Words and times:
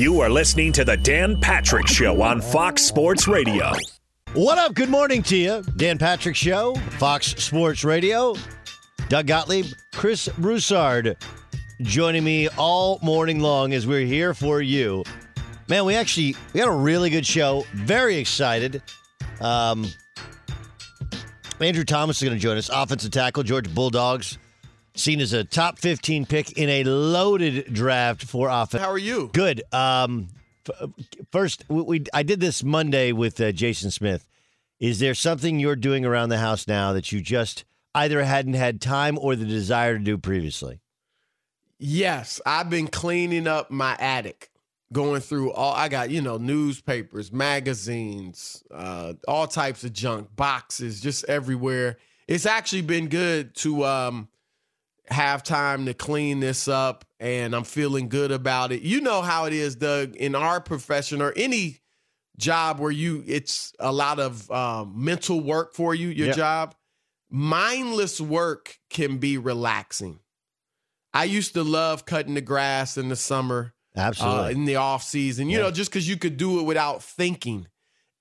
You 0.00 0.20
are 0.20 0.30
listening 0.30 0.72
to 0.72 0.82
the 0.82 0.96
Dan 0.96 1.38
Patrick 1.42 1.86
Show 1.86 2.22
on 2.22 2.40
Fox 2.40 2.80
Sports 2.80 3.28
Radio. 3.28 3.70
What 4.32 4.56
up? 4.56 4.72
Good 4.72 4.88
morning 4.88 5.22
to 5.24 5.36
you. 5.36 5.62
Dan 5.76 5.98
Patrick 5.98 6.36
Show, 6.36 6.74
Fox 6.98 7.34
Sports 7.36 7.84
Radio. 7.84 8.34
Doug 9.10 9.26
Gottlieb, 9.26 9.66
Chris 9.92 10.26
Broussard 10.38 11.18
joining 11.82 12.24
me 12.24 12.48
all 12.56 12.98
morning 13.02 13.40
long 13.40 13.74
as 13.74 13.86
we're 13.86 14.06
here 14.06 14.32
for 14.32 14.62
you. 14.62 15.04
Man, 15.68 15.84
we 15.84 15.94
actually 15.96 16.34
we 16.54 16.60
got 16.60 16.70
a 16.70 16.74
really 16.74 17.10
good 17.10 17.26
show. 17.26 17.66
Very 17.74 18.16
excited. 18.16 18.82
Um, 19.42 19.86
Andrew 21.60 21.84
Thomas 21.84 22.16
is 22.16 22.26
going 22.26 22.38
to 22.38 22.42
join 22.42 22.56
us. 22.56 22.70
Offensive 22.72 23.10
tackle, 23.10 23.42
Georgia 23.42 23.68
Bulldogs, 23.68 24.38
seen 25.00 25.20
as 25.20 25.32
a 25.32 25.44
top 25.44 25.78
15 25.78 26.26
pick 26.26 26.52
in 26.52 26.68
a 26.68 26.84
loaded 26.84 27.72
draft 27.72 28.24
for 28.24 28.48
offense. 28.48 28.82
How 28.82 28.90
are 28.90 28.98
you? 28.98 29.30
Good. 29.32 29.62
Um, 29.72 30.28
f- 30.68 30.90
first, 31.32 31.64
we, 31.68 31.82
we 31.82 32.04
I 32.12 32.22
did 32.22 32.40
this 32.40 32.62
Monday 32.62 33.12
with 33.12 33.40
uh, 33.40 33.52
Jason 33.52 33.90
Smith. 33.90 34.26
Is 34.78 34.98
there 34.98 35.14
something 35.14 35.58
you're 35.58 35.76
doing 35.76 36.04
around 36.04 36.30
the 36.30 36.38
house 36.38 36.66
now 36.66 36.92
that 36.94 37.12
you 37.12 37.20
just 37.20 37.64
either 37.94 38.22
hadn't 38.22 38.54
had 38.54 38.80
time 38.80 39.18
or 39.18 39.36
the 39.36 39.44
desire 39.44 39.98
to 39.98 40.04
do 40.04 40.16
previously? 40.16 40.80
Yes, 41.78 42.40
I've 42.44 42.70
been 42.70 42.88
cleaning 42.88 43.46
up 43.46 43.70
my 43.70 43.96
attic, 43.98 44.50
going 44.92 45.20
through 45.20 45.52
all. 45.52 45.74
I 45.74 45.88
got 45.88 46.10
you 46.10 46.20
know 46.20 46.36
newspapers, 46.36 47.32
magazines, 47.32 48.62
uh, 48.70 49.14
all 49.26 49.46
types 49.46 49.84
of 49.84 49.92
junk, 49.92 50.34
boxes, 50.36 51.00
just 51.00 51.24
everywhere. 51.24 51.98
It's 52.28 52.46
actually 52.46 52.82
been 52.82 53.08
good 53.08 53.54
to 53.56 53.84
um, 53.84 54.28
have 55.10 55.42
time 55.42 55.86
to 55.86 55.94
clean 55.94 56.40
this 56.40 56.68
up, 56.68 57.04
and 57.18 57.54
I'm 57.54 57.64
feeling 57.64 58.08
good 58.08 58.30
about 58.30 58.72
it. 58.72 58.82
You 58.82 59.00
know 59.00 59.22
how 59.22 59.44
it 59.46 59.52
is, 59.52 59.74
Doug, 59.76 60.14
in 60.16 60.34
our 60.34 60.60
profession 60.60 61.20
or 61.20 61.32
any 61.36 61.80
job 62.36 62.78
where 62.78 62.90
you 62.92 63.22
it's 63.26 63.72
a 63.78 63.92
lot 63.92 64.18
of 64.18 64.50
um, 64.50 64.92
mental 64.96 65.40
work 65.40 65.74
for 65.74 65.94
you. 65.94 66.08
Your 66.08 66.28
Yep. 66.28 66.36
job, 66.36 66.74
mindless 67.28 68.20
work 68.20 68.78
can 68.88 69.18
be 69.18 69.38
relaxing. 69.38 70.20
I 71.12 71.24
used 71.24 71.54
to 71.54 71.62
love 71.64 72.06
cutting 72.06 72.34
the 72.34 72.40
grass 72.40 72.96
in 72.96 73.08
the 73.08 73.16
summer, 73.16 73.74
uh, 73.96 74.00
Absolutely. 74.00 74.52
in 74.52 74.64
the 74.64 74.76
off 74.76 75.02
season. 75.02 75.50
You 75.50 75.58
know, 75.58 75.70
just 75.70 75.90
because 75.90 76.08
you 76.08 76.16
could 76.16 76.36
do 76.36 76.60
it 76.60 76.62
without 76.64 77.02
thinking. 77.02 77.66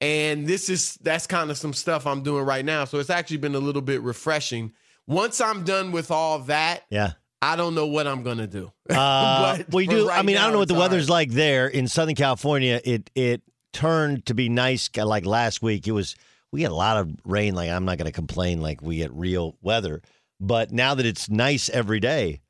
And 0.02 0.48
this 0.48 0.70
is 0.70 0.96
that's 1.02 1.28
kind 1.28 1.52
of 1.52 1.58
some 1.58 1.74
stuff 1.74 2.08
I'm 2.08 2.24
doing 2.24 2.46
right 2.46 2.66
now. 2.66 2.86
So 2.86 3.00
it's 3.00 3.10
actually 3.10 3.38
been 3.38 3.56
a 3.56 3.60
little 3.60 3.82
bit 3.82 4.02
refreshing. 4.02 4.74
Once 5.10 5.42
I'm 5.42 5.64
done 5.64 5.92
with 5.92 6.12
all 6.12 6.40
that, 6.40 6.84
yeah. 6.90 7.14
I 7.42 7.56
don't 7.56 7.74
know 7.74 7.88
what 7.88 8.06
I'm 8.08 8.24
gonna 8.24 8.48
do. 8.48 8.72
Uh, 8.90 9.58
we 9.72 9.86
do. 9.88 10.08
I 10.10 10.18
right 10.18 10.26
mean, 10.26 10.38
I 10.38 10.44
don't 10.44 10.54
know 10.54 10.60
what 10.60 10.68
the 10.68 10.74
weather's 10.74 11.10
right. 11.10 11.16
like 11.16 11.32
there 11.32 11.68
in 11.68 11.88
Southern 11.88 12.16
California. 12.16 12.80
It 12.84 13.10
it 13.16 13.42
turned 13.74 14.26
to 14.28 14.34
be 14.34 14.50
nice. 14.50 14.90
Like 14.96 15.26
last 15.26 15.62
week, 15.62 15.88
it 15.88 15.92
was. 15.92 16.16
We 16.52 16.62
get 16.62 16.72
a 16.72 16.76
lot 16.76 16.98
of 16.98 17.12
rain. 17.26 17.54
Like 17.54 17.70
I'm 17.70 17.86
not 17.86 17.98
going 17.98 18.08
to 18.08 18.12
complain. 18.12 18.62
Like 18.62 18.82
we 18.82 18.98
get 18.98 19.14
real 19.14 19.56
weather. 19.62 20.02
But 20.40 20.72
now 20.72 20.96
that 20.96 21.06
it's 21.06 21.30
nice 21.30 21.70
every 21.70 22.00
day, 22.00 22.42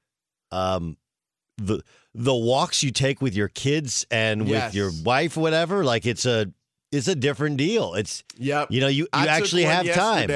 um, 0.52 0.96
the 1.58 1.82
the 2.14 2.34
walks 2.36 2.84
you 2.84 2.92
take 2.92 3.22
with 3.22 3.36
your 3.36 3.50
kids 3.50 4.06
and 4.10 4.42
with 4.44 4.52
Yes. 4.52 4.74
your 4.76 4.92
wife, 5.04 5.36
whatever, 5.38 5.84
like 5.84 6.06
it's 6.06 6.26
a 6.26 6.52
it's 6.92 7.08
a 7.08 7.16
different 7.16 7.58
deal. 7.58 7.94
It's 7.96 8.24
Yep. 8.38 8.72
you 8.72 8.82
know 8.82 8.88
you 8.88 9.04
you 9.04 9.08
I 9.14 9.28
actually 9.28 9.64
have 9.64 9.86
time. 9.94 10.30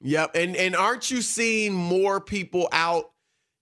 Yep. 0.00 0.32
And 0.34 0.56
and 0.56 0.76
aren't 0.76 1.10
you 1.10 1.22
seeing 1.22 1.74
more 1.74 2.20
people 2.20 2.68
out 2.72 3.10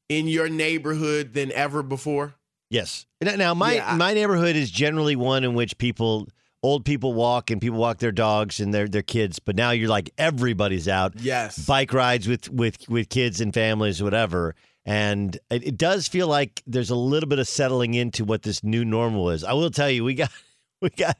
in 0.08 0.28
your 0.28 0.48
neighborhood 0.48 1.32
than 1.34 1.50
ever 1.52 1.82
before? 1.82 2.34
Yes. 2.70 3.06
Now- 3.22 3.36
Now 3.36 3.54
my 3.54 3.74
Yeah, 3.76 3.92
I- 3.92 3.96
my 3.96 4.14
neighborhood 4.14 4.56
is 4.56 4.70
generally 4.70 5.16
one 5.16 5.44
in 5.44 5.54
which 5.54 5.78
people 5.78 6.28
old 6.62 6.84
people 6.84 7.12
walk 7.14 7.50
and 7.50 7.60
people 7.60 7.78
walk 7.78 7.98
their 7.98 8.12
dogs 8.12 8.60
and 8.60 8.74
their 8.74 8.88
their 8.88 9.02
kids, 9.02 9.38
but 9.38 9.56
now 9.56 9.70
you're 9.70 9.88
like 9.88 10.10
everybody's 10.18 10.88
out. 10.88 11.14
Yes. 11.20 11.64
Bike 11.66 11.92
rides 11.92 12.26
with 12.28 12.48
with 12.50 12.88
with 12.88 13.08
kids 13.08 13.40
and 13.40 13.54
families 13.54 14.02
whatever. 14.02 14.54
And 14.84 15.36
it, 15.50 15.66
it 15.66 15.76
does 15.76 16.06
feel 16.06 16.28
like 16.28 16.62
there's 16.66 16.90
a 16.90 16.94
little 16.96 17.28
bit 17.28 17.40
of 17.40 17.48
settling 17.48 17.94
into 17.94 18.24
what 18.24 18.42
this 18.42 18.62
new 18.62 18.84
normal 18.84 19.30
is. 19.30 19.42
I 19.42 19.52
will 19.52 19.70
tell 19.70 19.90
you, 19.90 20.04
we 20.04 20.14
got 20.14 20.30
we 20.82 20.90
got 20.90 21.16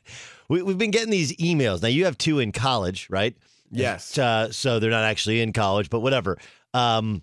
we, 0.48 0.62
we've 0.62 0.78
been 0.78 0.90
getting 0.92 1.10
these 1.10 1.34
emails. 1.38 1.82
Now 1.82 1.88
you 1.88 2.04
have 2.04 2.16
two 2.18 2.38
in 2.38 2.52
college, 2.52 3.08
right? 3.10 3.36
Yes. 3.70 4.16
Uh, 4.16 4.50
so 4.52 4.78
they're 4.78 4.90
not 4.90 5.04
actually 5.04 5.40
in 5.40 5.52
college, 5.52 5.90
but 5.90 6.00
whatever. 6.00 6.38
Um, 6.74 7.22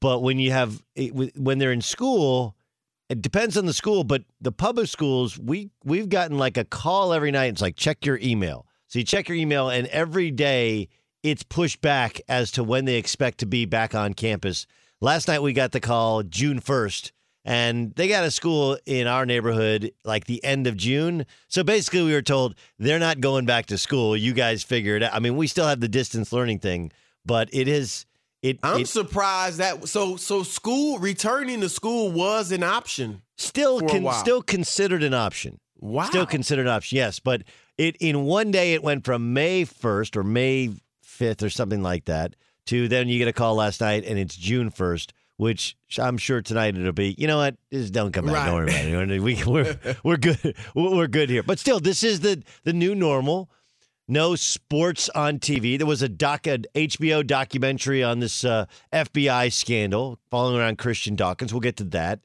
but 0.00 0.22
when 0.22 0.38
you 0.38 0.52
have 0.52 0.82
when 0.96 1.58
they're 1.58 1.72
in 1.72 1.80
school, 1.80 2.56
it 3.08 3.20
depends 3.22 3.56
on 3.56 3.66
the 3.66 3.72
school. 3.72 4.04
But 4.04 4.22
the 4.40 4.52
public 4.52 4.88
schools, 4.88 5.38
we 5.38 5.70
we've 5.84 6.08
gotten 6.08 6.38
like 6.38 6.56
a 6.56 6.64
call 6.64 7.12
every 7.12 7.30
night. 7.30 7.46
It's 7.46 7.62
like 7.62 7.76
check 7.76 8.06
your 8.06 8.18
email. 8.22 8.66
So 8.86 8.98
you 8.98 9.04
check 9.04 9.28
your 9.28 9.36
email, 9.36 9.68
and 9.68 9.86
every 9.88 10.30
day 10.30 10.88
it's 11.22 11.42
pushed 11.42 11.80
back 11.80 12.20
as 12.28 12.50
to 12.52 12.62
when 12.62 12.84
they 12.84 12.96
expect 12.96 13.38
to 13.38 13.46
be 13.46 13.64
back 13.64 13.94
on 13.94 14.14
campus. 14.14 14.66
Last 15.00 15.26
night 15.26 15.42
we 15.42 15.52
got 15.52 15.72
the 15.72 15.80
call 15.80 16.22
June 16.22 16.60
first. 16.60 17.12
And 17.44 17.94
they 17.94 18.08
got 18.08 18.24
a 18.24 18.30
school 18.30 18.78
in 18.86 19.06
our 19.06 19.26
neighborhood 19.26 19.92
like 20.04 20.24
the 20.24 20.42
end 20.42 20.66
of 20.66 20.76
June. 20.76 21.26
So 21.48 21.62
basically, 21.62 22.02
we 22.02 22.12
were 22.12 22.22
told 22.22 22.54
they're 22.78 22.98
not 22.98 23.20
going 23.20 23.44
back 23.44 23.66
to 23.66 23.76
school. 23.76 24.16
You 24.16 24.32
guys 24.32 24.62
figure 24.62 24.96
it 24.96 25.02
out. 25.02 25.12
I 25.12 25.18
mean, 25.18 25.36
we 25.36 25.46
still 25.46 25.66
have 25.66 25.80
the 25.80 25.88
distance 25.88 26.32
learning 26.32 26.60
thing, 26.60 26.90
but 27.26 27.50
it 27.52 27.68
is 27.68 28.06
it, 28.44 28.58
I'm 28.62 28.82
it 28.82 28.88
surprised 28.88 29.58
that 29.58 29.88
so 29.88 30.16
so 30.16 30.42
school 30.42 30.98
returning 30.98 31.62
to 31.62 31.68
school 31.70 32.12
was 32.12 32.52
an 32.52 32.62
option. 32.62 33.22
still 33.38 33.80
con- 33.80 34.12
still 34.12 34.42
considered 34.42 35.02
an 35.02 35.14
option. 35.14 35.60
Wow. 35.80 36.04
Still 36.04 36.26
considered 36.26 36.66
an 36.66 36.72
option. 36.72 36.96
Yes, 36.96 37.20
but 37.20 37.42
it 37.78 37.96
in 37.96 38.24
one 38.24 38.50
day 38.50 38.74
it 38.74 38.82
went 38.82 39.04
from 39.04 39.32
May 39.32 39.64
1st 39.64 40.16
or 40.16 40.24
May 40.24 40.70
5th 41.06 41.42
or 41.42 41.50
something 41.50 41.82
like 41.82 42.04
that 42.04 42.36
to 42.66 42.88
then 42.88 43.08
you 43.08 43.18
get 43.18 43.28
a 43.28 43.32
call 43.32 43.54
last 43.54 43.80
night 43.80 44.04
and 44.04 44.18
it's 44.18 44.36
June 44.36 44.70
1st, 44.70 45.10
which 45.36 45.76
I'm 45.98 46.18
sure 46.18 46.42
tonight 46.42 46.76
it'll 46.76 46.92
be. 46.92 47.14
You 47.18 47.26
know 47.26 47.38
what? 47.38 47.56
Just 47.72 47.92
don't 47.92 48.12
come 48.12 48.26
back. 48.26 48.46
Don't 48.46 48.54
worry 48.54 48.68
about 48.68 49.10
it. 49.10 49.20
We, 49.20 49.42
we're 49.44 49.78
we're 50.02 50.16
good. 50.16 50.56
We're 50.74 51.06
good 51.06 51.30
here. 51.30 51.42
But 51.42 51.58
still, 51.58 51.80
this 51.80 52.02
is 52.02 52.20
the 52.20 52.42
the 52.64 52.72
new 52.72 52.94
normal. 52.94 53.50
No 54.06 54.34
sports 54.36 55.08
on 55.10 55.38
TV. 55.38 55.78
There 55.78 55.86
was 55.86 56.02
a 56.02 56.10
doc, 56.10 56.46
an 56.46 56.66
HBO 56.74 57.26
documentary 57.26 58.02
on 58.02 58.18
this 58.18 58.44
uh, 58.44 58.66
FBI 58.92 59.50
scandal 59.50 60.18
following 60.30 60.60
around 60.60 60.76
Christian 60.76 61.16
Dawkins. 61.16 61.54
We'll 61.54 61.60
get 61.60 61.78
to 61.78 61.84
that. 61.84 62.20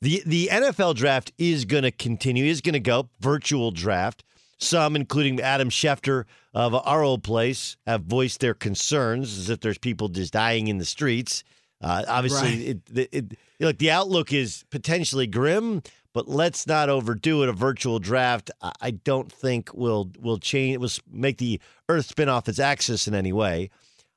The 0.00 0.22
the 0.26 0.48
NFL 0.50 0.96
draft 0.96 1.32
is 1.38 1.64
going 1.64 1.84
to 1.84 1.92
continue. 1.92 2.44
Is 2.44 2.60
going 2.60 2.72
to 2.72 2.80
go 2.80 3.08
virtual 3.20 3.70
draft. 3.70 4.24
Some, 4.58 4.94
including 4.94 5.40
Adam 5.40 5.70
Schefter 5.70 6.24
of 6.52 6.74
our 6.74 7.02
old 7.02 7.22
place, 7.22 7.78
have 7.86 8.02
voiced 8.02 8.40
their 8.40 8.52
concerns 8.52 9.38
as 9.38 9.48
if 9.48 9.60
there's 9.60 9.78
people 9.78 10.08
just 10.08 10.34
dying 10.34 10.68
in 10.68 10.76
the 10.76 10.84
streets. 10.84 11.44
Uh, 11.80 12.04
obviously, 12.08 12.66
it, 12.66 12.78
it, 12.94 13.08
it, 13.12 13.38
look 13.58 13.78
the 13.78 13.90
outlook 13.90 14.32
is 14.32 14.64
potentially 14.70 15.26
grim, 15.26 15.82
but 16.12 16.28
let's 16.28 16.66
not 16.66 16.90
overdo 16.90 17.42
it. 17.42 17.48
A 17.48 17.52
virtual 17.52 17.98
draft, 17.98 18.50
I, 18.60 18.72
I 18.80 18.90
don't 18.90 19.32
think 19.32 19.72
will 19.72 20.10
will 20.20 20.38
change. 20.38 20.78
Will 20.78 20.90
make 21.10 21.38
the 21.38 21.60
Earth 21.88 22.06
spin 22.06 22.28
off 22.28 22.48
its 22.48 22.58
axis 22.58 23.08
in 23.08 23.14
any 23.14 23.32
way. 23.32 23.70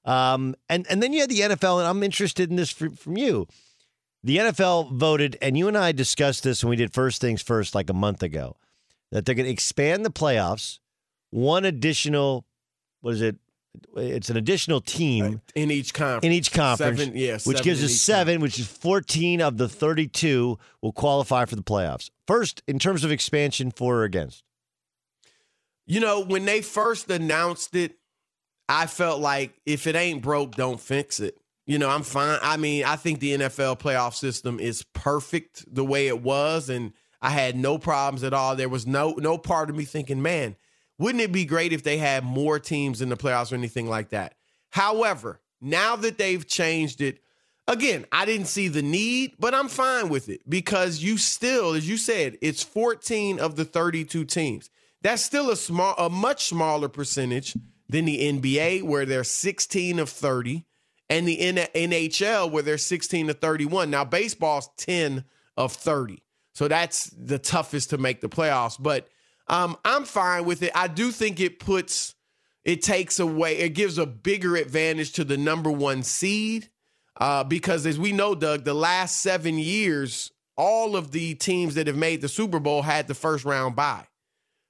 Um, 0.06 0.56
and 0.68 0.86
and 0.90 1.02
then 1.02 1.14
you 1.14 1.22
had 1.22 1.30
the 1.30 1.40
NFL, 1.40 1.80
and 1.80 1.88
I'm 1.88 2.04
interested 2.04 2.50
in 2.50 2.58
this 2.58 2.72
fr- 2.72 2.90
from 2.90 3.18
you. 3.18 3.48
The 4.24 4.38
NFL 4.38 4.94
voted, 4.94 5.38
and 5.42 5.58
you 5.58 5.68
and 5.68 5.78
I 5.78 5.92
discussed 5.92 6.44
this 6.44 6.64
when 6.64 6.70
we 6.70 6.76
did 6.78 6.94
first 6.94 7.20
things 7.20 7.42
first, 7.42 7.76
like 7.76 7.90
a 7.90 7.94
month 7.94 8.24
ago, 8.24 8.56
that 9.12 9.26
they're 9.26 9.36
going 9.36 9.46
to 9.46 9.52
expand 9.52 10.06
the 10.06 10.12
playoffs. 10.12 10.80
One 11.30 11.66
additional, 11.66 12.46
what 13.02 13.16
is 13.16 13.22
it? 13.22 13.38
It's 13.96 14.30
an 14.30 14.38
additional 14.38 14.82
team 14.82 15.42
in 15.56 15.72
each 15.72 15.94
conference. 15.94 16.26
in 16.26 16.32
each 16.32 16.52
conference, 16.52 17.00
Seven, 17.00 17.18
yeah, 17.18 17.38
which 17.44 17.64
gives 17.64 17.84
us 17.84 17.96
seven, 17.96 18.40
which 18.40 18.60
is 18.60 18.68
14 18.68 19.42
of 19.42 19.58
the 19.58 19.68
32 19.68 20.58
will 20.82 20.92
qualify 20.92 21.46
for 21.46 21.56
the 21.56 21.64
playoffs. 21.64 22.10
First, 22.28 22.62
in 22.68 22.80
terms 22.80 23.04
of 23.04 23.12
expansion, 23.12 23.72
for 23.72 23.98
or 23.98 24.04
against? 24.04 24.44
You 25.86 26.00
know, 26.00 26.24
when 26.24 26.46
they 26.46 26.62
first 26.62 27.10
announced 27.10 27.76
it, 27.76 27.98
I 28.70 28.86
felt 28.86 29.20
like 29.20 29.60
if 29.66 29.88
it 29.88 29.96
ain't 29.96 30.22
broke, 30.22 30.56
don't 30.56 30.80
fix 30.80 31.20
it. 31.20 31.38
You 31.66 31.80
know, 31.80 31.90
I'm 31.90 32.04
fine. 32.04 32.40
I 32.42 32.58
mean, 32.58 32.84
I 32.84 32.96
think 32.96 33.20
the 33.20 33.38
NFL 33.38 33.80
playoff 33.80 34.14
system 34.14 34.60
is 34.60 34.84
perfect 34.94 35.66
the 35.74 35.84
way 35.84 36.08
it 36.08 36.22
was, 36.22 36.70
and 36.70 36.94
I 37.22 37.30
had 37.30 37.56
no 37.56 37.78
problems 37.78 38.24
at 38.24 38.34
all. 38.34 38.56
There 38.56 38.70
was 38.70 38.86
no 38.86 39.14
no 39.18 39.38
part 39.38 39.70
of 39.70 39.76
me 39.76 39.86
thinking, 39.86 40.22
man, 40.22 40.56
wouldn't 41.04 41.22
it 41.22 41.34
be 41.34 41.44
great 41.44 41.74
if 41.74 41.84
they 41.84 41.98
had 41.98 42.24
more 42.24 42.60
teams 42.60 43.02
in 43.02 43.10
the 43.10 43.18
playoffs 43.18 43.52
or 43.52 43.56
anything 43.56 43.90
like 43.90 44.10
that? 44.12 44.36
However, 44.70 45.42
now 45.60 45.98
that 45.98 46.18
they've 46.18 46.48
changed 46.48 47.02
it, 47.02 47.20
again, 47.68 48.06
I 48.14 48.24
didn't 48.24 48.48
see 48.48 48.70
the 48.70 48.82
need, 48.82 49.34
but 49.38 49.54
I'm 49.54 49.68
fine 49.68 50.08
with 50.08 50.30
it 50.30 50.50
because 50.50 51.04
you 51.04 51.18
still, 51.18 51.74
as 51.74 51.90
you 51.90 51.98
said, 51.98 52.38
it's 52.42 52.64
14 52.64 53.38
of 53.38 53.58
the 53.58 53.66
32 53.66 54.24
teams. 54.24 54.70
That's 55.02 55.22
still 55.22 55.52
a 55.52 55.58
small, 55.58 55.94
a 55.98 56.10
much 56.10 56.46
smaller 56.46 56.88
percentage 56.88 57.58
than 57.90 58.06
the 58.06 58.22
NBA, 58.22 58.84
where 58.84 59.06
they're 59.06 59.26
16 59.26 60.00
of 60.00 60.08
30, 60.08 60.66
and 61.10 61.28
the 61.28 61.38
NHL, 61.38 62.50
where 62.50 62.64
they're 62.64 62.78
16 62.78 63.28
to 63.28 63.34
31. 63.34 63.90
Now, 63.90 64.06
baseball's 64.06 64.70
10 64.78 65.26
of 65.58 65.74
30. 65.74 66.24
So 66.54 66.70
that's 66.70 67.10
the 67.10 67.40
toughest 67.40 67.90
to 67.90 67.98
make 67.98 68.22
the 68.22 68.30
playoffs. 68.30 68.82
But 68.82 69.10
um, 69.48 69.78
I'm 69.84 70.06
fine 70.06 70.46
with 70.46 70.64
it. 70.64 70.72
I 70.76 70.88
do 70.88 71.12
think 71.12 71.40
it 71.40 71.60
puts, 71.60 72.16
it 72.64 72.82
takes 72.82 73.20
away, 73.20 73.58
it 73.60 73.70
gives 73.70 73.98
a 73.98 74.06
bigger 74.06 74.56
advantage 74.56 75.14
to 75.14 75.24
the 75.24 75.38
number 75.38 75.72
one 75.72 76.04
seed. 76.04 76.70
Uh, 77.20 77.44
because 77.44 77.86
as 77.86 78.00
we 78.00 78.12
know, 78.12 78.34
Doug, 78.34 78.64
the 78.64 78.74
last 78.74 79.18
seven 79.18 79.58
years, 79.58 80.32
all 80.58 80.96
of 80.96 81.12
the 81.12 81.36
teams 81.36 81.76
that 81.76 81.88
have 81.88 81.96
made 81.96 82.22
the 82.22 82.30
Super 82.30 82.60
Bowl 82.60 82.82
had 82.82 83.08
the 83.08 83.14
first 83.14 83.46
round 83.46 83.76
bye. 83.76 84.08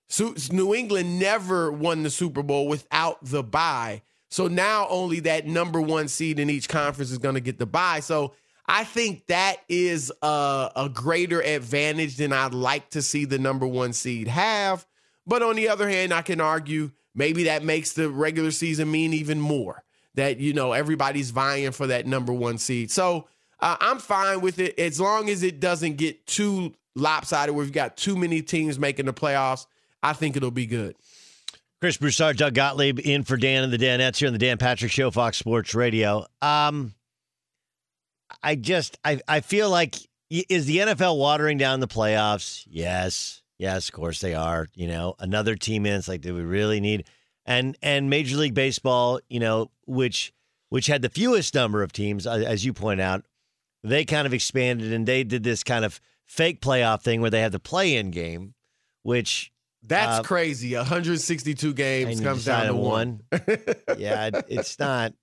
So 0.10 0.36
New 0.52 0.75
England 0.75 1.20
never 1.20 1.72
won 1.72 2.04
the 2.04 2.10
Super 2.10 2.44
Bowl 2.44 2.68
without 2.68 3.24
the 3.24 3.44
bye. 3.44 4.02
So 4.30 4.48
now 4.48 4.88
only 4.90 5.20
that 5.22 5.46
number 5.48 5.80
one 5.81 6.08
seed 6.08 6.40
in 6.40 6.50
each 6.50 6.68
conference 6.68 7.12
is 7.12 7.18
going 7.18 7.36
to 7.36 7.42
get 7.42 7.60
the 7.60 7.66
bye. 7.66 8.00
So 8.00 8.34
I 8.65 8.83
think 8.86 9.27
that 9.27 9.57
is 9.68 10.12
a, 10.21 10.71
a, 10.75 10.89
greater 10.89 11.42
advantage 11.42 12.15
than 12.15 12.31
I'd 12.31 12.54
like 12.54 12.92
to 12.92 13.01
see 13.01 13.25
the 13.25 13.38
number 13.38 13.68
one 13.68 13.92
seed 13.92 14.27
have. 14.30 14.86
But 15.27 15.44
on 15.44 15.56
the 15.57 15.68
other 15.68 15.89
hand, 15.89 16.13
I 16.13 16.21
can 16.21 16.39
argue 16.39 16.92
maybe 17.13 17.44
that 17.44 17.63
makes 17.63 17.94
the 17.94 18.10
regular 18.10 18.51
season 18.51 18.89
mean 18.89 19.13
even 19.13 19.39
more 19.39 19.83
that, 20.15 20.39
you 20.39 20.54
know, 20.54 20.71
everybody's 20.71 21.31
vying 21.31 21.71
for 21.71 21.88
that 21.88 22.07
number 22.07 22.31
one 22.31 22.57
seed. 22.57 22.89
So 22.89 23.27
uh, 23.60 23.75
I'm 23.80 24.00
fine 24.00 24.42
with 24.42 24.60
it 24.60 24.77
as 24.80 25.00
long 25.00 25.30
as 25.30 25.44
it 25.44 25.60
doesn't 25.60 25.98
get 25.98 26.25
too 26.25 26.74
lopsided 26.95 27.56
where 27.56 27.63
we've 27.63 27.74
got 27.74 27.98
too 27.98 28.15
many 28.15 28.42
teams 28.42 28.80
making 28.80 29.07
the 29.07 29.13
playoffs. 29.13 29.65
I 30.01 30.13
think 30.13 30.36
it'll 30.36 30.51
be 30.51 30.65
good. 30.65 30.95
Chris 31.81 31.98
Broussard, 31.98 32.38
Doug 32.38 32.54
Gottlieb 32.54 33.00
in 33.00 33.24
for 33.24 33.36
Dan 33.36 33.63
and 33.63 33.74
the 33.74 33.77
Danettes 33.77 34.18
here 34.18 34.27
on 34.27 34.33
the 34.33 34.39
Dan 34.39 34.57
Patrick 34.57 34.92
Show, 34.92 35.12
Fox 35.12 35.38
Sports 35.38 35.75
Radio. 35.75 36.25
Um, 36.42 36.94
I 38.44 38.56
just 38.56 39.00
I 39.04 39.19
I 39.28 39.40
feel 39.40 39.69
like 39.69 39.95
is 40.30 40.66
the 40.66 40.78
NFL 40.78 41.18
watering 41.18 41.57
down 41.57 41.80
the 41.80 41.88
playoffs? 41.88 42.66
Yes, 42.69 43.42
yes, 43.57 43.90
of 43.90 43.95
course 43.95 44.19
they 44.19 44.34
are. 44.34 44.68
You 44.74 44.88
know, 44.88 45.16
another 45.19 45.56
team 45.56 45.86
in. 45.86 45.94
It's 45.94 46.07
like, 46.07 46.22
do 46.22 46.36
we 46.36 46.42
really 46.42 46.80
need? 46.80 47.06
And 47.45 47.78
and 47.81 48.10
Major 48.10 48.38
League 48.38 48.54
Baseball, 48.54 49.19
you 49.30 49.40
know, 49.40 49.72
which 49.86 50.34
which 50.69 50.88
had 50.88 51.01
the 51.01 51.10
fewest 51.10 51.54
number 51.54 51.84
of 51.84 51.92
teams, 51.92 52.25
as 52.25 52.66
you 52.66 52.74
point 52.74 53.00
out, 53.00 53.25
they 53.84 54.06
kind 54.06 54.25
of 54.25 54.34
expanded 54.34 54.92
and 54.92 55.06
they 55.06 55.24
did 55.24 55.44
this 55.44 55.63
kind 55.63 55.86
of 55.86 56.01
fake 56.25 56.62
playoff 56.62 57.01
thing 57.01 57.22
where 57.22 57.30
they 57.30 57.42
had 57.42 57.51
the 57.51 57.60
play-in 57.60 58.10
game, 58.10 58.56
which 59.04 59.51
that's 59.84 60.19
uh, 60.19 60.24
crazy. 60.24 60.75
162 60.75 61.74
games 61.74 62.22
comes 62.22 62.46
down 62.46 62.68
to 62.68 62.75
one. 62.75 63.22
one. 63.30 63.39
yeah, 63.98 64.31
it's 64.48 64.80
not. 64.80 65.13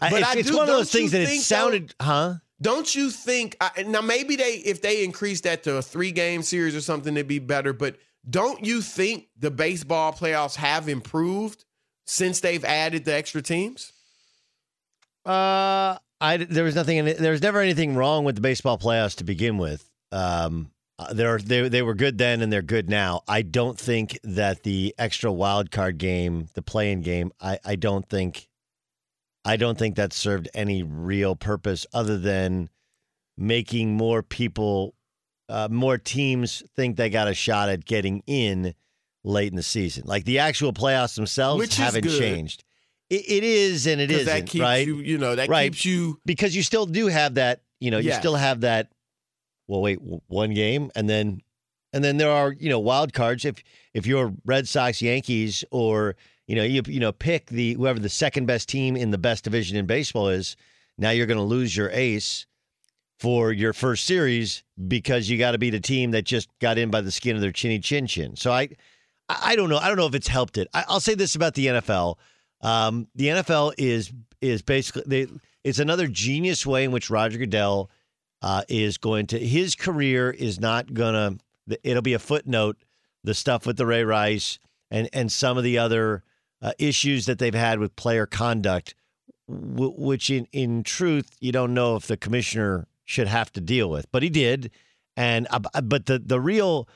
But 0.00 0.12
it's, 0.12 0.28
I 0.28 0.34
it's 0.38 0.50
do, 0.50 0.56
one 0.56 0.68
of 0.68 0.74
those 0.74 0.90
things 0.90 1.12
that 1.12 1.22
it 1.22 1.40
sounded, 1.40 1.94
though, 1.98 2.04
huh? 2.04 2.34
Don't 2.62 2.94
you 2.94 3.10
think 3.10 3.56
now? 3.86 4.00
Maybe 4.00 4.36
they, 4.36 4.54
if 4.64 4.82
they 4.82 5.04
increase 5.04 5.40
that 5.42 5.62
to 5.64 5.76
a 5.76 5.82
three 5.82 6.12
game 6.12 6.42
series 6.42 6.74
or 6.74 6.80
something, 6.80 7.14
it'd 7.14 7.26
be 7.26 7.38
better. 7.38 7.72
But 7.72 7.96
don't 8.28 8.64
you 8.64 8.82
think 8.82 9.28
the 9.38 9.50
baseball 9.50 10.12
playoffs 10.12 10.56
have 10.56 10.88
improved 10.88 11.64
since 12.06 12.40
they've 12.40 12.64
added 12.64 13.04
the 13.04 13.14
extra 13.14 13.40
teams? 13.40 13.92
Uh, 15.24 15.96
I 16.20 16.36
there 16.36 16.64
was 16.64 16.74
nothing. 16.74 16.98
In 16.98 17.16
there 17.18 17.32
was 17.32 17.42
never 17.42 17.60
anything 17.60 17.94
wrong 17.94 18.24
with 18.24 18.34
the 18.34 18.40
baseball 18.42 18.78
playoffs 18.78 19.16
to 19.16 19.24
begin 19.24 19.56
with. 19.56 19.88
Um, 20.12 20.70
uh, 20.98 21.14
they're, 21.14 21.38
they 21.38 21.68
they 21.70 21.82
were 21.82 21.94
good 21.94 22.18
then 22.18 22.42
and 22.42 22.52
they're 22.52 22.60
good 22.60 22.90
now. 22.90 23.22
I 23.26 23.40
don't 23.40 23.78
think 23.78 24.18
that 24.22 24.64
the 24.64 24.94
extra 24.98 25.32
wild 25.32 25.70
card 25.70 25.96
game, 25.96 26.48
the 26.52 26.60
play-in 26.60 27.00
game, 27.00 27.32
I, 27.40 27.58
I 27.64 27.76
don't 27.76 28.06
think 28.06 28.49
I 29.44 29.56
don't 29.56 29.78
think 29.78 29.96
that 29.96 30.12
served 30.12 30.48
any 30.54 30.82
real 30.82 31.34
purpose 31.34 31.86
other 31.92 32.18
than 32.18 32.68
making 33.36 33.96
more 33.96 34.22
people, 34.22 34.94
uh, 35.48 35.68
more 35.70 35.98
teams 35.98 36.62
think 36.76 36.96
they 36.96 37.08
got 37.08 37.28
a 37.28 37.34
shot 37.34 37.68
at 37.68 37.84
getting 37.84 38.22
in 38.26 38.74
late 39.24 39.50
in 39.50 39.56
the 39.56 39.62
season. 39.62 40.04
Like 40.06 40.24
the 40.24 40.38
actual 40.38 40.72
playoffs 40.72 41.16
themselves 41.16 41.60
Which 41.60 41.76
haven't 41.76 42.08
changed. 42.08 42.64
It, 43.08 43.24
it 43.28 43.44
is 43.44 43.86
and 43.86 44.00
it 44.00 44.10
isn't, 44.10 44.26
that 44.26 44.46
keeps 44.46 44.62
right? 44.62 44.86
You, 44.86 44.96
you 44.98 45.18
know, 45.18 45.34
that 45.34 45.48
right. 45.48 45.72
keeps 45.72 45.84
you 45.84 46.20
because 46.24 46.54
you 46.54 46.62
still 46.62 46.86
do 46.86 47.06
have 47.06 47.34
that. 47.34 47.62
You 47.80 47.90
know, 47.90 47.98
you 47.98 48.12
still 48.12 48.36
have 48.36 48.60
that. 48.60 48.92
Well, 49.66 49.80
wait, 49.80 49.98
one 50.00 50.52
game, 50.52 50.90
and 50.94 51.08
then, 51.08 51.40
and 51.92 52.04
then 52.04 52.18
there 52.18 52.30
are 52.30 52.52
you 52.52 52.68
know 52.68 52.78
wild 52.78 53.12
cards. 53.12 53.44
If 53.44 53.62
if 53.94 54.06
you're 54.06 54.34
Red 54.44 54.68
Sox, 54.68 55.00
Yankees, 55.00 55.64
or 55.70 56.16
you 56.50 56.56
know, 56.56 56.64
you 56.64 56.82
you 56.88 56.98
know, 56.98 57.12
pick 57.12 57.46
the 57.46 57.74
whoever 57.74 58.00
the 58.00 58.08
second 58.08 58.46
best 58.46 58.68
team 58.68 58.96
in 58.96 59.12
the 59.12 59.18
best 59.18 59.44
division 59.44 59.76
in 59.76 59.86
baseball 59.86 60.30
is. 60.30 60.56
Now 60.98 61.10
you're 61.10 61.26
going 61.26 61.38
to 61.38 61.44
lose 61.44 61.76
your 61.76 61.90
ace 61.90 62.44
for 63.20 63.52
your 63.52 63.72
first 63.72 64.04
series 64.04 64.64
because 64.88 65.30
you 65.30 65.38
got 65.38 65.52
to 65.52 65.58
beat 65.58 65.74
a 65.74 65.80
team 65.80 66.10
that 66.10 66.24
just 66.24 66.48
got 66.58 66.76
in 66.76 66.90
by 66.90 67.02
the 67.02 67.12
skin 67.12 67.36
of 67.36 67.40
their 67.40 67.52
chinny 67.52 67.78
chin 67.78 68.08
chin. 68.08 68.34
So 68.34 68.50
I, 68.50 68.68
I 69.28 69.54
don't 69.54 69.70
know. 69.70 69.78
I 69.78 69.86
don't 69.86 69.96
know 69.96 70.08
if 70.08 70.14
it's 70.16 70.26
helped 70.26 70.58
it. 70.58 70.66
I, 70.74 70.84
will 70.88 70.98
say 70.98 71.14
this 71.14 71.36
about 71.36 71.54
the 71.54 71.66
NFL: 71.66 72.16
um, 72.62 73.06
the 73.14 73.26
NFL 73.26 73.74
is 73.78 74.12
is 74.40 74.60
basically 74.60 75.04
they, 75.06 75.28
it's 75.62 75.78
another 75.78 76.08
genius 76.08 76.66
way 76.66 76.82
in 76.82 76.90
which 76.90 77.10
Roger 77.10 77.38
Goodell 77.38 77.92
uh, 78.42 78.64
is 78.68 78.98
going 78.98 79.28
to 79.28 79.38
his 79.38 79.76
career 79.76 80.32
is 80.32 80.58
not 80.58 80.92
gonna. 80.92 81.36
It'll 81.84 82.02
be 82.02 82.14
a 82.14 82.18
footnote. 82.18 82.76
The 83.22 83.34
stuff 83.34 83.66
with 83.66 83.76
the 83.76 83.86
Ray 83.86 84.02
Rice 84.02 84.58
and 84.90 85.08
and 85.12 85.30
some 85.30 85.56
of 85.56 85.62
the 85.62 85.78
other 85.78 86.24
uh, 86.62 86.72
issues 86.78 87.26
that 87.26 87.38
they've 87.38 87.54
had 87.54 87.78
with 87.78 87.96
player 87.96 88.26
conduct, 88.26 88.94
w- 89.48 89.94
which 89.96 90.30
in, 90.30 90.46
in 90.52 90.82
truth, 90.82 91.36
you 91.40 91.52
don't 91.52 91.74
know 91.74 91.96
if 91.96 92.06
the 92.06 92.16
commissioner 92.16 92.86
should 93.04 93.28
have 93.28 93.52
to 93.52 93.60
deal 93.60 93.90
with, 93.90 94.10
but 94.12 94.22
he 94.22 94.30
did. 94.30 94.70
And 95.16 95.46
uh, 95.50 95.80
but 95.80 96.06
the 96.06 96.18
the 96.18 96.40
real 96.40 96.88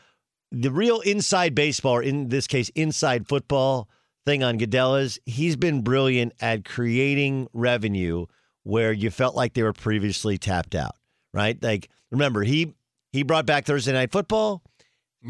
the 0.53 0.71
real 0.71 1.01
inside 1.01 1.55
baseball, 1.55 1.97
or 1.97 2.03
in 2.03 2.29
this 2.29 2.47
case, 2.47 2.69
inside 2.71 3.27
football 3.27 3.89
thing 4.25 4.43
on 4.43 4.57
Goodell 4.57 4.97
is 4.97 5.19
he's 5.27 5.57
been 5.57 5.83
brilliant 5.83 6.33
at 6.41 6.65
creating 6.65 7.49
revenue 7.53 8.27
where 8.63 8.93
you 8.93 9.11
felt 9.11 9.35
like 9.35 9.55
they 9.55 9.63
were 9.63 9.73
previously 9.73 10.39
tapped 10.39 10.75
out. 10.75 10.97
Right? 11.33 11.61
Like 11.63 11.91
remember 12.11 12.45
he 12.45 12.75
he 13.13 13.25
brought 13.25 13.47
back 13.47 13.67
Thursday 13.67 13.93
night 13.93 14.13
football. 14.13 14.63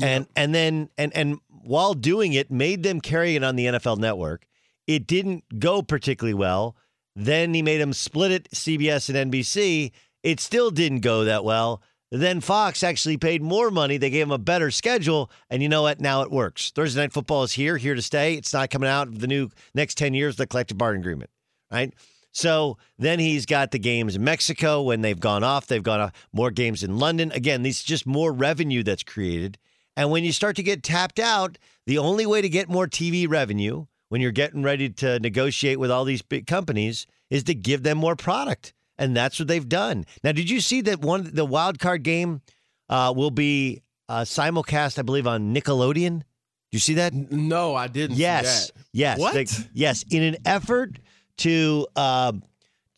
And 0.02 0.26
and 0.34 0.52
then 0.52 0.90
and 0.98 1.16
and 1.16 1.38
while 1.64 1.94
doing 1.94 2.32
it, 2.32 2.50
made 2.50 2.82
them 2.82 3.00
carry 3.00 3.37
it 3.37 3.44
on 3.44 3.56
the 3.56 3.66
NFL 3.66 3.99
network. 3.99 4.46
It 4.87 5.06
didn't 5.06 5.58
go 5.58 5.82
particularly 5.82 6.34
well. 6.34 6.76
Then 7.16 7.55
he 7.55 7.62
made 7.62 7.81
them 7.81 7.93
split 7.93 8.32
it, 8.32 8.50
CBS 8.50 9.08
and 9.08 9.32
NBC. 9.32 9.93
It 10.22 10.40
still 10.40 10.70
didn't 10.70 11.00
go 11.00 11.25
that 11.25 11.44
well. 11.44 11.82
Then 12.11 12.40
Fox 12.40 12.82
actually 12.82 13.16
paid 13.16 13.43
more 13.43 13.70
money. 13.70 13.96
They 13.96 14.11
gave 14.11 14.26
him 14.26 14.32
a 14.32 14.38
better 14.38 14.70
schedule. 14.70 15.31
And 15.50 15.62
you 15.62 15.69
know 15.69 15.82
what? 15.82 16.00
Now 16.00 16.22
it 16.22 16.31
works. 16.31 16.70
Thursday 16.70 17.00
Night 17.00 17.12
Football 17.12 17.43
is 17.43 17.53
here, 17.53 17.77
here 17.77 17.94
to 17.94 18.03
stay. 18.03 18.34
It's 18.34 18.53
not 18.53 18.70
coming 18.70 18.88
out 18.88 19.08
of 19.08 19.20
the 19.20 19.27
new 19.27 19.50
next 19.74 19.98
10 19.98 20.15
years, 20.15 20.36
the 20.36 20.46
collective 20.46 20.79
bargaining 20.79 21.03
agreement, 21.03 21.31
right? 21.72 21.93
So 22.31 22.79
then 22.98 23.20
he's 23.20 23.46
got 23.46 23.70
the 23.70 23.79
games 23.79 24.17
in 24.17 24.24
Mexico 24.24 24.82
when 24.82 25.03
they've 25.03 25.19
gone 25.19 25.44
off. 25.44 25.67
They've 25.67 25.86
off 25.86 26.12
more 26.32 26.50
games 26.50 26.82
in 26.82 26.98
London. 26.98 27.31
Again, 27.32 27.62
these 27.62 27.82
just 27.82 28.06
more 28.06 28.32
revenue 28.32 28.82
that's 28.82 29.05
created. 29.05 29.56
And 29.96 30.10
when 30.10 30.24
you 30.24 30.32
start 30.32 30.56
to 30.56 30.63
get 30.63 30.82
tapped 30.82 31.19
out, 31.19 31.58
the 31.86 31.98
only 31.98 32.27
way 32.27 32.43
to 32.43 32.48
get 32.48 32.69
more 32.69 32.86
TV 32.86 33.29
revenue 33.29 33.86
when 34.08 34.20
you're 34.20 34.32
getting 34.32 34.63
ready 34.63 34.89
to 34.89 35.19
negotiate 35.20 35.79
with 35.79 35.91
all 35.91 36.05
these 36.05 36.22
big 36.22 36.46
companies 36.46 37.06
is 37.31 37.44
to 37.44 37.55
give 37.55 37.82
them 37.82 37.98
more 37.98 38.17
product. 38.17 38.72
And 38.96 39.17
that's 39.17 39.39
what 39.39 39.48
they've 39.48 39.69
done. 39.69 40.06
Now, 40.22 40.32
did 40.32 40.48
you 40.48 40.60
see 40.60 40.81
that 40.82 41.01
one 41.01 41.31
the 41.32 41.44
wild 41.44 41.79
card 41.79 42.03
game 42.03 42.43
uh, 42.89 43.13
will 43.17 43.31
be 43.31 43.82
uh, 44.08 44.20
simulcast, 44.20 44.98
I 44.98 45.03
believe, 45.03 45.27
on 45.27 45.55
Nickelodeon? 45.55 46.20
Do 46.20 46.77
you 46.77 46.79
see 46.79 46.94
that? 46.94 47.13
No, 47.13 47.74
I 47.74 47.89
didn't. 47.89 48.17
Yes, 48.17 48.72
yes, 48.93 49.19
what? 49.19 49.34
They, 49.34 49.46
yes, 49.72 50.05
in 50.10 50.22
an 50.22 50.36
effort 50.44 50.98
to 51.39 51.89
uh, 51.96 52.32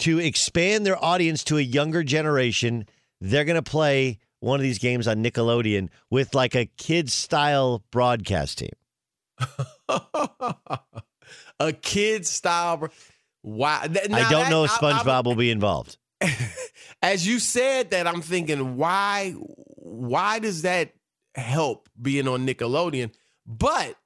to 0.01 0.19
expand 0.19 0.85
their 0.85 1.03
audience 1.03 1.45
to 1.45 1.57
a 1.57 1.63
younger 1.63 2.03
generation, 2.03 2.87
they're 3.21 3.45
going 3.45 3.63
to 3.63 3.71
play 3.71 4.19
one 4.41 4.61
of 4.61 4.63
these 4.63 4.79
games 4.79 5.09
on 5.09 5.23
Nickelodeon 5.23 5.89
with 6.11 6.35
like 6.35 6.55
a 6.55 6.67
kid 6.77 7.11
style 7.11 7.83
broadcast 7.91 8.59
team. 8.59 8.71
a 11.59 11.73
kid 11.81 12.27
style. 12.27 12.89
Wow. 13.43 13.83
Now 13.83 14.17
I 14.19 14.31
don't 14.31 14.45
that, 14.45 14.51
know 14.51 14.65
if 14.65 14.71
SpongeBob 14.73 15.07
I, 15.07 15.19
I, 15.19 15.21
will 15.21 15.35
be 15.35 15.51
involved. 15.51 15.97
As 17.03 17.27
you 17.27 17.39
said 17.39 17.91
that, 17.91 18.07
I'm 18.07 18.23
thinking, 18.23 18.77
why? 18.77 19.33
Why 19.33 20.39
does 20.39 20.63
that 20.63 20.93
help 21.35 21.89
being 22.01 22.29
on 22.29 22.47
Nickelodeon? 22.47 23.13
But 23.47 23.97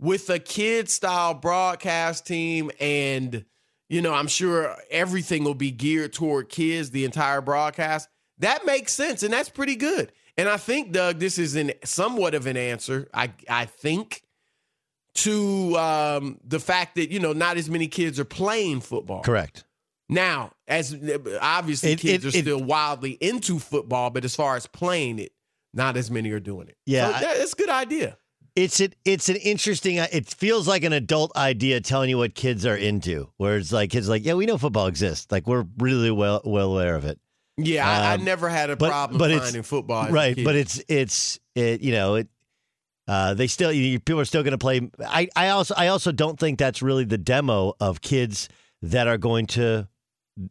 with 0.00 0.30
a 0.30 0.38
kid 0.38 0.88
style 0.88 1.34
broadcast 1.34 2.26
team 2.26 2.70
and 2.80 3.44
you 3.88 4.02
know, 4.02 4.12
I'm 4.12 4.26
sure 4.26 4.76
everything 4.90 5.44
will 5.44 5.54
be 5.54 5.70
geared 5.70 6.12
toward 6.12 6.50
kids, 6.50 6.90
the 6.90 7.04
entire 7.04 7.40
broadcast. 7.40 8.08
That 8.40 8.64
makes 8.64 8.92
sense, 8.92 9.22
and 9.22 9.32
that's 9.32 9.48
pretty 9.48 9.76
good. 9.76 10.12
And 10.36 10.48
I 10.48 10.56
think, 10.56 10.92
Doug, 10.92 11.18
this 11.18 11.38
is 11.38 11.56
an 11.56 11.72
somewhat 11.84 12.34
of 12.34 12.46
an 12.46 12.56
answer. 12.56 13.08
I 13.12 13.32
I 13.48 13.64
think 13.64 14.22
to 15.14 15.76
um, 15.76 16.38
the 16.46 16.60
fact 16.60 16.94
that 16.94 17.10
you 17.10 17.18
know 17.18 17.32
not 17.32 17.56
as 17.56 17.68
many 17.68 17.88
kids 17.88 18.20
are 18.20 18.24
playing 18.24 18.80
football. 18.80 19.22
Correct. 19.22 19.64
Now, 20.08 20.52
as 20.66 20.96
obviously 21.40 21.92
it, 21.92 21.98
kids 21.98 22.24
it, 22.24 22.34
are 22.34 22.38
it, 22.38 22.42
still 22.42 22.62
wildly 22.62 23.12
into 23.20 23.58
football, 23.58 24.10
but 24.10 24.24
as 24.24 24.34
far 24.34 24.56
as 24.56 24.66
playing 24.66 25.18
it, 25.18 25.32
not 25.74 25.96
as 25.96 26.10
many 26.10 26.30
are 26.30 26.40
doing 26.40 26.68
it. 26.68 26.76
Yeah, 26.86 27.18
so, 27.18 27.30
it's 27.30 27.52
a 27.52 27.56
good 27.56 27.68
idea. 27.68 28.16
It's 28.56 28.80
an 28.80 28.94
it's 29.04 29.28
an 29.28 29.36
interesting. 29.36 29.96
It 29.96 30.28
feels 30.28 30.66
like 30.66 30.84
an 30.84 30.92
adult 30.92 31.36
idea 31.36 31.80
telling 31.80 32.10
you 32.10 32.18
what 32.18 32.34
kids 32.34 32.64
are 32.64 32.76
into. 32.76 33.28
Where 33.36 33.56
it's 33.56 33.72
like 33.72 33.90
kids 33.90 34.08
are 34.08 34.12
like, 34.12 34.24
yeah, 34.24 34.34
we 34.34 34.46
know 34.46 34.56
football 34.56 34.86
exists. 34.86 35.26
Like 35.30 35.46
we're 35.46 35.66
really 35.78 36.10
well 36.10 36.40
well 36.44 36.72
aware 36.72 36.94
of 36.94 37.04
it. 37.04 37.20
Yeah, 37.58 37.88
I, 37.88 38.12
I 38.12 38.14
Um, 38.14 38.24
never 38.24 38.48
had 38.48 38.70
a 38.70 38.76
but- 38.76 38.88
problem 38.90 39.18
but 39.18 39.30
it's- 39.30 39.44
finding 39.46 39.62
football. 39.62 40.08
right, 40.10 40.38
but 40.42 40.54
it's 40.56 40.82
it's 40.88 41.38
it. 41.54 41.80
You 41.80 41.92
know 41.92 42.14
it. 42.16 42.28
Uh, 43.06 43.34
they 43.34 43.46
still 43.46 43.72
you, 43.72 43.98
people 43.98 44.20
are 44.20 44.24
still 44.26 44.42
going 44.42 44.52
to 44.52 44.58
play. 44.58 44.88
I 45.06 45.28
I 45.34 45.48
also 45.48 45.74
I 45.76 45.88
also 45.88 46.12
don't 46.12 46.38
think 46.38 46.58
that's 46.58 46.82
really 46.82 47.04
the 47.04 47.18
demo 47.18 47.74
of 47.80 48.00
kids 48.00 48.48
that 48.82 49.08
are 49.08 49.18
going 49.18 49.46
to 49.46 49.88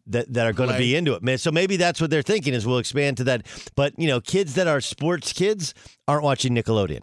that 0.08 0.34
that 0.34 0.46
are 0.48 0.54
going 0.54 0.70
to 0.70 0.78
be 0.78 0.96
into 0.96 1.14
it. 1.14 1.24
Man, 1.24 1.38
so 1.38 1.52
maybe 1.52 1.78
that's 1.78 2.02
what 2.02 2.10
they're 2.10 2.22
thinking 2.24 2.54
is 2.54 2.66
we'll 2.66 2.80
expand 2.80 3.18
to 3.18 3.24
that. 3.26 3.46
But 3.76 3.94
you 3.98 4.08
know, 4.08 4.20
kids 4.20 4.56
that 4.56 4.68
are 4.68 4.82
sports 4.82 5.34
kids 5.34 5.74
aren't 6.08 6.24
watching 6.24 6.54
Nickelodeon. 6.56 7.02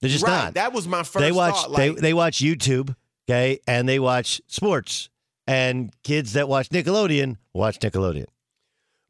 They're 0.00 0.10
just 0.10 0.22
right. 0.24 0.44
not. 0.44 0.54
That 0.54 0.72
was 0.74 0.86
my 0.86 1.02
first 1.02 1.22
they 1.22 1.32
watch 1.32 1.54
thought. 1.54 1.76
they 1.76 1.88
they 1.90 2.12
watch 2.12 2.38
YouTube, 2.38 2.94
okay, 3.28 3.60
and 3.66 3.88
they 3.88 3.98
watch 3.98 4.40
sports. 4.48 5.08
And 5.46 5.92
kids 6.04 6.34
that 6.34 6.48
watch 6.48 6.68
Nickelodeon 6.70 7.36
watch 7.52 7.78
Nickelodeon. 7.78 8.26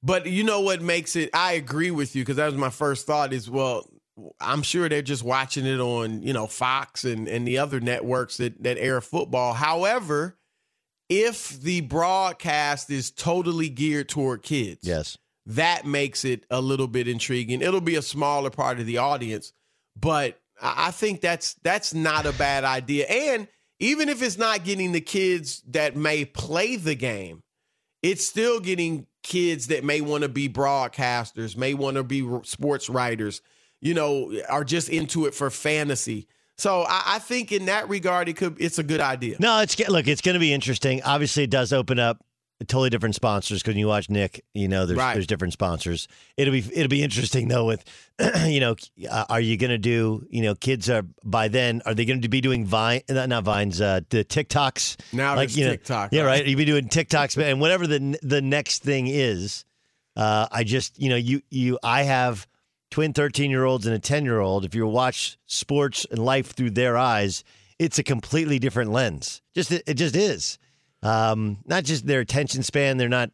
But 0.05 0.27
you 0.27 0.45
know 0.45 0.61
what 0.61 0.83
makes 0.83 1.17
it? 1.17 1.31
I 1.33 1.53
agree 1.53 1.91
with 1.91 2.15
you 2.15 2.23
because 2.23 2.37
that 2.37 2.47
was 2.47 2.57
my 2.57 2.69
first 2.71 3.07
thought. 3.07 3.33
Is 3.33 3.49
well, 3.49 3.89
I'm 4.39 4.63
sure 4.63 4.89
they're 4.89 5.01
just 5.01 5.23
watching 5.25 5.65
it 5.65 5.81
on 5.81 6.23
you 6.23 6.33
know 6.35 6.47
Fox 6.47 7.05
and 7.05 7.27
and 7.27 7.49
the 7.49 7.59
other 7.59 7.81
networks 7.81 8.37
that 8.37 8.63
that 8.63 8.77
air 8.79 9.01
football. 9.01 9.55
However, 9.55 10.37
if 11.09 11.59
the 11.61 11.81
broadcast 11.81 12.91
is 12.91 13.11
totally 13.11 13.69
geared 13.71 14.09
toward 14.11 14.43
kids, 14.43 14.81
Yes. 14.83 15.17
that 15.47 15.87
makes 15.87 16.25
it 16.25 16.45
a 16.51 16.61
little 16.61 16.87
bit 16.89 17.09
intriguing. 17.09 17.63
It'll 17.63 17.81
be 17.81 17.97
a 17.97 18.03
smaller 18.03 18.51
part 18.51 18.79
of 18.81 18.87
the 18.87 18.99
audience, 18.99 19.53
but 19.99 20.39
I 20.61 20.89
I 20.89 20.91
think 20.91 21.23
that's 21.23 21.55
that's 21.63 21.95
not 21.95 22.27
a 22.27 22.33
bad 22.33 22.65
idea. 22.65 23.07
And 23.07 23.49
even 23.81 24.11
if 24.11 24.23
it's 24.23 24.39
not 24.39 24.65
getting 24.65 24.93
the 24.93 25.01
kids 25.01 25.63
that 25.69 25.97
may 25.97 26.27
play 26.27 26.77
the 26.77 26.95
game, 26.95 27.43
it's 28.03 28.27
still 28.27 28.61
getting 28.61 29.07
kids 29.25 29.67
that 29.69 29.83
may 29.83 30.01
want 30.01 30.23
to 30.23 30.29
be 30.29 30.49
broadcasters, 30.49 31.57
may 31.57 31.75
want 31.75 31.97
to 31.97 32.05
be 32.05 32.29
sports 32.45 32.89
writers, 32.89 33.41
you 33.81 33.95
know, 33.95 34.33
are 34.49 34.63
just 34.63 34.89
into 34.89 35.27
it 35.27 35.35
for 35.35 35.51
fantasy. 35.51 36.29
So 36.57 36.83
I, 36.83 37.03
I 37.07 37.19
think 37.19 37.51
in 37.51 37.65
that 37.65 37.89
regard, 37.89 38.29
it 38.29 38.37
could 38.37 38.57
it's 38.61 38.79
a 38.79 38.85
good 38.85 39.01
idea. 39.01 39.37
No, 39.41 39.59
it's 39.61 39.77
look, 39.89 40.07
it's 40.07 40.21
going 40.21 40.35
to 40.35 40.41
be 40.41 40.53
interesting. 40.53 41.03
Obviously, 41.03 41.43
it 41.43 41.51
does 41.51 41.73
open 41.73 41.99
up 41.99 42.23
totally 42.65 42.91
different 42.91 43.15
sponsors 43.15 43.63
because 43.63 43.77
you 43.77 43.87
watch 43.87 44.09
Nick, 44.11 44.45
you 44.55 44.69
know, 44.69 44.87
there's 44.87 44.99
Right. 44.99 45.15
there's 45.15 45.27
different 45.27 45.53
sponsors. 45.53 46.09
It'll 46.37 46.53
be 46.53 46.65
it'll 46.75 46.89
be 46.89 47.03
interesting 47.03 47.49
though. 47.49 47.67
With 47.67 47.85
you 48.47 48.61
know, 48.61 48.77
uh, 49.11 49.25
are 49.29 49.41
you 49.41 49.57
going 49.57 49.71
to 49.71 49.79
do 49.79 50.27
you 50.31 50.43
know 50.43 50.55
kids 50.55 50.89
are 50.91 51.03
by 51.25 51.49
then 51.49 51.83
are 51.87 51.95
they 51.95 52.05
going 52.05 52.23
to 52.23 52.29
be 52.29 52.41
doing 52.41 52.65
Vine 52.67 53.03
not 53.09 53.29
not 53.29 53.45
Vines 53.45 53.81
uh, 53.81 54.01
the 54.11 54.25
TikToks 54.25 54.97
Now 55.13 55.37
like 55.37 55.57
you 55.57 55.65
know 55.65 55.71
TikTok. 55.73 56.13
yeah 56.13 56.23
right 56.23 56.45
you 56.47 56.57
be 56.57 56.65
doing 56.65 56.89
TikToks 56.89 57.43
and 57.43 57.61
whatever 57.61 57.87
the 57.87 58.19
the 58.23 58.41
next 58.43 58.83
thing 58.83 59.07
is. 59.09 59.65
Uh, 60.17 60.47
I 60.53 60.63
just 60.65 61.01
you 61.01 61.09
know 61.09 61.17
you 61.17 61.43
you 61.51 61.79
I 61.83 62.03
have 62.05 62.47
twin 62.91 63.13
13 63.13 63.51
year 63.51 63.65
olds 63.65 63.87
and 63.87 63.95
a 63.95 63.99
10 63.99 64.25
year 64.25 64.39
old. 64.39 64.65
If 64.65 64.75
you 64.75 64.87
watch 64.87 65.37
sports 65.47 66.07
and 66.11 66.25
life 66.25 66.53
through 66.53 66.71
their 66.71 66.97
eyes, 66.97 67.43
it's 67.81 67.99
a 67.99 68.05
completely 68.05 68.61
different 68.61 68.93
lens. 68.93 69.43
Just 69.53 69.73
it 69.73 69.95
just 69.95 70.15
is. 70.15 70.59
Um, 71.05 71.59
not 71.67 71.85
just 71.85 72.07
their 72.07 72.21
attention 72.21 72.63
span. 72.63 72.97
They're 72.97 73.09
not, 73.09 73.31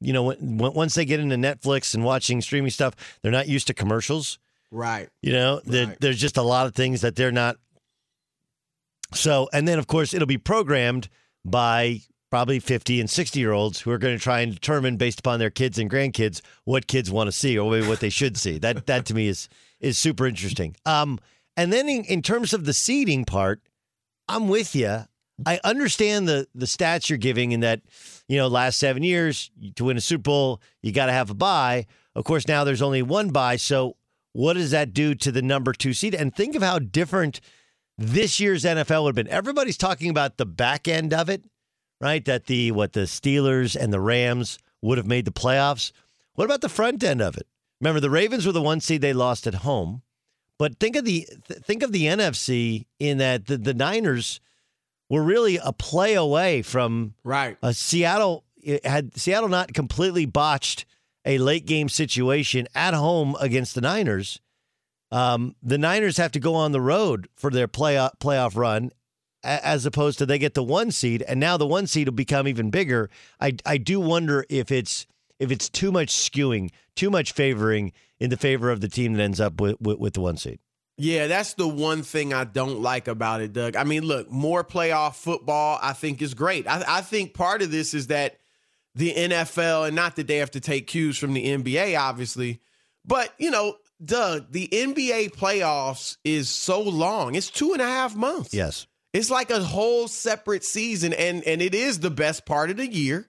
you 0.00 0.12
know, 0.12 0.22
when, 0.24 0.56
once 0.58 0.94
they 0.94 1.04
get 1.04 1.18
into 1.20 1.36
Netflix 1.36 1.94
and 1.94 2.04
watching 2.04 2.40
streaming 2.40 2.70
stuff, 2.70 2.94
they're 3.22 3.32
not 3.32 3.48
used 3.48 3.66
to 3.68 3.74
commercials. 3.74 4.38
Right. 4.70 5.08
You 5.22 5.32
know, 5.32 5.60
Right. 5.66 5.96
there's 6.00 6.20
just 6.20 6.36
a 6.36 6.42
lot 6.42 6.66
of 6.66 6.74
things 6.74 7.00
that 7.00 7.16
they're 7.16 7.32
not. 7.32 7.56
So, 9.12 9.48
and 9.52 9.66
then 9.66 9.78
of 9.78 9.86
course 9.86 10.12
it'll 10.14 10.26
be 10.26 10.38
programmed 10.38 11.08
by 11.44 12.00
probably 12.30 12.58
50 12.58 13.00
and 13.00 13.08
60 13.08 13.38
year 13.38 13.52
olds 13.52 13.80
who 13.80 13.90
are 13.90 13.98
going 13.98 14.16
to 14.16 14.22
try 14.22 14.40
and 14.40 14.52
determine 14.52 14.96
based 14.96 15.20
upon 15.20 15.38
their 15.38 15.50
kids 15.50 15.78
and 15.78 15.90
grandkids 15.90 16.40
what 16.64 16.86
kids 16.88 17.10
want 17.10 17.28
to 17.28 17.32
see 17.32 17.56
or 17.56 17.70
maybe 17.70 17.86
what 17.86 18.00
they 18.00 18.10
should 18.10 18.36
see. 18.36 18.58
That 18.58 18.86
that 18.86 19.06
to 19.06 19.14
me 19.14 19.28
is 19.28 19.48
is 19.80 19.98
super 19.98 20.26
interesting. 20.26 20.74
Um, 20.84 21.20
and 21.56 21.72
then 21.72 21.88
in, 21.88 22.04
in 22.04 22.22
terms 22.22 22.52
of 22.52 22.64
the 22.64 22.72
seating 22.72 23.24
part, 23.24 23.60
I'm 24.28 24.48
with 24.48 24.74
you. 24.74 25.04
I 25.44 25.60
understand 25.64 26.28
the 26.28 26.46
the 26.54 26.66
stats 26.66 27.08
you're 27.08 27.18
giving 27.18 27.52
in 27.52 27.60
that, 27.60 27.82
you 28.28 28.36
know, 28.36 28.48
last 28.48 28.78
seven 28.78 29.02
years 29.02 29.50
to 29.76 29.84
win 29.84 29.96
a 29.96 30.00
Super 30.00 30.22
Bowl, 30.22 30.62
you 30.82 30.92
got 30.92 31.06
to 31.06 31.12
have 31.12 31.30
a 31.30 31.34
bye. 31.34 31.86
Of 32.14 32.24
course, 32.24 32.46
now 32.46 32.64
there's 32.64 32.82
only 32.82 33.02
one 33.02 33.30
bye. 33.30 33.56
So, 33.56 33.96
what 34.32 34.54
does 34.54 34.70
that 34.70 34.92
do 34.92 35.14
to 35.16 35.32
the 35.32 35.42
number 35.42 35.72
two 35.72 35.92
seed? 35.92 36.14
And 36.14 36.34
think 36.34 36.54
of 36.54 36.62
how 36.62 36.78
different 36.78 37.40
this 37.98 38.38
year's 38.40 38.64
NFL 38.64 39.04
would 39.04 39.16
have 39.16 39.26
been. 39.26 39.32
Everybody's 39.32 39.76
talking 39.76 40.10
about 40.10 40.36
the 40.36 40.46
back 40.46 40.86
end 40.86 41.12
of 41.12 41.28
it, 41.28 41.44
right? 42.00 42.24
That 42.24 42.46
the 42.46 42.72
what 42.72 42.92
the 42.92 43.00
Steelers 43.00 43.76
and 43.76 43.92
the 43.92 44.00
Rams 44.00 44.58
would 44.82 44.98
have 44.98 45.06
made 45.06 45.24
the 45.24 45.32
playoffs. 45.32 45.92
What 46.34 46.44
about 46.44 46.60
the 46.60 46.68
front 46.68 47.02
end 47.02 47.20
of 47.20 47.36
it? 47.36 47.46
Remember, 47.80 48.00
the 48.00 48.10
Ravens 48.10 48.46
were 48.46 48.52
the 48.52 48.62
one 48.62 48.80
seed 48.80 49.00
they 49.00 49.12
lost 49.12 49.46
at 49.46 49.56
home. 49.56 50.02
But 50.58 50.78
think 50.78 50.96
of 50.96 51.04
the 51.04 51.26
th- 51.48 51.60
think 51.60 51.82
of 51.82 51.92
the 51.92 52.04
NFC 52.04 52.86
in 52.98 53.18
that 53.18 53.46
the, 53.46 53.56
the 53.56 53.74
Niners 53.74 54.40
were 55.10 55.22
really 55.22 55.58
a 55.62 55.72
play 55.72 56.14
away 56.14 56.62
from 56.62 57.14
Right. 57.24 57.56
uh, 57.62 57.72
Seattle 57.72 58.44
had 58.84 59.16
Seattle 59.16 59.48
not 59.48 59.74
completely 59.74 60.26
botched 60.26 60.86
a 61.24 61.38
late 61.38 61.66
game 61.66 61.88
situation 61.88 62.66
at 62.74 62.94
home 62.94 63.36
against 63.40 63.74
the 63.74 63.80
Niners. 63.80 64.40
Um, 65.10 65.54
the 65.62 65.78
Niners 65.78 66.16
have 66.16 66.32
to 66.32 66.40
go 66.40 66.54
on 66.54 66.72
the 66.72 66.80
road 66.80 67.28
for 67.36 67.50
their 67.50 67.68
playoff 67.68 68.18
playoff 68.18 68.56
run, 68.56 68.90
as 69.42 69.86
opposed 69.86 70.18
to 70.18 70.26
they 70.26 70.38
get 70.38 70.54
the 70.54 70.62
one 70.62 70.90
seed, 70.90 71.22
and 71.22 71.38
now 71.38 71.56
the 71.56 71.66
one 71.66 71.86
seed 71.86 72.08
will 72.08 72.14
become 72.14 72.48
even 72.48 72.70
bigger. 72.70 73.10
I 73.40 73.56
I 73.64 73.76
do 73.76 74.00
wonder 74.00 74.44
if 74.48 74.72
it's 74.72 75.06
if 75.38 75.50
it's 75.50 75.68
too 75.68 75.92
much 75.92 76.08
skewing, 76.08 76.70
too 76.96 77.10
much 77.10 77.32
favoring 77.32 77.92
in 78.18 78.30
the 78.30 78.36
favor 78.36 78.70
of 78.70 78.80
the 78.80 78.88
team 78.88 79.12
that 79.14 79.22
ends 79.22 79.40
up 79.40 79.60
with 79.60 79.80
with, 79.80 79.98
with 79.98 80.14
the 80.14 80.20
one 80.20 80.36
seed. 80.36 80.58
Yeah, 80.96 81.26
that's 81.26 81.54
the 81.54 81.66
one 81.66 82.02
thing 82.02 82.32
I 82.32 82.44
don't 82.44 82.80
like 82.80 83.08
about 83.08 83.40
it, 83.40 83.52
Doug. 83.52 83.74
I 83.74 83.84
mean, 83.84 84.04
look, 84.04 84.30
more 84.30 84.62
playoff 84.62 85.16
football, 85.16 85.78
I 85.82 85.92
think 85.92 86.22
is 86.22 86.34
great. 86.34 86.68
I, 86.68 86.84
I 86.86 87.00
think 87.00 87.34
part 87.34 87.62
of 87.62 87.70
this 87.72 87.94
is 87.94 88.08
that 88.08 88.38
the 88.94 89.12
NFL, 89.12 89.88
and 89.88 89.96
not 89.96 90.16
that 90.16 90.28
they 90.28 90.36
have 90.36 90.52
to 90.52 90.60
take 90.60 90.86
cues 90.86 91.18
from 91.18 91.32
the 91.32 91.46
NBA, 91.46 91.98
obviously, 91.98 92.60
but 93.04 93.32
you 93.38 93.50
know, 93.50 93.76
Doug, 94.04 94.52
the 94.52 94.68
NBA 94.68 95.32
playoffs 95.32 96.16
is 96.24 96.48
so 96.48 96.80
long. 96.80 97.34
It's 97.34 97.50
two 97.50 97.72
and 97.72 97.82
a 97.82 97.86
half 97.86 98.14
months. 98.14 98.54
Yes. 98.54 98.86
It's 99.12 99.30
like 99.30 99.50
a 99.50 99.62
whole 99.62 100.08
separate 100.08 100.64
season, 100.64 101.12
and 101.12 101.44
and 101.44 101.62
it 101.62 101.74
is 101.74 102.00
the 102.00 102.10
best 102.10 102.46
part 102.46 102.70
of 102.70 102.76
the 102.76 102.86
year. 102.86 103.28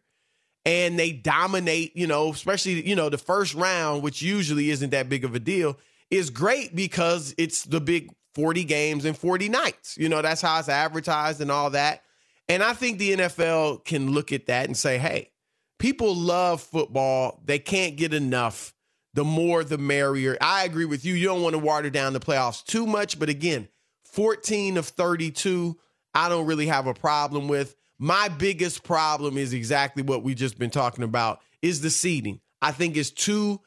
And 0.68 0.98
they 0.98 1.12
dominate, 1.12 1.96
you 1.96 2.08
know, 2.08 2.32
especially 2.32 2.88
you 2.88 2.96
know 2.96 3.10
the 3.10 3.20
first 3.20 3.54
round, 3.54 4.02
which 4.02 4.22
usually 4.22 4.72
isn't 4.72 4.90
that 4.90 5.10
big 5.10 5.24
of 5.24 5.36
a 5.36 5.40
deal, 5.40 5.78
is 6.12 6.30
great 6.30 6.76
because 6.76 7.34
it's 7.38 7.64
the 7.64 7.82
big 7.82 8.12
forty 8.34 8.64
games 8.64 9.06
and 9.06 9.18
forty 9.18 9.50
nights. 9.50 9.98
You 9.98 10.10
know, 10.10 10.22
that's 10.22 10.42
how 10.42 10.60
it's 10.60 10.70
advertised 10.70 11.42
and 11.42 11.52
all 11.52 11.72
that. 11.72 12.02
And 12.48 12.62
I 12.62 12.74
think 12.74 13.00
the 13.00 13.16
NFL 13.16 13.86
can 13.86 14.12
look 14.12 14.32
at 14.32 14.48
that 14.48 14.66
and 14.68 14.78
say, 14.78 14.98
hey, 14.98 15.32
people 15.80 16.16
love 16.16 16.62
football. 16.62 17.42
They 17.44 17.60
can't 17.60 17.96
get 17.96 18.14
enough. 18.14 18.74
The 19.14 19.24
more, 19.24 19.64
the 19.64 19.78
merrier. 19.78 20.38
I 20.42 20.66
agree 20.66 20.86
with 20.86 21.06
you. 21.06 21.14
You 21.14 21.28
don't 21.28 21.42
want 21.42 21.54
to 21.54 21.60
water 21.60 21.90
down 21.90 22.14
the 22.14 22.20
playoffs 22.20 22.64
too 22.64 22.86
much. 22.86 23.18
But 23.18 23.30
again, 23.30 23.70
14 24.04 24.78
of 24.78 24.88
32, 24.88 25.78
I 26.14 26.30
don't 26.30 26.46
really 26.46 26.68
have 26.68 26.88
a 26.88 26.94
problem 26.94 27.48
with. 27.48 27.76
My 27.98 28.28
biggest 28.28 28.84
problem 28.84 29.38
is 29.38 29.54
exactly 29.54 30.04
what 30.04 30.22
we 30.22 30.36
just 30.36 30.60
been 30.60 30.70
talking 30.70 31.04
about 31.04 31.40
is 31.62 31.82
the 31.82 31.90
seeding. 31.90 32.42
I 32.62 32.72
think 32.72 32.98
it's 32.98 33.12
too 33.12 33.62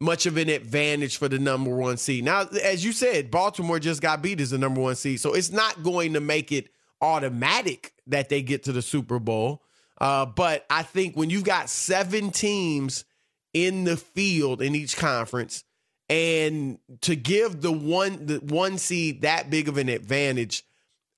much 0.00 0.26
of 0.26 0.36
an 0.38 0.48
advantage 0.48 1.18
for 1.18 1.28
the 1.28 1.38
number 1.38 1.70
one 1.70 1.98
seed. 1.98 2.24
Now, 2.24 2.46
as 2.62 2.84
you 2.84 2.92
said, 2.92 3.30
Baltimore 3.30 3.78
just 3.78 4.00
got 4.00 4.22
beat 4.22 4.40
as 4.40 4.50
the 4.50 4.58
number 4.58 4.80
one 4.80 4.96
seed. 4.96 5.20
So 5.20 5.34
it's 5.34 5.52
not 5.52 5.82
going 5.82 6.14
to 6.14 6.20
make 6.20 6.52
it 6.52 6.70
automatic 7.02 7.92
that 8.06 8.28
they 8.28 8.42
get 8.42 8.64
to 8.64 8.72
the 8.72 8.82
Super 8.82 9.18
Bowl. 9.18 9.62
Uh, 10.00 10.24
but 10.24 10.64
I 10.70 10.82
think 10.82 11.16
when 11.16 11.28
you've 11.28 11.44
got 11.44 11.68
seven 11.68 12.30
teams 12.30 13.04
in 13.52 13.84
the 13.84 13.96
field 13.96 14.62
in 14.62 14.74
each 14.74 14.96
conference, 14.96 15.64
and 16.08 16.78
to 17.02 17.14
give 17.14 17.60
the 17.60 17.70
one 17.70 18.26
the 18.26 18.38
one 18.38 18.78
seed 18.78 19.22
that 19.22 19.48
big 19.48 19.68
of 19.68 19.76
an 19.76 19.88
advantage, 19.88 20.64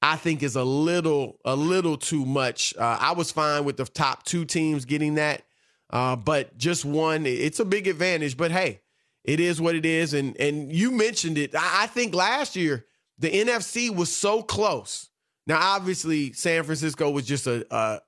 I 0.03 0.17
think 0.17 0.43
is 0.43 0.57
a 0.57 0.65
little 0.65 1.39
a 1.45 1.57
little 1.57 1.97
too 1.97 2.27
much. 2.27 2.75
Uh, 2.77 2.99
I 3.01 3.13
was 3.13 3.31
fine 3.31 3.65
with 3.65 3.77
the 3.77 3.85
top 3.85 4.25
two 4.25 4.45
teams 4.45 4.85
getting 4.85 5.15
that, 5.15 5.45
uh, 5.93 6.17
but 6.17 6.57
just 6.57 6.85
one, 6.85 7.27
it's 7.27 7.61
a 7.61 7.65
big 7.65 7.87
advantage. 7.87 8.37
But 8.37 8.51
hey, 8.51 8.81
it 9.25 9.41
is 9.41 9.61
what 9.61 9.75
it 9.75 9.87
is, 9.87 10.15
and 10.15 10.37
and 10.41 10.73
you 10.73 10.91
mentioned 10.91 11.39
it. 11.39 11.55
I, 11.55 11.85
I 11.85 11.87
think 11.87 12.15
last 12.15 12.57
year 12.57 12.87
the 13.19 13.31
NFC 13.31 13.95
was 13.95 14.15
so 14.15 14.43
close. 14.43 15.09
Now, 15.47 15.59
obviously, 15.61 16.33
San 16.33 16.65
Francisco 16.65 17.11
was 17.11 17.27
just 17.27 17.47
a 17.47 17.67
a, 17.71 18.01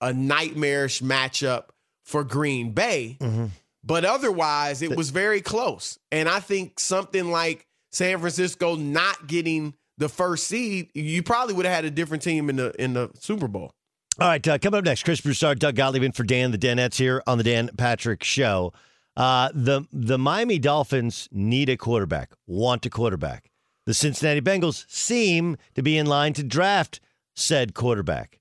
a 0.00 0.12
nightmarish 0.12 1.02
matchup 1.02 1.66
for 2.04 2.24
Green 2.24 2.72
Bay. 2.72 3.18
Mm-hmm. 3.20 3.46
But 3.84 4.04
otherwise, 4.04 4.82
it 4.82 4.96
was 4.96 5.10
very 5.10 5.40
close. 5.40 5.96
And 6.10 6.28
I 6.28 6.40
think 6.40 6.80
something 6.80 7.30
like 7.30 7.68
San 7.92 8.18
Francisco 8.18 8.74
not 8.74 9.28
getting 9.28 9.74
the 9.98 10.08
first 10.08 10.48
seed, 10.48 10.90
you 10.94 11.22
probably 11.22 11.54
would 11.54 11.66
have 11.66 11.74
had 11.74 11.84
a 11.84 11.90
different 11.90 12.22
team 12.22 12.50
in 12.50 12.56
the 12.56 12.72
in 12.82 12.94
the 12.94 13.10
Super 13.14 13.46
Bowl. 13.46 13.72
All 14.18 14.28
right, 14.28 14.48
uh, 14.48 14.56
coming 14.56 14.78
up 14.78 14.84
next, 14.84 15.02
Chris 15.02 15.20
Broussard, 15.20 15.58
Doug 15.58 15.74
Gottlieb 15.74 16.02
in 16.02 16.12
for 16.12 16.24
Dan, 16.24 16.50
the 16.50 16.56
Danettes 16.56 16.96
here 16.96 17.22
on 17.26 17.36
the 17.36 17.44
Dan 17.44 17.68
Patrick 17.76 18.24
Show. 18.24 18.72
Uh, 19.14 19.50
the 19.52 19.82
the 19.92 20.16
Miami 20.16 20.58
Dolphins 20.58 21.28
need 21.32 21.68
a 21.68 21.76
quarterback, 21.76 22.32
want 22.46 22.86
a 22.86 22.90
quarterback. 22.90 23.50
The 23.84 23.92
Cincinnati 23.92 24.40
Bengals 24.40 24.86
seem 24.88 25.58
to 25.74 25.82
be 25.82 25.98
in 25.98 26.06
line 26.06 26.32
to 26.32 26.42
draft 26.42 27.00
said 27.34 27.74
quarterback. 27.74 28.40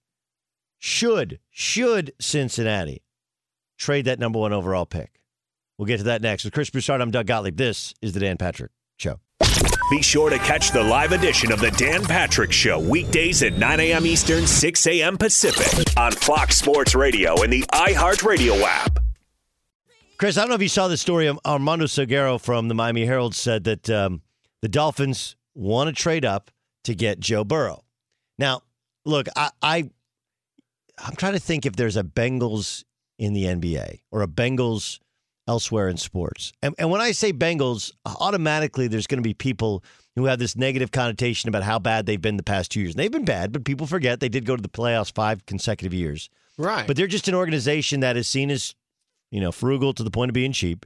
Should 0.79 1.39
should 1.51 2.13
Cincinnati 2.21 3.03
trade 3.77 4.05
that 4.05 4.17
number 4.17 4.39
one 4.39 4.53
overall 4.53 4.85
pick? 4.85 5.19
We'll 5.77 5.87
get 5.87 5.97
to 5.97 6.03
that 6.03 6.21
next. 6.21 6.45
With 6.45 6.53
Chris 6.53 6.69
Broussard, 6.69 7.01
I'm 7.01 7.11
Doug 7.11 7.27
Gottlieb. 7.27 7.57
This 7.57 7.93
is 8.01 8.13
the 8.13 8.21
Dan 8.21 8.37
Patrick 8.37 8.71
Show. 8.95 9.19
Be 9.89 10.01
sure 10.01 10.31
to 10.31 10.39
catch 10.39 10.71
the 10.71 10.81
live 10.81 11.11
edition 11.11 11.51
of 11.51 11.59
the 11.59 11.69
Dan 11.71 12.03
Patrick 12.03 12.51
Show 12.51 12.79
weekdays 12.79 13.43
at 13.43 13.53
9 13.53 13.79
a.m. 13.79 14.07
Eastern, 14.07 14.47
6 14.47 14.87
a.m. 14.87 15.15
Pacific 15.15 15.95
on 15.95 16.11
Fox 16.11 16.57
Sports 16.57 16.95
Radio 16.95 17.39
and 17.43 17.53
the 17.53 17.61
iHeartRadio 17.71 18.61
app. 18.63 18.97
Chris, 20.17 20.37
I 20.37 20.41
don't 20.41 20.49
know 20.49 20.55
if 20.55 20.61
you 20.63 20.69
saw 20.69 20.87
the 20.87 20.97
story. 20.97 21.31
Armando 21.45 21.85
Salguero 21.85 22.41
from 22.41 22.67
the 22.67 22.73
Miami 22.73 23.05
Herald 23.05 23.35
said 23.35 23.65
that 23.65 23.87
um, 23.91 24.23
the 24.63 24.69
Dolphins 24.69 25.35
want 25.53 25.95
to 25.95 26.01
trade 26.01 26.25
up 26.25 26.49
to 26.85 26.95
get 26.95 27.19
Joe 27.19 27.43
Burrow. 27.43 27.83
Now, 28.39 28.61
look, 29.05 29.27
I, 29.35 29.51
I 29.61 29.89
I'm 30.97 31.15
trying 31.15 31.33
to 31.33 31.39
think 31.39 31.67
if 31.67 31.75
there's 31.75 31.97
a 31.97 32.03
Bengals 32.03 32.85
in 33.19 33.33
the 33.33 33.43
NBA 33.43 33.99
or 34.11 34.23
a 34.23 34.27
Bengals 34.27 34.99
elsewhere 35.47 35.89
in 35.89 35.97
sports. 35.97 36.51
And, 36.61 36.75
and 36.77 36.89
when 36.89 37.01
I 37.01 37.11
say 37.11 37.31
Bengals, 37.31 37.91
automatically 38.05 38.87
there's 38.87 39.07
going 39.07 39.21
to 39.21 39.27
be 39.27 39.33
people 39.33 39.83
who 40.15 40.25
have 40.25 40.39
this 40.39 40.55
negative 40.55 40.91
connotation 40.91 41.49
about 41.49 41.63
how 41.63 41.77
bad 41.77 42.05
they've 42.05 42.21
been 42.21 42.37
the 42.37 42.43
past 42.43 42.71
two 42.71 42.79
years. 42.79 42.93
And 42.93 42.99
they've 42.99 43.11
been 43.11 43.25
bad, 43.25 43.51
but 43.51 43.65
people 43.65 43.85
forget 43.85 44.19
they 44.19 44.29
did 44.29 44.45
go 44.45 44.55
to 44.55 44.61
the 44.61 44.69
playoffs 44.69 45.13
five 45.13 45.45
consecutive 45.45 45.93
years. 45.93 46.29
Right. 46.57 46.87
But 46.87 46.95
they're 46.95 47.07
just 47.07 47.27
an 47.27 47.35
organization 47.35 47.99
that 47.99 48.15
is 48.15 48.27
seen 48.27 48.49
as, 48.49 48.75
you 49.29 49.41
know, 49.41 49.51
frugal 49.51 49.93
to 49.93 50.03
the 50.03 50.11
point 50.11 50.29
of 50.29 50.33
being 50.33 50.53
cheap. 50.53 50.85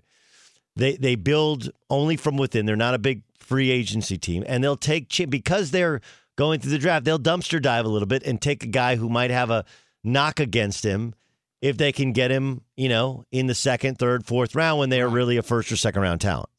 They 0.75 0.95
they 0.95 1.15
build 1.15 1.69
only 1.89 2.15
from 2.15 2.37
within. 2.37 2.65
They're 2.65 2.75
not 2.75 2.93
a 2.93 2.99
big 2.99 3.23
free 3.39 3.69
agency 3.69 4.17
team, 4.17 4.43
and 4.47 4.63
they'll 4.63 4.77
take 4.77 5.11
because 5.29 5.71
they're 5.71 6.01
going 6.37 6.59
through 6.59 6.71
the 6.71 6.77
draft. 6.77 7.05
They'll 7.05 7.19
dumpster 7.19 7.61
dive 7.61 7.85
a 7.85 7.89
little 7.89 8.07
bit 8.07 8.23
and 8.23 8.41
take 8.41 8.63
a 8.63 8.67
guy 8.67 8.95
who 8.95 9.09
might 9.09 9.29
have 9.29 9.49
a 9.49 9.65
knock 10.03 10.39
against 10.39 10.85
him 10.85 11.13
if 11.61 11.77
they 11.77 11.91
can 11.91 12.13
get 12.13 12.31
him, 12.31 12.61
you 12.77 12.89
know, 12.89 13.25
in 13.31 13.47
the 13.47 13.55
second, 13.55 13.97
third, 13.97 14.25
fourth 14.25 14.55
round 14.55 14.79
when 14.79 14.89
they 14.89 15.01
are 15.01 15.09
really 15.09 15.37
a 15.37 15.43
first 15.43 15.71
or 15.71 15.75
second 15.75 16.01
round 16.01 16.21
talent. 16.21 16.49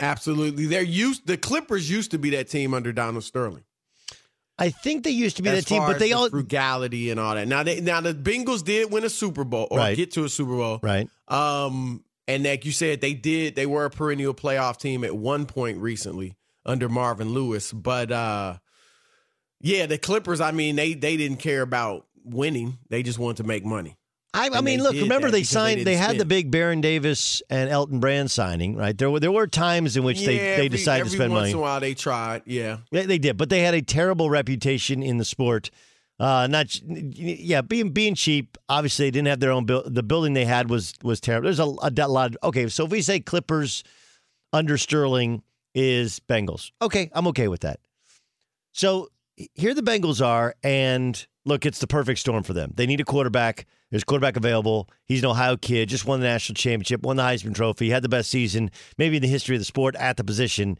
Absolutely. 0.00 0.66
They're 0.66 0.82
used 0.82 1.26
the 1.26 1.36
Clippers 1.36 1.90
used 1.90 2.12
to 2.12 2.18
be 2.18 2.30
that 2.30 2.48
team 2.48 2.72
under 2.72 2.92
Donald 2.92 3.24
Sterling. 3.24 3.64
I 4.60 4.70
think 4.70 5.04
they 5.04 5.10
used 5.10 5.36
to 5.36 5.42
be 5.42 5.50
as 5.50 5.64
that 5.64 5.66
team, 5.66 5.82
but 5.82 5.98
they 5.98 6.08
the 6.08 6.14
all 6.14 6.28
frugality 6.30 7.10
and 7.10 7.18
all 7.20 7.34
that. 7.34 7.46
Now 7.48 7.62
they 7.62 7.80
now 7.80 8.00
the 8.00 8.14
Bengals 8.14 8.64
did 8.64 8.90
win 8.92 9.04
a 9.04 9.10
Super 9.10 9.44
Bowl 9.44 9.68
or 9.70 9.78
Right. 9.78 9.96
get 9.96 10.12
to 10.12 10.24
a 10.24 10.28
Super 10.28 10.56
Bowl. 10.56 10.80
right. 10.82 11.08
Um 11.28 12.04
and 12.28 12.44
like 12.44 12.64
you 12.64 12.72
said, 12.72 13.00
they 13.00 13.14
did 13.14 13.56
they 13.56 13.66
were 13.66 13.84
a 13.84 13.90
perennial 13.90 14.34
playoff 14.34 14.78
team 14.78 15.02
at 15.04 15.16
one 15.16 15.46
point 15.46 15.78
recently 15.78 16.36
under 16.66 16.88
Marvin 16.88 17.30
Lewis. 17.30 17.72
But 17.72 18.12
uh 18.12 18.58
yeah, 19.60 19.86
the 19.86 19.98
Clippers, 19.98 20.40
I 20.40 20.52
mean, 20.52 20.76
they 20.76 20.94
they 20.94 21.16
didn't 21.16 21.38
care 21.38 21.62
about 21.62 22.06
winning. 22.30 22.78
They 22.88 23.02
just 23.02 23.18
wanted 23.18 23.38
to 23.38 23.44
make 23.44 23.64
money. 23.64 23.96
I, 24.34 24.50
I 24.52 24.60
mean, 24.60 24.82
look. 24.82 24.94
Remember, 24.94 25.30
they 25.30 25.38
they 25.40 25.44
signed. 25.44 25.80
They, 25.80 25.92
didn't 25.92 26.00
had 26.06 26.18
the 26.18 26.24
big 26.26 26.50
Baron 26.50 26.80
Davis 26.82 27.42
and 27.48 27.70
Elton 27.70 27.98
Brand 27.98 28.30
signing. 28.30 28.76
Right 28.76 28.96
there 28.96 29.10
were 29.10 29.20
there 29.20 29.32
were 29.32 29.46
times 29.46 29.96
in 29.96 30.04
which 30.04 30.24
they 30.24 30.36
Yeah, 30.36 30.42
they 30.42 30.54
every- 30.66 30.68
decided 30.68 31.04
to 31.04 31.06
every 31.06 31.18
spend 31.18 31.32
once 31.32 31.40
money. 31.42 31.50
in 31.52 31.56
a 31.56 31.60
while 31.60 31.80
they 31.80 31.94
tried. 31.94 32.42
Yeah. 32.44 32.78
They, 32.92 33.06
they 33.06 33.18
did, 33.18 33.36
but 33.38 33.48
they 33.48 33.60
had 33.60 33.74
a 33.74 33.80
terrible 33.82 34.28
reputation 34.28 35.02
in 35.02 35.16
the 35.16 35.24
sport. 35.24 35.70
Uh, 36.20 36.46
not 36.48 36.78
yeah, 36.84 37.62
being 37.62 37.90
being 37.90 38.14
cheap. 38.14 38.58
Obviously, 38.68 39.06
they 39.06 39.12
didn't 39.12 39.28
have 39.28 39.40
their 39.40 39.52
own 39.52 39.64
build. 39.64 39.94
The 39.94 40.02
building 40.02 40.34
they 40.34 40.44
had 40.44 40.68
was 40.68 40.94
was 41.02 41.20
terrible. 41.20 41.44
There's 41.46 41.60
a, 41.60 41.62
a 41.62 42.08
lot. 42.08 42.32
Of, 42.34 42.38
okay, 42.44 42.68
so 42.68 42.84
if 42.84 42.90
we 42.90 43.02
say 43.02 43.20
Clippers 43.20 43.82
under 44.52 44.76
Sterling 44.76 45.42
is 45.74 46.20
Bengals, 46.28 46.72
okay, 46.82 47.08
I'm 47.14 47.28
okay 47.28 47.48
with 47.48 47.60
that. 47.60 47.80
So 48.72 49.08
here 49.54 49.74
the 49.74 49.82
Bengals 49.82 50.24
are, 50.24 50.54
and 50.62 51.26
look, 51.44 51.64
it's 51.66 51.78
the 51.78 51.86
perfect 51.86 52.18
storm 52.20 52.42
for 52.42 52.52
them. 52.52 52.72
They 52.74 52.86
need 52.86 53.00
a 53.00 53.04
quarterback. 53.04 53.66
There's 53.90 54.02
a 54.02 54.06
quarterback 54.06 54.36
available. 54.36 54.88
He's 55.06 55.22
an 55.22 55.30
Ohio 55.30 55.56
kid, 55.56 55.88
just 55.88 56.04
won 56.04 56.20
the 56.20 56.26
national 56.26 56.54
championship, 56.56 57.02
won 57.02 57.16
the 57.16 57.22
Heisman 57.22 57.54
Trophy, 57.54 57.88
had 57.90 58.02
the 58.02 58.08
best 58.08 58.30
season 58.30 58.70
maybe 58.98 59.16
in 59.16 59.22
the 59.22 59.28
history 59.28 59.56
of 59.56 59.60
the 59.60 59.64
sport 59.64 59.94
at 59.96 60.16
the 60.16 60.24
position. 60.24 60.76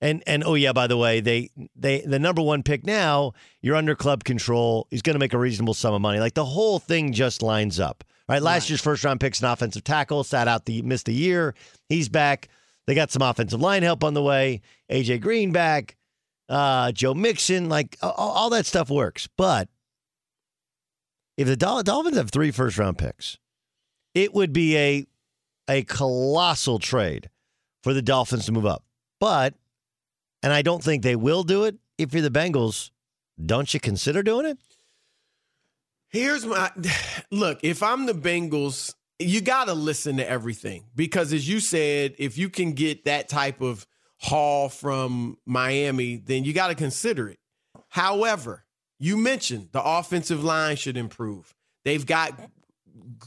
And 0.00 0.22
and 0.26 0.42
oh 0.44 0.54
yeah, 0.54 0.72
by 0.72 0.86
the 0.86 0.96
way, 0.96 1.20
they 1.20 1.50
they 1.76 2.00
the 2.00 2.18
number 2.18 2.42
one 2.42 2.62
pick 2.62 2.84
now. 2.84 3.32
You're 3.62 3.76
under 3.76 3.94
club 3.94 4.24
control. 4.24 4.86
He's 4.90 5.02
going 5.02 5.14
to 5.14 5.20
make 5.20 5.32
a 5.32 5.38
reasonable 5.38 5.74
sum 5.74 5.94
of 5.94 6.00
money. 6.00 6.18
Like 6.20 6.34
the 6.34 6.44
whole 6.44 6.78
thing 6.78 7.12
just 7.12 7.42
lines 7.42 7.78
up. 7.80 8.04
Right. 8.28 8.42
Last 8.42 8.64
Right. 8.64 8.70
year's 8.70 8.80
first 8.80 9.04
round 9.04 9.20
picks 9.20 9.40
an 9.40 9.46
offensive 9.46 9.84
tackle 9.84 10.24
sat 10.24 10.48
out 10.48 10.64
the 10.64 10.82
missed 10.82 11.08
a 11.08 11.12
year. 11.12 11.54
He's 11.88 12.08
back. 12.08 12.48
They 12.86 12.94
got 12.94 13.10
some 13.12 13.22
offensive 13.22 13.60
line 13.60 13.82
help 13.84 14.02
on 14.02 14.14
the 14.14 14.22
way. 14.22 14.60
AJ 14.90 15.20
Green 15.20 15.52
back. 15.52 15.96
Uh, 16.48 16.92
Joe 16.92 17.14
Mixon. 17.14 17.68
Like 17.68 17.96
all, 18.02 18.12
all 18.12 18.50
that 18.50 18.66
stuff 18.66 18.90
works. 18.90 19.28
But 19.36 19.68
if 21.36 21.46
the 21.46 21.56
Dol- 21.56 21.82
Dolphins 21.82 22.16
have 22.16 22.30
three 22.30 22.50
first 22.50 22.78
round 22.78 22.98
picks, 22.98 23.38
it 24.14 24.34
would 24.34 24.52
be 24.52 24.76
a 24.76 25.06
a 25.68 25.82
colossal 25.84 26.78
trade 26.78 27.30
for 27.82 27.94
the 27.94 28.02
Dolphins 28.02 28.46
to 28.46 28.52
move 28.52 28.66
up. 28.66 28.84
But 29.20 29.54
and 30.42 30.52
I 30.52 30.62
don't 30.62 30.82
think 30.82 31.02
they 31.02 31.16
will 31.16 31.44
do 31.44 31.64
it. 31.64 31.76
If 31.98 32.12
you're 32.12 32.22
the 32.22 32.30
Bengals, 32.30 32.90
don't 33.44 33.72
you 33.72 33.80
consider 33.80 34.22
doing 34.22 34.46
it? 34.46 34.58
Here's 36.08 36.44
my 36.44 36.70
look. 37.30 37.60
If 37.62 37.82
I'm 37.82 38.06
the 38.06 38.12
Bengals, 38.12 38.94
you 39.18 39.40
got 39.40 39.66
to 39.66 39.74
listen 39.74 40.16
to 40.18 40.28
everything 40.28 40.84
because, 40.94 41.32
as 41.32 41.48
you 41.48 41.60
said, 41.60 42.14
if 42.18 42.36
you 42.36 42.48
can 42.48 42.72
get 42.72 43.04
that 43.04 43.28
type 43.28 43.60
of 43.60 43.86
haul 44.22 44.68
from 44.68 45.36
Miami, 45.44 46.16
then 46.16 46.44
you 46.44 46.52
got 46.52 46.68
to 46.68 46.74
consider 46.74 47.28
it. 47.28 47.38
However, 47.88 48.64
you 48.98 49.16
mentioned 49.16 49.70
the 49.72 49.82
offensive 49.82 50.44
line 50.44 50.76
should 50.76 50.96
improve. 50.96 51.54
They've 51.84 52.06
got 52.06 52.38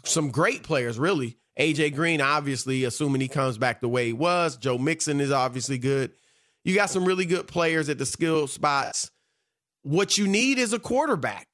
some 0.03 0.31
great 0.31 0.63
players, 0.63 0.97
really. 0.97 1.37
AJ 1.59 1.95
Green, 1.95 2.21
obviously, 2.21 2.83
assuming 2.83 3.21
he 3.21 3.27
comes 3.27 3.57
back 3.57 3.81
the 3.81 3.89
way 3.89 4.07
he 4.07 4.13
was. 4.13 4.57
Joe 4.57 4.77
Mixon 4.77 5.19
is 5.19 5.31
obviously 5.31 5.77
good. 5.77 6.11
You 6.63 6.75
got 6.75 6.89
some 6.89 7.05
really 7.05 7.25
good 7.25 7.47
players 7.47 7.89
at 7.89 7.97
the 7.97 8.05
skill 8.05 8.47
spots. 8.47 9.11
What 9.83 10.17
you 10.17 10.27
need 10.27 10.57
is 10.57 10.73
a 10.73 10.79
quarterback. 10.79 11.47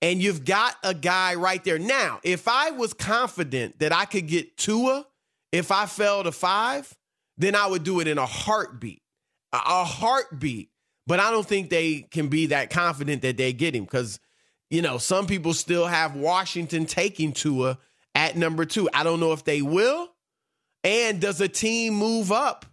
And 0.00 0.22
you've 0.22 0.44
got 0.44 0.76
a 0.84 0.94
guy 0.94 1.34
right 1.34 1.62
there. 1.64 1.78
Now, 1.78 2.20
if 2.22 2.46
I 2.46 2.70
was 2.70 2.94
confident 2.94 3.80
that 3.80 3.92
I 3.92 4.04
could 4.04 4.28
get 4.28 4.56
Tua 4.56 5.04
if 5.50 5.72
I 5.72 5.86
fell 5.86 6.22
to 6.22 6.32
five, 6.32 6.96
then 7.38 7.54
I 7.54 7.66
would 7.66 7.84
do 7.84 8.00
it 8.00 8.08
in 8.08 8.18
a 8.18 8.26
heartbeat. 8.26 9.02
A, 9.52 9.84
heartbeat. 9.84 10.70
But 11.06 11.20
I 11.20 11.30
don't 11.30 11.46
think 11.46 11.70
they 11.70 12.02
can 12.02 12.28
be 12.28 12.46
that 12.46 12.68
confident 12.68 13.22
that 13.22 13.38
they 13.38 13.54
get 13.54 13.74
him 13.74 13.84
because, 13.84 14.20
you 14.68 14.82
know, 14.82 14.98
some 14.98 15.26
people 15.26 15.54
still 15.54 15.86
have 15.86 16.14
Washington 16.14 16.84
taking 16.84 17.32
Tua 17.32 17.78
at 18.14 18.36
number 18.36 18.66
two. 18.66 18.90
I 18.92 19.04
don't 19.04 19.20
know 19.20 19.32
if 19.32 19.44
they 19.44 19.62
will. 19.62 20.10
And 20.84 21.20
does 21.20 21.40
a 21.40 21.48
team 21.48 21.94
move 21.94 22.30
up 22.30 22.66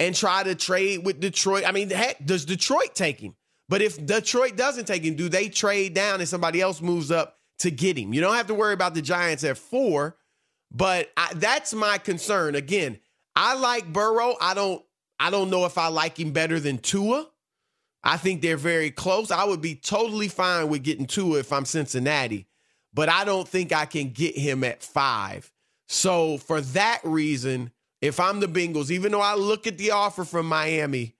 and 0.00 0.14
try 0.14 0.42
to 0.42 0.54
trade 0.56 1.04
with 1.04 1.20
Detroit? 1.20 1.64
I 1.64 1.70
mean, 1.70 1.90
heck, 1.90 2.24
does 2.24 2.44
Detroit 2.44 2.94
take 2.94 3.20
him? 3.20 3.36
But 3.68 3.82
if 3.82 4.04
Detroit 4.04 4.56
doesn't 4.56 4.86
take 4.86 5.04
him, 5.04 5.14
do 5.14 5.28
they 5.28 5.48
trade 5.48 5.94
down 5.94 6.20
and 6.20 6.28
somebody 6.28 6.60
else 6.60 6.80
moves 6.80 7.10
up 7.10 7.36
to 7.60 7.70
get 7.70 7.96
him? 7.96 8.12
You 8.12 8.20
don't 8.20 8.36
have 8.36 8.46
to 8.48 8.54
worry 8.54 8.74
about 8.74 8.94
the 8.94 9.02
Giants 9.02 9.44
at 9.44 9.58
four, 9.58 10.16
but 10.72 11.10
I, 11.16 11.32
that's 11.34 11.72
my 11.74 11.98
concern. 11.98 12.54
Again, 12.54 12.98
I 13.36 13.54
like 13.54 13.92
Burrow. 13.92 14.34
I 14.40 14.54
don't. 14.54 14.82
I 15.20 15.30
don't 15.30 15.50
know 15.50 15.64
if 15.64 15.78
I 15.78 15.88
like 15.88 16.18
him 16.18 16.32
better 16.32 16.60
than 16.60 16.78
Tua. 16.78 17.26
I 18.04 18.16
think 18.18 18.42
they're 18.42 18.56
very 18.56 18.90
close. 18.90 19.30
I 19.30 19.44
would 19.44 19.60
be 19.60 19.74
totally 19.74 20.28
fine 20.28 20.68
with 20.68 20.82
getting 20.82 21.06
Tua 21.06 21.40
if 21.40 21.52
I'm 21.52 21.64
Cincinnati, 21.64 22.46
but 22.92 23.08
I 23.08 23.24
don't 23.24 23.48
think 23.48 23.72
I 23.72 23.86
can 23.86 24.10
get 24.10 24.36
him 24.36 24.62
at 24.62 24.82
five. 24.82 25.50
So 25.88 26.38
for 26.38 26.60
that 26.60 27.00
reason, 27.02 27.72
if 28.00 28.20
I'm 28.20 28.40
the 28.40 28.46
Bengals, 28.46 28.90
even 28.90 29.12
though 29.12 29.20
I 29.20 29.34
look 29.34 29.66
at 29.66 29.78
the 29.78 29.92
offer 29.92 30.24
from 30.24 30.46
Miami, 30.46 31.16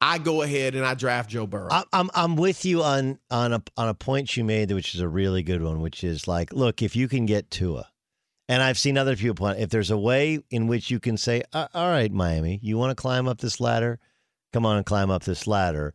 I 0.00 0.18
go 0.18 0.42
ahead 0.42 0.74
and 0.74 0.84
I 0.84 0.94
draft 0.94 1.30
Joe 1.30 1.46
Burrow. 1.46 1.68
I'm 1.92 2.10
I'm 2.14 2.36
with 2.36 2.64
you 2.64 2.82
on 2.82 3.18
on 3.30 3.52
a 3.52 3.62
on 3.76 3.88
a 3.88 3.94
point 3.94 4.36
you 4.36 4.44
made, 4.44 4.70
which 4.72 4.94
is 4.94 5.00
a 5.00 5.08
really 5.08 5.42
good 5.42 5.62
one, 5.62 5.80
which 5.80 6.04
is 6.04 6.26
like, 6.26 6.52
look, 6.52 6.82
if 6.82 6.96
you 6.96 7.08
can 7.08 7.26
get 7.26 7.50
Tua, 7.50 7.88
and 8.48 8.62
I've 8.62 8.78
seen 8.78 8.96
other 8.96 9.16
people 9.16 9.34
point, 9.34 9.58
if 9.58 9.70
there's 9.70 9.90
a 9.90 9.96
way 9.98 10.38
in 10.50 10.66
which 10.66 10.90
you 10.90 11.00
can 11.00 11.16
say, 11.16 11.42
all 11.52 11.68
right, 11.74 12.12
Miami, 12.12 12.58
you 12.62 12.78
want 12.78 12.90
to 12.96 13.00
climb 13.00 13.26
up 13.28 13.38
this 13.38 13.60
ladder, 13.60 13.98
come 14.52 14.64
on 14.66 14.76
and 14.76 14.86
climb 14.86 15.10
up 15.10 15.24
this 15.24 15.46
ladder, 15.46 15.94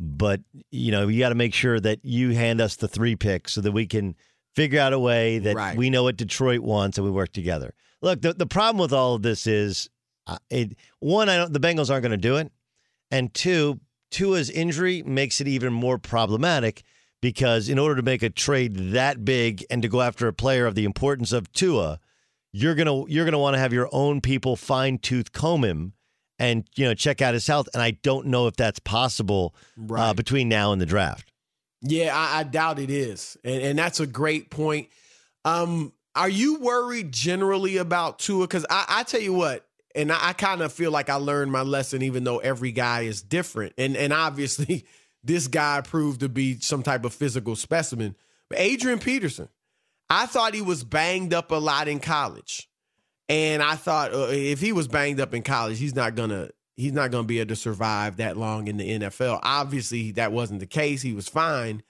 but 0.00 0.40
you 0.70 0.90
know 0.90 1.06
you 1.08 1.18
got 1.20 1.28
to 1.28 1.34
make 1.34 1.54
sure 1.54 1.78
that 1.78 2.00
you 2.04 2.30
hand 2.30 2.60
us 2.60 2.76
the 2.76 2.88
three 2.88 3.14
picks 3.14 3.52
so 3.52 3.60
that 3.60 3.72
we 3.72 3.86
can 3.86 4.16
figure 4.56 4.80
out 4.80 4.92
a 4.92 4.98
way 4.98 5.38
that 5.38 5.54
Right. 5.56 5.76
we 5.76 5.90
know 5.90 6.02
what 6.02 6.16
Detroit 6.16 6.60
wants 6.60 6.98
and 6.98 7.04
we 7.04 7.10
work 7.10 7.32
together. 7.32 7.72
Look, 8.02 8.20
the, 8.20 8.32
the 8.34 8.46
problem 8.46 8.80
with 8.80 8.92
all 8.92 9.14
of 9.14 9.22
this 9.22 9.46
is 9.46 9.88
uh, 10.26 10.38
it, 10.50 10.76
one, 10.98 11.28
I 11.28 11.36
don't, 11.36 11.52
the 11.52 11.60
Bengals 11.60 11.90
aren't 11.90 12.02
going 12.02 12.10
to 12.10 12.16
do 12.16 12.36
it. 12.36 12.50
And 13.10 13.32
two, 13.32 13.80
Tua's 14.10 14.50
injury 14.50 15.02
makes 15.04 15.40
it 15.40 15.48
even 15.48 15.72
more 15.72 15.98
problematic 15.98 16.82
because 17.22 17.70
in 17.70 17.78
order 17.78 17.96
to 17.96 18.02
make 18.02 18.22
a 18.22 18.28
trade 18.28 18.74
that 18.92 19.24
big 19.24 19.64
and 19.70 19.80
to 19.80 19.88
go 19.88 20.02
after 20.02 20.28
a 20.28 20.32
player 20.34 20.66
of 20.66 20.74
the 20.74 20.84
importance 20.84 21.32
of 21.32 21.50
Tua, 21.52 21.98
you're 22.52 22.74
gonna 22.74 23.08
you're 23.08 23.24
gonna 23.24 23.38
want 23.38 23.54
to 23.54 23.60
have 23.60 23.72
your 23.72 23.88
own 23.92 24.20
people 24.20 24.56
fine 24.56 24.98
tooth 24.98 25.32
comb 25.32 25.64
him 25.64 25.94
and 26.38 26.68
you 26.74 26.84
know 26.84 26.92
check 26.92 27.22
out 27.22 27.32
his 27.32 27.46
health. 27.46 27.68
And 27.72 27.82
I 27.82 27.92
don't 27.92 28.26
know 28.26 28.48
if 28.48 28.56
that's 28.56 28.80
possible 28.80 29.54
uh, 29.96 30.12
between 30.12 30.50
now 30.50 30.72
and 30.72 30.80
the 30.80 30.86
draft. 30.86 31.32
Yeah, 31.80 32.14
I, 32.14 32.40
I 32.40 32.42
doubt 32.42 32.78
it 32.78 32.90
is, 32.90 33.38
and, 33.42 33.62
and 33.62 33.78
that's 33.78 34.00
a 34.00 34.06
great 34.06 34.50
point. 34.50 34.88
Um, 35.44 35.92
are 36.14 36.28
you 36.28 36.58
worried 36.58 37.12
generally 37.12 37.78
about 37.78 38.18
Tua? 38.18 38.46
Because 38.46 38.66
I, 38.68 38.84
I 38.88 39.02
tell 39.04 39.20
you 39.20 39.32
what, 39.32 39.66
and 39.94 40.12
I, 40.12 40.28
I 40.28 40.32
kind 40.32 40.60
of 40.60 40.72
feel 40.72 40.90
like 40.90 41.08
I 41.08 41.16
learned 41.16 41.50
my 41.50 41.62
lesson, 41.62 42.02
even 42.02 42.24
though 42.24 42.38
every 42.38 42.72
guy 42.72 43.02
is 43.02 43.22
different, 43.22 43.74
and 43.78 43.96
and 43.96 44.12
obviously 44.12 44.84
this 45.24 45.48
guy 45.48 45.80
proved 45.80 46.20
to 46.20 46.28
be 46.28 46.58
some 46.60 46.82
type 46.82 47.04
of 47.04 47.12
physical 47.12 47.56
specimen. 47.56 48.16
But 48.48 48.58
Adrian 48.58 48.98
Peterson, 48.98 49.48
I 50.10 50.26
thought 50.26 50.54
he 50.54 50.62
was 50.62 50.84
banged 50.84 51.32
up 51.32 51.50
a 51.50 51.56
lot 51.56 51.88
in 51.88 52.00
college, 52.00 52.68
and 53.28 53.62
I 53.62 53.76
thought 53.76 54.12
uh, 54.12 54.28
if 54.30 54.60
he 54.60 54.72
was 54.72 54.88
banged 54.88 55.20
up 55.20 55.34
in 55.34 55.42
college, 55.42 55.78
he's 55.78 55.94
not 55.94 56.14
gonna 56.14 56.50
he's 56.76 56.92
not 56.92 57.10
gonna 57.10 57.26
be 57.26 57.40
able 57.40 57.48
to 57.48 57.56
survive 57.56 58.16
that 58.16 58.36
long 58.36 58.68
in 58.68 58.76
the 58.76 58.98
NFL. 58.98 59.40
Obviously, 59.42 60.12
that 60.12 60.32
wasn't 60.32 60.60
the 60.60 60.66
case. 60.66 61.02
He 61.02 61.12
was 61.12 61.28
fine. 61.28 61.82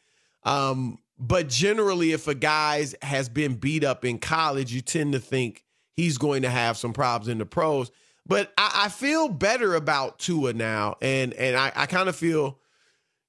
Um, 0.44 0.98
but 1.18 1.48
generally, 1.48 2.12
if 2.12 2.26
a 2.26 2.34
guy 2.34 2.84
has 3.02 3.28
been 3.28 3.54
beat 3.54 3.84
up 3.84 4.04
in 4.04 4.18
college, 4.18 4.72
you 4.72 4.80
tend 4.80 5.12
to 5.12 5.20
think 5.20 5.64
he's 5.94 6.18
going 6.18 6.42
to 6.42 6.50
have 6.50 6.76
some 6.76 6.92
problems 6.92 7.28
in 7.28 7.38
the 7.38 7.46
pros. 7.46 7.90
But 8.26 8.52
I, 8.58 8.84
I 8.84 8.88
feel 8.88 9.28
better 9.28 9.74
about 9.74 10.18
Tua 10.18 10.52
now, 10.52 10.96
and 11.00 11.32
and 11.34 11.56
I, 11.56 11.72
I 11.74 11.86
kind 11.86 12.08
of 12.08 12.16
feel, 12.16 12.58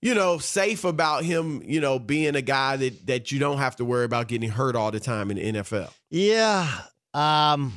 you 0.03 0.13
know, 0.13 0.37
safe 0.37 0.83
about 0.83 1.23
him. 1.23 1.61
You 1.65 1.79
know, 1.79 1.97
being 1.97 2.35
a 2.35 2.41
guy 2.41 2.75
that 2.75 3.07
that 3.07 3.31
you 3.31 3.39
don't 3.39 3.59
have 3.59 3.77
to 3.77 3.85
worry 3.85 4.03
about 4.03 4.27
getting 4.27 4.49
hurt 4.49 4.75
all 4.75 4.91
the 4.91 4.99
time 4.99 5.31
in 5.31 5.37
the 5.37 5.61
NFL. 5.61 5.91
Yeah. 6.09 6.69
Um, 7.13 7.73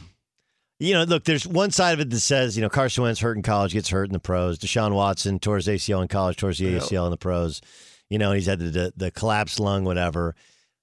you 0.80 0.92
know, 0.92 1.04
look, 1.04 1.22
there's 1.24 1.46
one 1.46 1.70
side 1.70 1.92
of 1.92 2.00
it 2.00 2.10
that 2.10 2.20
says, 2.20 2.56
you 2.56 2.62
know, 2.62 2.68
Carson 2.68 3.04
Wentz 3.04 3.20
hurt 3.20 3.36
in 3.36 3.44
college, 3.44 3.72
gets 3.72 3.88
hurt 3.90 4.08
in 4.08 4.12
the 4.12 4.18
pros. 4.18 4.58
Deshaun 4.58 4.92
Watson 4.92 5.38
tore 5.38 5.56
his 5.56 5.68
ACL 5.68 6.02
in 6.02 6.08
college, 6.08 6.36
tore 6.36 6.50
his. 6.50 6.60
ACL 6.60 7.04
in 7.04 7.12
the 7.12 7.16
pros. 7.16 7.60
You 8.10 8.18
know, 8.18 8.32
he's 8.32 8.46
had 8.46 8.58
the, 8.58 8.70
the, 8.70 8.92
the 8.96 9.10
collapsed 9.12 9.60
lung, 9.60 9.84
whatever. 9.84 10.34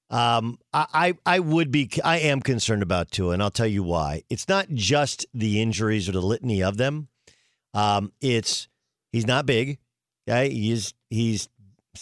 Um, 0.09 0.59
I, 0.73 0.85
I 0.93 1.13
I 1.25 1.39
would 1.39 1.71
be, 1.71 1.89
I 2.05 2.19
am 2.19 2.39
concerned 2.39 2.83
about 2.83 3.11
Tua, 3.11 3.33
and 3.33 3.43
I'll 3.43 3.51
tell 3.51 3.67
you 3.67 3.83
why. 3.83 4.23
It's 4.29 4.47
not 4.47 4.69
just 4.69 5.25
the 5.33 5.61
injuries 5.61 6.07
or 6.07 6.13
the 6.13 6.21
litany 6.21 6.63
of 6.63 6.77
them. 6.77 7.09
Um, 7.73 8.13
it's 8.21 8.69
he's 9.11 9.27
not 9.27 9.45
big. 9.45 9.79
Okay, 10.27 10.49
he's 10.49 10.93
he's 11.09 11.49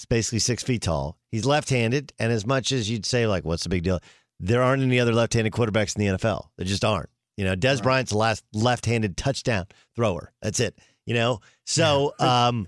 basically 0.10 0.39
six 0.39 0.63
feet 0.63 0.84
tall. 0.84 1.17
He's 1.31 1.45
left-handed, 1.45 2.13
and 2.19 2.31
as 2.31 2.45
much 2.45 2.71
as 2.71 2.89
you'd 2.89 3.05
say, 3.05 3.27
like, 3.27 3.45
what's 3.45 3.63
the 3.63 3.69
big 3.69 3.84
deal? 3.84 3.99
There 4.39 4.62
aren't 4.62 4.84
any 4.84 4.99
other 4.99 5.13
left-handed 5.13 5.53
quarterbacks 5.53 5.95
in 5.95 6.05
the 6.05 6.17
NFL. 6.17 6.47
There 6.57 6.65
just 6.65 6.86
aren't. 6.86 7.10
You 7.38 7.45
know, 7.45 7.55
Dez 7.55 7.81
Bryant's 7.81 8.12
the 8.12 8.17
last 8.17 8.43
left-handed 8.53 9.17
touchdown 9.17 9.65
thrower. 9.95 10.34
That's 10.41 10.60
it. 10.60 10.77
You 11.05 11.13
know, 11.13 11.39
so 11.65 12.13
um, 12.19 12.67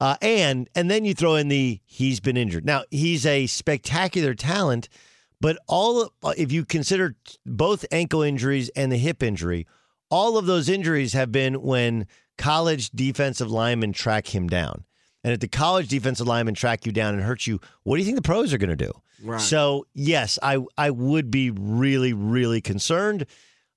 uh, 0.00 0.16
and 0.22 0.68
and 0.74 0.90
then 0.90 1.04
you 1.04 1.14
throw 1.14 1.34
in 1.34 1.48
the 1.48 1.80
he's 1.84 2.20
been 2.20 2.36
injured. 2.36 2.64
Now 2.64 2.84
he's 2.90 3.26
a 3.26 3.46
spectacular 3.46 4.34
talent, 4.34 4.88
but 5.40 5.58
all 5.66 6.12
if 6.36 6.52
you 6.52 6.64
consider 6.64 7.16
both 7.44 7.84
ankle 7.90 8.22
injuries 8.22 8.70
and 8.76 8.90
the 8.90 8.96
hip 8.96 9.22
injury, 9.22 9.66
all 10.10 10.38
of 10.38 10.46
those 10.46 10.68
injuries 10.68 11.12
have 11.12 11.32
been 11.32 11.62
when 11.62 12.06
college 12.36 12.90
defensive 12.90 13.50
linemen 13.50 13.92
track 13.92 14.34
him 14.34 14.48
down. 14.48 14.84
And 15.24 15.32
if 15.32 15.40
the 15.40 15.48
college 15.48 15.88
defensive 15.88 16.26
linemen 16.26 16.54
track 16.54 16.86
you 16.86 16.92
down 16.92 17.14
and 17.14 17.22
hurt 17.22 17.46
you, 17.46 17.60
what 17.82 17.96
do 17.96 18.00
you 18.00 18.04
think 18.04 18.16
the 18.16 18.22
pros 18.22 18.52
are 18.52 18.58
going 18.58 18.70
to 18.70 18.76
do? 18.76 18.92
Right. 19.22 19.40
So 19.40 19.86
yes, 19.94 20.38
I 20.42 20.58
I 20.76 20.90
would 20.90 21.30
be 21.30 21.50
really 21.50 22.12
really 22.12 22.60
concerned, 22.60 23.26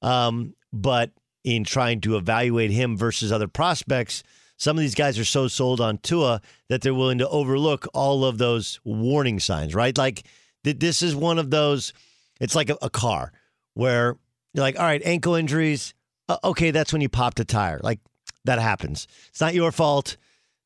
um, 0.02 0.54
but 0.72 1.12
in 1.44 1.64
trying 1.64 2.02
to 2.02 2.16
evaluate 2.16 2.70
him 2.70 2.96
versus 2.96 3.32
other 3.32 3.48
prospects, 3.48 4.22
some 4.58 4.78
of 4.78 4.82
these 4.82 4.94
guys 4.94 5.18
are 5.18 5.26
so 5.26 5.48
sold 5.48 5.82
on 5.82 5.98
Tua 5.98 6.42
that 6.70 6.82
they're 6.82 6.94
willing 6.94 7.18
to 7.18 7.30
overlook 7.30 7.88
all 7.94 8.24
of 8.24 8.38
those 8.38 8.80
warning 8.84 9.40
signs. 9.40 9.74
Right, 9.74 9.98
like 9.98 10.24
th- 10.64 10.78
this 10.78 11.02
is 11.02 11.16
one 11.16 11.40
of 11.40 11.50
those. 11.50 11.92
It's 12.40 12.56
like 12.56 12.70
a, 12.70 12.78
a 12.82 12.90
car 12.92 13.32
where 13.74 14.18
you're 14.54 14.64
like, 14.64 14.78
all 14.78 14.86
right, 14.86 15.02
ankle 15.04 15.34
injuries. 15.34 15.96
Uh, 16.30 16.38
okay, 16.44 16.70
that's 16.70 16.94
when 16.94 17.02
you 17.02 17.10
popped 17.10 17.40
a 17.40 17.46
tire. 17.46 17.80
Like 17.84 18.00
that 18.46 18.60
happens. 18.60 19.08
It's 19.30 19.42
not 19.42 19.56
your 19.56 19.72
fault 19.72 20.18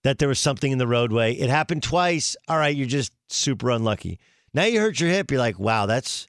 that 0.05 0.19
there 0.19 0.27
was 0.27 0.37
something 0.37 0.71
in 0.71 0.77
the 0.77 0.85
roadway. 0.85 1.33
It 1.33 1.49
happened 1.49 1.81
twice. 1.81 2.37
All 2.47 2.59
right, 2.59 2.75
you're 2.75 2.85
just 2.85 3.11
super 3.27 3.71
unlucky. 3.71 4.19
Now 4.53 4.65
you 4.65 4.79
hurt 4.79 4.99
your 4.99 5.09
hip. 5.09 5.31
You're 5.31 5.39
like, 5.39 5.57
wow, 5.57 5.87
that's 5.87 6.27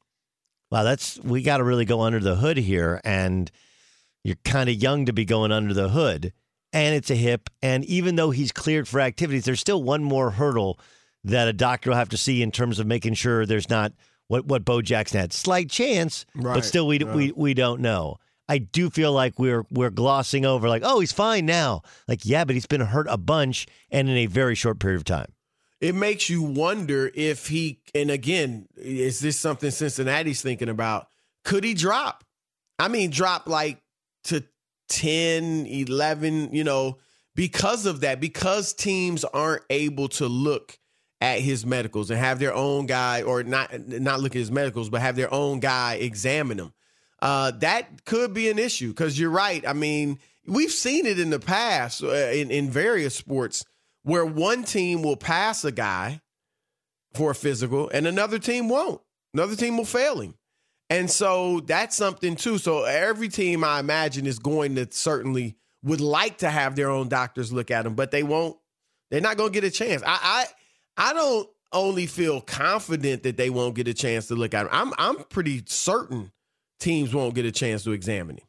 wow, 0.70 0.82
that's 0.82 1.20
we 1.20 1.42
got 1.42 1.58
to 1.58 1.64
really 1.64 1.84
go 1.84 2.00
under 2.00 2.18
the 2.18 2.36
hood 2.36 2.56
here, 2.56 3.02
and 3.04 3.50
you're 4.24 4.38
kind 4.46 4.70
of 4.70 4.76
young 4.76 5.04
to 5.04 5.12
be 5.12 5.26
going 5.26 5.52
under 5.52 5.74
the 5.74 5.90
hood, 5.90 6.32
and 6.72 6.94
it's 6.94 7.10
a 7.10 7.14
hip. 7.14 7.50
And 7.60 7.84
even 7.84 8.16
though 8.16 8.30
he's 8.30 8.50
cleared 8.50 8.88
for 8.88 8.98
activities, 8.98 9.44
there's 9.44 9.60
still 9.60 9.82
one 9.82 10.02
more 10.02 10.30
hurdle 10.30 10.80
that 11.22 11.46
a 11.46 11.52
doctor 11.52 11.90
will 11.90 11.98
have 11.98 12.08
to 12.08 12.16
see 12.16 12.40
in 12.40 12.50
terms 12.50 12.78
of 12.78 12.86
making 12.86 13.12
sure 13.12 13.44
there's 13.44 13.68
not 13.68 13.92
what 14.28 14.46
what 14.46 14.64
Bo 14.64 14.80
Jackson 14.80 15.20
had 15.20 15.34
slight 15.34 15.68
chance, 15.68 16.24
Right, 16.34 16.54
but 16.54 16.64
still 16.64 16.86
we 16.86 16.98
right. 17.04 17.14
we 17.14 17.32
we 17.32 17.52
don't 17.52 17.82
know. 17.82 18.16
I 18.48 18.58
do 18.58 18.90
feel 18.90 19.12
like 19.12 19.38
we're 19.38 19.64
we're 19.70 19.90
glossing 19.90 20.46
over 20.46 20.68
like, 20.68 20.82
oh, 20.84 21.00
he's 21.00 21.12
fine 21.12 21.46
now. 21.46 21.82
Like, 22.06 22.20
yeah, 22.24 22.44
but 22.44 22.54
he's 22.54 22.66
been 22.66 22.80
hurt 22.80 23.06
a 23.10 23.16
bunch 23.18 23.66
and 23.90 24.08
in 24.08 24.16
a 24.16 24.26
very 24.26 24.54
short 24.54 24.78
period 24.78 24.96
of 24.98 25.04
time. 25.04 25.32
it 25.80 25.94
makes 25.94 26.30
you 26.30 26.42
wonder 26.42 27.10
if 27.14 27.48
he 27.48 27.80
and 27.94 28.10
again 28.10 28.66
is 28.76 29.20
this 29.20 29.38
something 29.38 29.70
cincinnati's 29.70 30.40
thinking 30.40 30.68
about 30.70 31.08
could 31.44 31.64
he 31.64 31.74
drop 31.74 32.24
i 32.78 32.88
mean 32.88 33.10
drop 33.10 33.46
like 33.46 33.82
to 34.24 34.42
10 34.88 35.66
11 35.66 36.54
you 36.54 36.64
know 36.64 36.96
because 37.34 37.84
of 37.84 38.00
that 38.00 38.20
because 38.20 38.72
teams 38.72 39.22
aren't 39.24 39.62
able 39.68 40.08
to 40.08 40.26
look 40.26 40.78
at 41.20 41.40
his 41.40 41.66
medicals 41.66 42.10
and 42.10 42.18
have 42.18 42.38
their 42.38 42.54
own 42.54 42.86
guy 42.86 43.20
or 43.22 43.42
not 43.42 43.68
not 43.88 44.20
look 44.20 44.32
at 44.34 44.38
his 44.38 44.50
medicals 44.50 44.88
but 44.88 45.00
have 45.02 45.16
their 45.16 45.32
own 45.34 45.60
guy 45.60 45.94
examine 45.94 46.56
them 46.56 46.72
uh, 47.26 47.50
that 47.50 48.04
could 48.04 48.32
be 48.32 48.48
an 48.48 48.58
issue 48.58 48.88
because 48.88 49.18
you're 49.18 49.30
right 49.30 49.66
i 49.66 49.72
mean 49.72 50.18
we've 50.46 50.70
seen 50.70 51.06
it 51.06 51.18
in 51.18 51.30
the 51.30 51.40
past 51.40 52.02
uh, 52.02 52.08
in, 52.08 52.50
in 52.50 52.70
various 52.70 53.14
sports 53.14 53.64
where 54.02 54.24
one 54.24 54.62
team 54.62 55.02
will 55.02 55.16
pass 55.16 55.64
a 55.64 55.72
guy 55.72 56.20
for 57.14 57.32
a 57.32 57.34
physical 57.34 57.90
and 57.92 58.06
another 58.06 58.38
team 58.38 58.68
won't. 58.68 59.00
Another 59.34 59.56
team 59.56 59.76
will 59.76 59.84
fail 59.84 60.20
him. 60.20 60.34
And 60.88 61.10
so 61.10 61.60
that's 61.60 61.96
something 61.96 62.36
too. 62.36 62.58
So 62.58 62.84
every 62.84 63.28
team 63.28 63.64
I 63.64 63.80
imagine 63.80 64.26
is 64.26 64.38
going 64.38 64.76
to 64.76 64.86
certainly 64.90 65.56
would 65.82 66.00
like 66.00 66.38
to 66.38 66.50
have 66.50 66.76
their 66.76 66.88
own 66.88 67.08
doctors 67.08 67.52
look 67.52 67.70
at 67.72 67.82
them, 67.82 67.94
but 67.94 68.12
they 68.12 68.22
won't. 68.22 68.56
They're 69.10 69.20
not 69.20 69.36
going 69.36 69.52
to 69.52 69.60
get 69.60 69.66
a 69.66 69.70
chance. 69.70 70.02
I, 70.06 70.46
I 70.96 71.10
I 71.10 71.12
don't 71.12 71.48
only 71.72 72.06
feel 72.06 72.40
confident 72.40 73.24
that 73.24 73.36
they 73.36 73.50
won't 73.50 73.74
get 73.74 73.88
a 73.88 73.94
chance 73.94 74.28
to 74.28 74.36
look 74.36 74.54
at 74.54 74.66
him. 74.66 74.68
I'm 74.72 74.92
I'm 74.98 75.24
pretty 75.24 75.64
certain 75.66 76.30
teams 76.78 77.14
won't 77.14 77.34
get 77.34 77.44
a 77.44 77.52
chance 77.52 77.84
to 77.84 77.92
examine 77.92 78.36
him. 78.36 78.46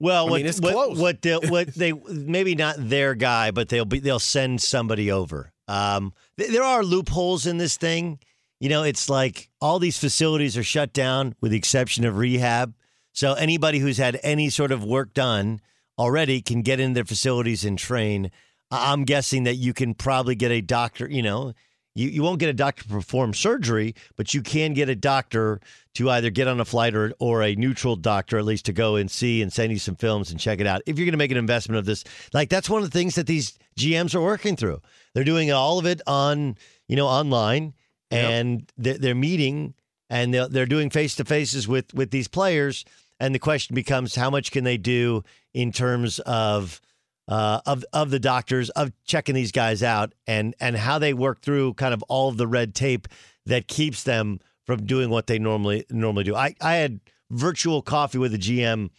Well, 0.00 0.26
I 0.26 0.30
what, 0.30 0.36
mean, 0.38 0.46
it's 0.46 0.60
what, 0.60 0.72
close. 0.72 0.98
what 0.98 1.22
they 1.22 1.36
what 1.36 1.66
they 1.74 1.92
maybe 1.92 2.54
not 2.54 2.76
their 2.78 3.14
guy, 3.14 3.50
but 3.50 3.68
they'll 3.68 3.84
be 3.84 3.98
they'll 3.98 4.18
send 4.18 4.60
somebody 4.60 5.10
over. 5.10 5.52
Um, 5.66 6.12
th- 6.38 6.50
there 6.50 6.62
are 6.62 6.82
loopholes 6.82 7.46
in 7.46 7.58
this 7.58 7.76
thing. 7.76 8.18
You 8.60 8.68
know, 8.68 8.82
it's 8.82 9.08
like 9.08 9.48
all 9.60 9.78
these 9.78 9.98
facilities 9.98 10.56
are 10.56 10.64
shut 10.64 10.92
down 10.92 11.34
with 11.40 11.52
the 11.52 11.58
exception 11.58 12.04
of 12.04 12.16
rehab. 12.16 12.74
So 13.12 13.34
anybody 13.34 13.78
who's 13.78 13.98
had 13.98 14.18
any 14.22 14.50
sort 14.50 14.72
of 14.72 14.84
work 14.84 15.14
done 15.14 15.60
already 15.98 16.40
can 16.42 16.62
get 16.62 16.80
in 16.80 16.92
their 16.92 17.04
facilities 17.04 17.64
and 17.64 17.78
train. 17.78 18.30
I'm 18.70 19.04
guessing 19.04 19.44
that 19.44 19.54
you 19.54 19.72
can 19.72 19.94
probably 19.94 20.34
get 20.34 20.50
a 20.50 20.60
doctor. 20.60 21.08
You 21.08 21.22
know, 21.22 21.52
you, 21.94 22.08
you 22.08 22.22
won't 22.22 22.38
get 22.38 22.48
a 22.48 22.54
doctor 22.54 22.84
to 22.84 22.88
perform 22.88 23.34
surgery, 23.34 23.94
but 24.16 24.32
you 24.34 24.42
can 24.42 24.72
get 24.72 24.88
a 24.88 24.94
doctor 24.94 25.60
to 25.94 26.10
either 26.10 26.30
get 26.30 26.46
on 26.46 26.60
a 26.60 26.64
flight 26.64 26.94
or, 26.94 27.12
or 27.18 27.42
a 27.42 27.54
neutral 27.56 27.96
doctor, 27.96 28.38
at 28.38 28.44
least 28.44 28.66
to 28.66 28.72
go 28.72 28.96
and 28.96 29.10
see 29.10 29.42
and 29.42 29.52
send 29.52 29.72
you 29.72 29.78
some 29.78 29.96
films 29.96 30.30
and 30.30 30.38
check 30.38 30.60
it 30.60 30.66
out. 30.66 30.80
If 30.86 30.98
you're 30.98 31.06
going 31.06 31.12
to 31.12 31.18
make 31.18 31.32
an 31.32 31.36
investment 31.36 31.78
of 31.78 31.86
this, 31.86 32.04
like 32.32 32.48
that's 32.48 32.70
one 32.70 32.82
of 32.82 32.90
the 32.90 32.96
things 32.96 33.16
that 33.16 33.26
these 33.26 33.58
GMs 33.76 34.14
are 34.14 34.20
working 34.20 34.54
through. 34.54 34.80
They're 35.14 35.24
doing 35.24 35.50
all 35.50 35.78
of 35.78 35.86
it 35.86 36.00
on, 36.06 36.56
you 36.86 36.94
know, 36.96 37.08
online 37.08 37.74
and 38.10 38.70
they're, 38.76 38.98
they're 38.98 39.14
meeting 39.14 39.74
and 40.08 40.32
they're, 40.32 40.48
they're 40.48 40.66
doing 40.66 40.90
face 40.90 41.16
to 41.16 41.24
faces 41.24 41.66
with, 41.66 41.92
with 41.94 42.10
these 42.10 42.28
players. 42.28 42.84
And 43.18 43.34
the 43.34 43.40
question 43.40 43.74
becomes 43.74 44.14
how 44.14 44.30
much 44.30 44.52
can 44.52 44.62
they 44.62 44.76
do 44.76 45.24
in 45.52 45.72
terms 45.72 46.20
of, 46.20 46.80
uh, 47.28 47.60
of 47.66 47.84
of 47.92 48.10
the 48.10 48.18
doctors 48.18 48.70
of 48.70 48.90
checking 49.04 49.34
these 49.34 49.52
guys 49.52 49.82
out 49.82 50.14
and 50.26 50.54
and 50.60 50.76
how 50.76 50.98
they 50.98 51.12
work 51.12 51.42
through 51.42 51.74
kind 51.74 51.92
of 51.92 52.02
all 52.04 52.28
of 52.28 52.38
the 52.38 52.46
red 52.46 52.74
tape 52.74 53.06
that 53.46 53.68
keeps 53.68 54.02
them 54.02 54.40
from 54.64 54.86
doing 54.86 55.10
what 55.10 55.26
they 55.26 55.38
normally 55.38 55.84
normally 55.90 56.24
do. 56.24 56.34
I, 56.34 56.54
I 56.60 56.74
had 56.76 57.00
virtual 57.30 57.82
coffee 57.82 58.18
with 58.18 58.32
the 58.32 58.38
GM 58.38 58.90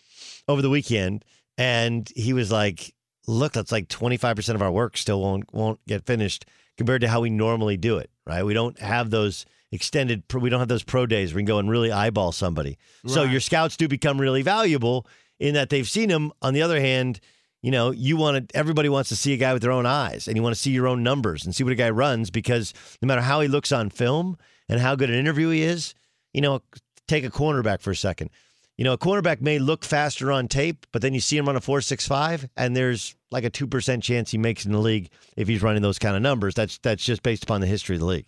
over 0.47 0.61
the 0.61 0.69
weekend, 0.69 1.25
and 1.57 2.07
he 2.15 2.33
was 2.33 2.51
like, 2.51 2.93
"Look, 3.27 3.53
that's 3.53 3.71
like 3.71 3.87
twenty 3.89 4.17
five 4.17 4.35
percent 4.35 4.55
of 4.55 4.61
our 4.61 4.71
work 4.71 4.95
still 4.95 5.21
won't 5.21 5.51
won't 5.53 5.79
get 5.87 6.05
finished 6.05 6.45
compared 6.77 7.01
to 7.01 7.07
how 7.07 7.21
we 7.21 7.31
normally 7.31 7.77
do 7.77 7.97
it. 7.97 8.11
Right? 8.25 8.45
We 8.45 8.53
don't 8.53 8.79
have 8.79 9.09
those." 9.09 9.45
extended 9.71 10.23
we 10.33 10.49
don't 10.49 10.57
have 10.57 10.67
those 10.67 10.81
pro 10.81 11.05
days 11.05 11.31
where 11.31 11.35
we 11.35 11.41
can 11.43 11.45
go 11.45 11.59
and 11.59 11.69
really 11.69 11.91
eyeball 11.91 12.31
somebody 12.31 12.75
so 13.05 13.21
your 13.21 13.39
scouts 13.39 13.77
do 13.77 13.87
become 13.87 14.19
really 14.19 14.41
valuable 14.41 15.05
in 15.39 15.53
that 15.53 15.69
they've 15.69 15.87
seen 15.87 16.09
them 16.09 16.31
on 16.41 16.55
the 16.55 16.61
other 16.63 16.81
hand 16.81 17.19
you 17.61 17.71
know, 17.71 17.91
you 17.91 18.17
want 18.17 18.49
to, 18.49 18.57
everybody 18.57 18.89
wants 18.89 19.09
to 19.09 19.15
see 19.15 19.33
a 19.33 19.37
guy 19.37 19.53
with 19.53 19.61
their 19.61 19.71
own 19.71 19.85
eyes 19.85 20.27
and 20.27 20.37
you 20.37 20.43
want 20.43 20.55
to 20.55 20.61
see 20.61 20.71
your 20.71 20.87
own 20.87 21.03
numbers 21.03 21.45
and 21.45 21.53
see 21.53 21.63
what 21.63 21.73
a 21.73 21.75
guy 21.75 21.89
runs 21.89 22.29
because 22.29 22.73
no 23.01 23.07
matter 23.07 23.21
how 23.21 23.41
he 23.41 23.47
looks 23.47 23.71
on 23.71 23.89
film 23.89 24.37
and 24.69 24.79
how 24.79 24.95
good 24.95 25.09
an 25.09 25.15
interview 25.15 25.49
he 25.49 25.61
is, 25.61 25.93
you 26.33 26.41
know, 26.41 26.61
take 27.07 27.25
a 27.25 27.29
cornerback 27.29 27.81
for 27.81 27.91
a 27.91 27.95
second. 27.95 28.29
You 28.77 28.85
know, 28.85 28.93
a 28.93 28.97
cornerback 28.97 29.41
may 29.41 29.59
look 29.59 29.83
faster 29.83 30.31
on 30.31 30.47
tape, 30.47 30.85
but 30.93 31.01
then 31.01 31.13
you 31.13 31.19
see 31.19 31.35
him 31.35 31.49
on 31.49 31.57
a 31.57 31.59
4.65 31.59 32.47
and 32.55 32.77
there's 32.77 33.13
like 33.29 33.43
a 33.43 33.49
2% 33.49 34.01
chance 34.01 34.31
he 34.31 34.37
makes 34.37 34.65
in 34.65 34.71
the 34.71 34.79
league 34.79 35.09
if 35.35 35.49
he's 35.49 35.61
running 35.61 35.81
those 35.81 35.99
kind 35.99 36.15
of 36.15 36.21
numbers. 36.21 36.55
That's 36.55 36.77
that's 36.77 37.03
just 37.03 37.21
based 37.21 37.43
upon 37.43 37.59
the 37.59 37.67
history 37.67 37.97
of 37.97 37.99
the 37.99 38.05
league. 38.05 38.27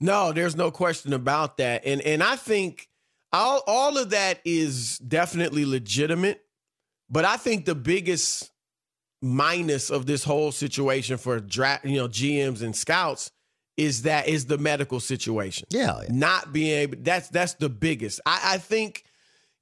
No, 0.00 0.32
there's 0.32 0.56
no 0.56 0.70
question 0.70 1.12
about 1.12 1.58
that. 1.58 1.84
And 1.84 2.00
and 2.00 2.22
I 2.22 2.36
think 2.36 2.88
all 3.34 3.62
all 3.66 3.98
of 3.98 4.10
that 4.10 4.40
is 4.46 4.96
definitely 4.98 5.66
legitimate. 5.66 6.45
But 7.08 7.24
I 7.24 7.36
think 7.36 7.64
the 7.64 7.74
biggest 7.74 8.50
minus 9.22 9.90
of 9.90 10.06
this 10.06 10.24
whole 10.24 10.52
situation 10.52 11.16
for 11.18 11.40
draft, 11.40 11.84
you 11.84 11.96
know, 11.96 12.08
GMs 12.08 12.62
and 12.62 12.74
scouts 12.74 13.30
is 13.76 14.02
that 14.02 14.28
is 14.28 14.46
the 14.46 14.58
medical 14.58 15.00
situation. 15.00 15.66
Yeah. 15.70 16.00
Not 16.08 16.52
being 16.52 16.78
able 16.78 16.98
that's 17.00 17.28
that's 17.28 17.54
the 17.54 17.68
biggest. 17.68 18.20
I, 18.26 18.54
I 18.54 18.58
think 18.58 19.04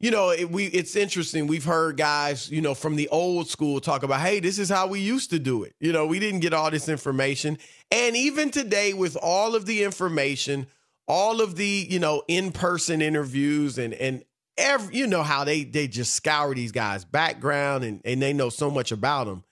you 0.01 0.11
know, 0.11 0.31
it, 0.31 0.51
we 0.51 0.67
it's 0.67 0.97
interesting. 0.97 1.47
We've 1.47 1.65
heard 1.65 1.97
guys, 1.97 2.51
you 2.51 2.61
know, 2.61 2.75
from 2.75 2.97
the 2.97 3.09
old 3.09 3.49
school 3.49 3.81
talk 3.81 4.03
about, 4.03 4.21
"Hey, 4.21 4.39
this 4.41 4.59
is 4.59 4.69
how 4.69 4.87
we 4.87 5.01
used 5.01 5.31
to 5.31 5.39
do 5.39 5.63
it." 5.63 5.75
You 5.81 5.93
know, 5.93 6.07
we 6.07 6.19
didn't 6.19 6.41
get 6.41 6.53
all 6.53 6.71
this 6.71 6.89
information, 6.89 7.57
and 7.91 8.15
even 8.15 8.51
today, 8.51 8.93
with 8.93 9.17
all 9.17 9.55
of 9.55 9.67
the 9.67 9.83
information, 9.83 10.67
all 11.09 11.41
of 11.41 11.57
the 11.57 11.87
you 11.89 11.99
know 11.99 12.23
in-person 12.29 13.01
interviews, 13.01 13.79
and 13.79 13.95
and 13.95 14.25
every 14.57 14.97
you 14.97 15.07
know 15.07 15.23
how 15.23 15.45
they 15.45 15.65
they 15.65 15.89
just 15.89 16.15
scour 16.15 16.55
these 16.55 16.73
guys' 16.73 17.05
background, 17.05 17.85
and 17.85 18.01
and 18.05 18.21
they 18.21 18.33
know 18.33 18.49
so 18.49 18.71
much 18.71 18.93
about 18.93 19.27
them. 19.27 19.45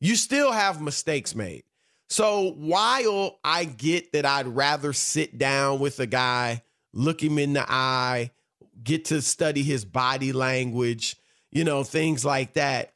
You 0.00 0.16
still 0.16 0.52
have 0.52 0.80
mistakes 0.80 1.34
made. 1.34 1.64
So 2.08 2.52
while 2.52 3.38
I 3.44 3.64
get 3.64 4.12
that, 4.12 4.26
I'd 4.26 4.48
rather 4.48 4.92
sit 4.92 5.38
down 5.38 5.78
with 5.78 6.00
a 6.00 6.06
guy, 6.06 6.62
look 6.92 7.22
him 7.22 7.38
in 7.38 7.52
the 7.52 7.64
eye 7.70 8.32
get 8.82 9.06
to 9.06 9.22
study 9.22 9.62
his 9.62 9.84
body 9.84 10.32
language, 10.32 11.16
you 11.50 11.64
know, 11.64 11.84
things 11.84 12.24
like 12.24 12.54
that. 12.54 12.92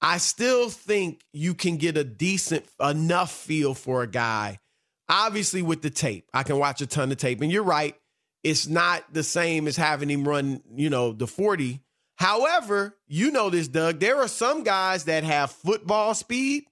I 0.00 0.18
still 0.18 0.70
think 0.70 1.22
you 1.32 1.54
can 1.54 1.76
get 1.76 1.96
a 1.96 2.04
decent 2.04 2.66
enough 2.80 3.32
feel 3.32 3.74
for 3.74 4.02
a 4.02 4.06
guy. 4.06 4.60
Obviously, 5.08 5.62
with 5.62 5.82
the 5.82 5.90
tape, 5.90 6.28
I 6.32 6.42
can 6.42 6.58
watch 6.58 6.80
a 6.80 6.86
ton 6.86 7.10
of 7.10 7.18
tape. 7.18 7.40
And 7.40 7.50
you're 7.50 7.62
right, 7.62 7.96
it's 8.42 8.66
not 8.66 9.04
the 9.12 9.22
same 9.22 9.66
as 9.66 9.76
having 9.76 10.08
him 10.08 10.26
run, 10.26 10.62
you 10.74 10.90
know, 10.90 11.12
the 11.12 11.26
40. 11.26 11.80
However, 12.16 12.96
you 13.06 13.30
know 13.30 13.50
this, 13.50 13.68
Doug. 13.68 14.00
There 14.00 14.16
are 14.16 14.28
some 14.28 14.64
guys 14.64 15.04
that 15.04 15.24
have 15.24 15.52
football 15.52 16.14
speed, 16.14 16.64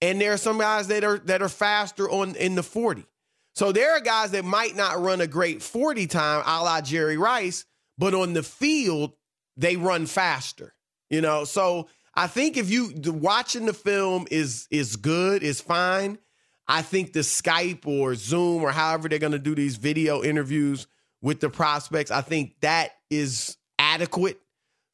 and 0.00 0.20
there 0.20 0.32
are 0.32 0.38
some 0.38 0.58
guys 0.58 0.88
that 0.88 1.04
are 1.04 1.18
that 1.18 1.42
are 1.42 1.48
faster 1.48 2.08
on 2.08 2.36
in 2.36 2.54
the 2.54 2.62
40. 2.62 3.04
So 3.54 3.72
there 3.72 3.96
are 3.96 4.00
guys 4.00 4.30
that 4.32 4.44
might 4.44 4.76
not 4.76 5.00
run 5.00 5.20
a 5.20 5.26
great 5.26 5.62
40 5.62 6.06
time, 6.06 6.44
a 6.46 6.62
la 6.62 6.80
Jerry 6.80 7.16
Rice, 7.16 7.64
but 7.96 8.14
on 8.14 8.32
the 8.32 8.44
field, 8.44 9.14
they 9.56 9.76
run 9.76 10.06
faster. 10.06 10.74
You 11.10 11.22
know, 11.22 11.44
so 11.44 11.88
I 12.14 12.26
think 12.26 12.56
if 12.56 12.70
you 12.70 12.92
watching 13.06 13.66
the 13.66 13.72
film 13.72 14.26
is 14.30 14.68
is 14.70 14.96
good, 14.96 15.42
is 15.42 15.60
fine. 15.60 16.18
I 16.68 16.82
think 16.82 17.12
the 17.12 17.20
Skype 17.20 17.86
or 17.86 18.14
Zoom 18.14 18.62
or 18.62 18.70
however 18.70 19.08
they're 19.08 19.18
going 19.18 19.32
to 19.32 19.38
do 19.38 19.54
these 19.54 19.76
video 19.76 20.22
interviews 20.22 20.86
with 21.22 21.40
the 21.40 21.48
prospects, 21.48 22.10
I 22.10 22.20
think 22.20 22.54
that 22.60 22.92
is 23.10 23.56
adequate. 23.78 24.38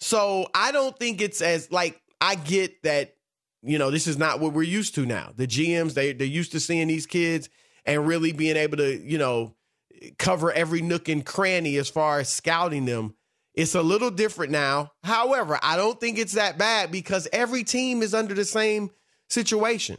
So 0.01 0.49
I 0.55 0.73
don't 0.73 0.97
think 0.99 1.21
it's 1.21 1.41
as 1.41 1.71
like 1.73 2.01
I 2.21 2.37
get 2.37 2.83
that 2.83 3.15
you 3.63 3.79
know 3.79 3.91
this 3.91 4.07
is 4.07 4.19
not 4.19 4.41
what 4.41 4.53
we're 4.53 4.63
used 4.63 4.95
to 4.97 5.07
now. 5.07 5.33
The 5.37 5.47
GMs 5.47 5.95
they 5.95 6.13
they're 6.13 6.27
used 6.27 6.53
to 6.53 6.61
seeing 6.61 6.89
these 6.89 7.07
kids 7.07 7.49
and 7.85 8.07
really 8.07 8.33
being 8.33 8.57
able 8.57 8.77
to 8.79 9.01
you 9.01 9.19
know 9.19 9.55
cover 10.19 10.53
every 10.53 10.83
nook 10.83 11.09
and 11.09 11.25
cranny 11.25 11.77
as 11.77 11.89
far 11.89 12.21
as 12.21 12.29
scouting 12.29 12.85
them. 12.85 13.15
It's 13.55 13.75
a 13.75 13.83
little 13.83 14.11
different 14.11 14.53
now. 14.53 14.93
However, 15.03 15.59
I 15.63 15.77
don't 15.77 15.99
think 16.01 16.19
it's 16.19 16.33
that 16.33 16.59
bad 16.59 16.91
because 16.91 17.29
every 17.33 17.63
team 17.65 18.03
is 18.03 18.13
under 18.13 18.35
the 18.35 18.45
same 18.45 18.91
situation. 19.29 19.99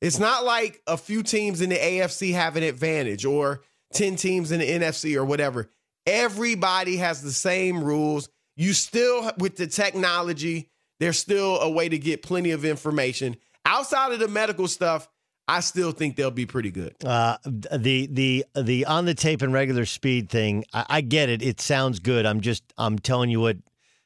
It's 0.00 0.18
not 0.18 0.44
like 0.44 0.82
a 0.86 0.96
few 0.96 1.22
teams 1.22 1.60
in 1.60 1.70
the 1.70 1.76
AFC 1.76 2.32
have 2.32 2.56
an 2.56 2.62
advantage 2.62 3.24
or 3.24 3.62
10 3.94 4.16
teams 4.16 4.52
in 4.52 4.60
the 4.60 4.68
NFC 4.68 5.16
or 5.16 5.24
whatever. 5.24 5.70
Everybody 6.06 6.98
has 6.98 7.22
the 7.22 7.32
same 7.32 7.82
rules. 7.82 8.28
You 8.56 8.72
still, 8.72 9.30
with 9.38 9.56
the 9.56 9.66
technology, 9.66 10.70
there's 11.00 11.18
still 11.18 11.60
a 11.60 11.70
way 11.70 11.88
to 11.88 11.98
get 11.98 12.22
plenty 12.22 12.50
of 12.52 12.64
information. 12.64 13.36
Outside 13.64 14.12
of 14.12 14.20
the 14.20 14.28
medical 14.28 14.68
stuff, 14.68 15.08
I 15.48 15.60
still 15.60 15.92
think 15.92 16.16
they'll 16.16 16.30
be 16.30 16.46
pretty 16.46 16.70
good. 16.70 16.94
Uh, 17.04 17.38
the 17.44 18.06
the 18.10 18.44
the 18.54 18.84
on 18.86 19.04
the 19.04 19.14
tape 19.14 19.42
and 19.42 19.52
regular 19.52 19.84
speed 19.84 20.28
thing, 20.28 20.64
I, 20.72 20.86
I 20.88 21.00
get 21.02 21.28
it. 21.28 21.42
It 21.42 21.60
sounds 21.60 22.00
good. 22.00 22.26
I'm 22.26 22.40
just 22.40 22.64
I'm 22.76 22.98
telling 22.98 23.30
you 23.30 23.40
what 23.40 23.56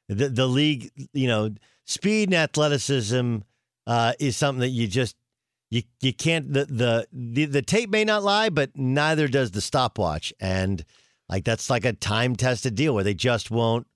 the 0.08 0.28
the 0.28 0.46
league, 0.46 0.90
you 1.12 1.28
know, 1.28 1.50
speed 1.86 2.28
and 2.28 2.34
athleticism 2.34 3.38
uh, 3.86 4.12
is 4.18 4.36
something 4.36 4.60
that 4.60 4.68
you 4.68 4.86
just 4.86 5.16
you 5.70 5.82
you 6.00 6.12
can't 6.12 6.52
the, 6.52 6.64
the 6.64 7.06
the 7.12 7.44
the 7.46 7.62
tape 7.62 7.90
may 7.90 8.04
not 8.04 8.22
lie, 8.22 8.48
but 8.48 8.76
neither 8.76 9.28
does 9.28 9.52
the 9.52 9.60
stopwatch, 9.60 10.32
and 10.40 10.84
like 11.28 11.44
that's 11.44 11.70
like 11.70 11.84
a 11.84 11.92
time 11.92 12.36
tested 12.36 12.74
deal 12.74 12.94
where 12.94 13.04
they 13.04 13.14
just 13.14 13.50
won't. 13.50 13.86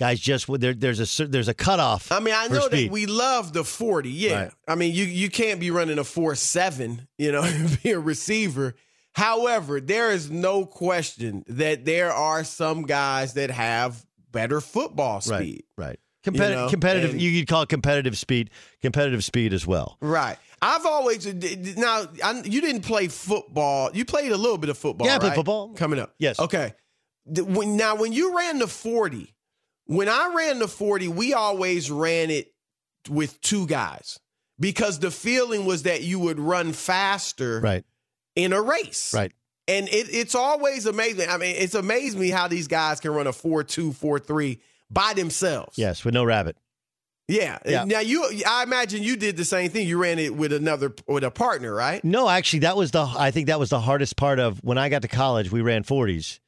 Guys, 0.00 0.18
just 0.18 0.46
there, 0.60 0.74
there's 0.74 1.20
a 1.20 1.26
there's 1.26 1.48
a 1.48 1.54
cutoff. 1.54 2.10
I 2.10 2.20
mean, 2.20 2.34
I 2.36 2.48
know 2.48 2.66
speed. 2.66 2.88
that 2.88 2.92
we 2.92 3.06
love 3.06 3.52
the 3.52 3.62
40. 3.62 4.10
Yeah. 4.10 4.42
Right. 4.42 4.52
I 4.66 4.74
mean, 4.74 4.92
you 4.92 5.04
you 5.04 5.30
can't 5.30 5.60
be 5.60 5.70
running 5.70 5.98
a 5.98 6.02
4-7, 6.02 7.06
you 7.16 7.30
know, 7.30 7.42
be 7.82 7.92
a 7.92 8.00
receiver. 8.00 8.74
However, 9.12 9.80
there 9.80 10.10
is 10.10 10.30
no 10.30 10.66
question 10.66 11.44
that 11.46 11.84
there 11.84 12.12
are 12.12 12.42
some 12.42 12.82
guys 12.82 13.34
that 13.34 13.52
have 13.52 14.04
better 14.32 14.60
football 14.60 15.20
speed. 15.20 15.64
Right, 15.76 15.86
right. 15.86 16.00
Competitive, 16.24 16.58
know, 16.58 16.68
competitive. 16.70 17.10
and- 17.10 17.20
you 17.20 17.40
could 17.40 17.48
call 17.48 17.62
it 17.62 17.68
competitive 17.68 18.16
speed, 18.18 18.50
competitive 18.82 19.22
speed 19.22 19.52
as 19.52 19.66
well. 19.66 19.98
Right. 20.00 20.36
I've 20.62 20.86
always 20.86 21.26
now 21.76 22.06
I, 22.22 22.40
you 22.44 22.60
didn't 22.62 22.82
play 22.82 23.08
football. 23.08 23.90
You 23.92 24.04
played 24.06 24.32
a 24.32 24.36
little 24.36 24.56
bit 24.58 24.70
of 24.70 24.78
football. 24.78 25.06
Yeah, 25.06 25.16
I 25.16 25.18
played 25.18 25.28
right? 25.30 25.36
football. 25.36 25.74
coming 25.74 25.98
up. 25.98 26.14
Yes. 26.18 26.38
Okay. 26.40 26.72
When, 27.26 27.76
now, 27.76 27.96
when 27.96 28.12
you 28.12 28.36
ran 28.36 28.58
the 28.58 28.66
forty, 28.66 29.34
when 29.86 30.08
I 30.08 30.32
ran 30.34 30.58
the 30.58 30.68
forty, 30.68 31.08
we 31.08 31.34
always 31.34 31.90
ran 31.90 32.30
it 32.30 32.52
with 33.10 33.38
two 33.42 33.66
guys 33.66 34.18
because 34.58 34.98
the 34.98 35.10
feeling 35.10 35.66
was 35.66 35.82
that 35.82 36.02
you 36.02 36.18
would 36.18 36.38
run 36.40 36.72
faster 36.72 37.60
Right, 37.60 37.84
in 38.34 38.52
a 38.54 38.62
race. 38.62 39.12
right. 39.12 39.32
And 39.66 39.88
it, 39.88 40.08
it's 40.10 40.34
always 40.34 40.84
amazing. 40.86 41.28
I 41.30 41.38
mean, 41.38 41.56
it's 41.58 41.74
amazed 41.74 42.18
me 42.18 42.28
how 42.28 42.48
these 42.48 42.68
guys 42.68 43.00
can 43.00 43.12
run 43.12 43.26
a 43.26 43.32
4-2, 43.32 43.94
4-3 43.94 44.58
by 44.90 45.14
themselves. 45.14 45.78
Yes, 45.78 46.04
with 46.04 46.14
no 46.14 46.24
rabbit. 46.24 46.56
Yeah. 47.28 47.58
Yeah. 47.64 47.84
Now 47.84 48.00
you 48.00 48.28
I 48.46 48.62
imagine 48.62 49.02
you 49.02 49.16
did 49.16 49.36
the 49.36 49.44
same 49.44 49.70
thing. 49.70 49.88
You 49.88 49.98
ran 49.98 50.18
it 50.18 50.34
with 50.34 50.52
another 50.52 50.94
with 51.06 51.24
a 51.24 51.30
partner, 51.30 51.74
right? 51.74 52.04
No, 52.04 52.28
actually, 52.28 52.60
that 52.60 52.76
was 52.76 52.90
the. 52.90 53.04
I 53.04 53.30
think 53.30 53.46
that 53.46 53.58
was 53.58 53.70
the 53.70 53.80
hardest 53.80 54.16
part 54.16 54.38
of 54.38 54.58
when 54.62 54.76
I 54.76 54.88
got 54.90 55.02
to 55.02 55.08
college. 55.08 55.50
We 55.50 55.62
ran 55.62 55.84
forties, 55.84 56.40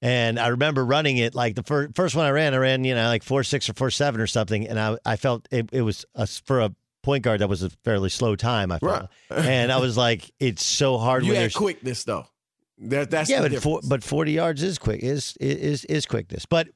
and 0.00 0.38
I 0.38 0.48
remember 0.48 0.84
running 0.84 1.18
it 1.18 1.34
like 1.34 1.56
the 1.56 1.62
first 1.62 1.94
first 1.94 2.16
one 2.16 2.24
I 2.24 2.30
ran. 2.30 2.54
I 2.54 2.58
ran 2.58 2.84
you 2.84 2.94
know 2.94 3.06
like 3.06 3.22
four 3.22 3.44
six 3.44 3.68
or 3.68 3.74
four 3.74 3.90
seven 3.90 4.20
or 4.20 4.26
something, 4.26 4.66
and 4.66 4.80
I 4.80 4.96
I 5.04 5.16
felt 5.16 5.46
it, 5.50 5.68
it 5.72 5.82
was 5.82 6.06
a, 6.14 6.26
for 6.26 6.60
a 6.60 6.74
point 7.02 7.22
guard 7.22 7.42
that 7.42 7.48
was 7.48 7.62
a 7.62 7.68
fairly 7.68 8.08
slow 8.08 8.34
time. 8.34 8.72
I 8.72 8.78
felt, 8.78 9.10
and 9.30 9.70
I 9.70 9.76
was 9.76 9.94
like, 9.94 10.30
it's 10.40 10.64
so 10.64 10.96
hard 10.96 11.24
You 11.24 11.32
when 11.32 11.42
had 11.42 11.52
quickness 11.52 12.04
though. 12.04 12.26
That, 12.78 13.10
that's 13.10 13.28
yeah, 13.28 13.46
but 13.46 13.80
but 13.86 14.02
forty 14.02 14.32
yards 14.32 14.62
is 14.62 14.78
quick 14.78 15.02
is 15.02 15.36
is 15.38 15.84
is 15.84 16.06
quickness. 16.06 16.46
But 16.46 16.68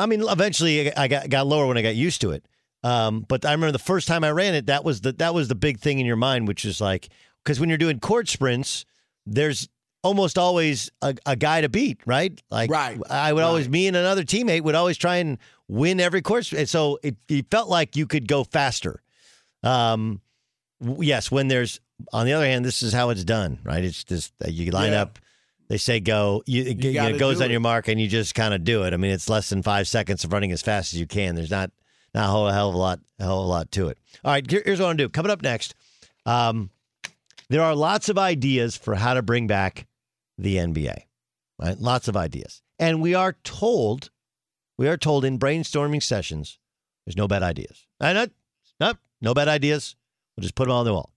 I 0.00 0.06
mean, 0.06 0.22
eventually 0.26 0.92
I 0.96 1.08
got 1.08 1.28
got 1.28 1.46
lower 1.46 1.66
when 1.66 1.76
I 1.78 1.82
got 1.82 1.94
used 1.94 2.20
to 2.22 2.30
it. 2.32 2.44
Um, 2.82 3.24
but 3.28 3.44
I 3.44 3.52
remember 3.52 3.72
the 3.72 3.78
first 3.78 4.08
time 4.08 4.24
I 4.24 4.30
ran 4.30 4.54
it, 4.54 4.66
that 4.66 4.84
was 4.84 5.02
the 5.02 5.12
that 5.12 5.34
was 5.34 5.48
the 5.48 5.54
big 5.54 5.78
thing 5.78 5.98
in 5.98 6.06
your 6.06 6.16
mind, 6.16 6.48
which 6.48 6.64
is 6.64 6.80
like 6.80 7.08
because 7.44 7.60
when 7.60 7.68
you're 7.68 7.78
doing 7.78 8.00
court 8.00 8.28
sprints, 8.28 8.84
there's 9.26 9.68
almost 10.02 10.38
always 10.38 10.90
a, 11.02 11.14
a 11.26 11.36
guy 11.36 11.60
to 11.60 11.68
beat, 11.68 12.00
right? 12.06 12.40
Like 12.50 12.70
Right, 12.70 12.98
I 13.10 13.32
would 13.34 13.44
always 13.44 13.66
right. 13.66 13.72
me 13.72 13.86
and 13.86 13.96
another 13.96 14.22
teammate 14.24 14.62
would 14.62 14.74
always 14.74 14.96
try 14.96 15.16
and 15.16 15.36
win 15.68 16.00
every 16.00 16.22
court, 16.22 16.46
sprint. 16.46 16.70
so 16.70 16.98
it, 17.02 17.16
it 17.28 17.50
felt 17.50 17.68
like 17.68 17.96
you 17.96 18.06
could 18.06 18.26
go 18.26 18.42
faster. 18.44 19.02
Um, 19.62 20.22
yes, 20.80 21.30
when 21.30 21.48
there's 21.48 21.80
on 22.14 22.24
the 22.24 22.32
other 22.32 22.46
hand, 22.46 22.64
this 22.64 22.82
is 22.82 22.94
how 22.94 23.10
it's 23.10 23.24
done, 23.24 23.58
right? 23.62 23.84
It's 23.84 24.02
just 24.04 24.32
that 24.38 24.52
you 24.54 24.70
line 24.70 24.92
Yeah. 24.92 25.02
up 25.02 25.18
they 25.70 25.78
say 25.78 26.00
go. 26.00 26.42
You, 26.46 26.64
you, 26.64 26.90
you 26.90 26.92
know, 26.94 27.08
it 27.10 27.18
goes 27.18 27.40
on 27.40 27.46
it. 27.46 27.52
your 27.52 27.60
mark, 27.60 27.86
and 27.86 28.00
you 28.00 28.08
just 28.08 28.34
kind 28.34 28.52
of 28.52 28.64
do 28.64 28.82
it. 28.82 28.92
I 28.92 28.96
mean, 28.96 29.12
it's 29.12 29.30
less 29.30 29.48
than 29.48 29.62
five 29.62 29.86
seconds 29.86 30.24
of 30.24 30.32
running 30.32 30.50
as 30.50 30.60
fast 30.60 30.92
as 30.92 30.98
you 30.98 31.06
can. 31.06 31.36
There's 31.36 31.50
not 31.50 31.70
not 32.12 32.28
a 32.28 32.30
whole 32.32 32.48
hell 32.48 32.70
of 32.70 32.74
a 32.74 32.78
lot, 32.78 32.98
a 33.20 33.24
whole 33.24 33.46
lot 33.46 33.70
to 33.72 33.86
it. 33.86 33.96
All 34.24 34.32
right, 34.32 34.50
here, 34.50 34.62
here's 34.64 34.80
what 34.80 34.86
I'm 34.86 34.96
gonna 34.96 35.04
do. 35.04 35.08
Coming 35.08 35.30
up 35.30 35.42
next, 35.42 35.76
um, 36.26 36.70
there 37.50 37.62
are 37.62 37.76
lots 37.76 38.08
of 38.08 38.18
ideas 38.18 38.76
for 38.76 38.96
how 38.96 39.14
to 39.14 39.22
bring 39.22 39.46
back 39.46 39.86
the 40.36 40.56
NBA. 40.56 41.02
Right, 41.62 41.78
lots 41.78 42.08
of 42.08 42.16
ideas, 42.16 42.62
and 42.80 43.00
we 43.00 43.14
are 43.14 43.36
told, 43.44 44.10
we 44.76 44.88
are 44.88 44.96
told 44.96 45.24
in 45.24 45.38
brainstorming 45.38 46.02
sessions, 46.02 46.58
there's 47.06 47.16
no 47.16 47.28
bad 47.28 47.44
ideas. 47.44 47.86
I 48.00 48.12
not, 48.12 48.30
nope, 48.80 48.98
no 49.20 49.34
bad 49.34 49.46
ideas. 49.46 49.94
We'll 50.36 50.42
just 50.42 50.56
put 50.56 50.64
them 50.64 50.72
on 50.72 50.84
the 50.84 50.94
wall. 50.94 51.12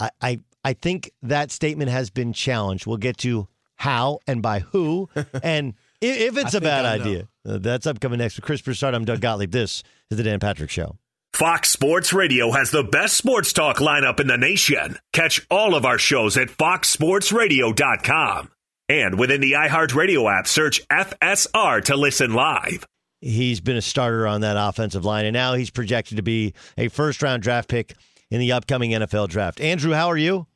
I, 0.00 0.10
I, 0.20 0.40
I 0.64 0.72
think 0.72 1.12
that 1.22 1.52
statement 1.52 1.90
has 1.90 2.10
been 2.10 2.32
challenged. 2.32 2.86
We'll 2.86 2.96
get 2.96 3.18
to 3.18 3.46
how 3.82 4.20
and 4.28 4.40
by 4.40 4.60
who, 4.60 5.08
and 5.42 5.74
if 6.00 6.36
it's 6.36 6.54
a 6.54 6.60
bad 6.60 6.84
idea. 6.84 7.28
Uh, 7.46 7.58
that's 7.58 7.86
upcoming 7.86 8.18
next 8.18 8.36
with 8.36 8.44
Chris 8.44 8.60
Broussard. 8.60 8.94
I'm 8.94 9.04
Doug 9.04 9.20
Gottlieb. 9.20 9.50
This 9.50 9.82
is 10.10 10.16
the 10.16 10.22
Dan 10.22 10.38
Patrick 10.38 10.70
Show. 10.70 10.96
Fox 11.34 11.70
Sports 11.70 12.12
Radio 12.12 12.52
has 12.52 12.70
the 12.70 12.84
best 12.84 13.16
sports 13.16 13.52
talk 13.52 13.78
lineup 13.78 14.20
in 14.20 14.28
the 14.28 14.36
nation. 14.36 14.98
Catch 15.12 15.44
all 15.50 15.74
of 15.74 15.84
our 15.84 15.98
shows 15.98 16.36
at 16.36 16.48
foxsportsradio.com. 16.48 18.50
And 18.88 19.18
within 19.18 19.40
the 19.40 19.52
iHeartRadio 19.52 20.38
app, 20.38 20.46
search 20.46 20.86
FSR 20.88 21.84
to 21.86 21.96
listen 21.96 22.34
live. 22.34 22.86
He's 23.20 23.60
been 23.60 23.76
a 23.76 23.82
starter 23.82 24.26
on 24.26 24.42
that 24.42 24.56
offensive 24.58 25.04
line, 25.04 25.24
and 25.24 25.34
now 25.34 25.54
he's 25.54 25.70
projected 25.70 26.18
to 26.18 26.22
be 26.22 26.54
a 26.76 26.88
first 26.88 27.22
round 27.22 27.42
draft 27.42 27.68
pick 27.68 27.94
in 28.30 28.38
the 28.38 28.52
upcoming 28.52 28.92
NFL 28.92 29.28
draft. 29.28 29.60
Andrew, 29.60 29.92
how 29.92 30.08
are 30.08 30.16
you? 30.16 30.46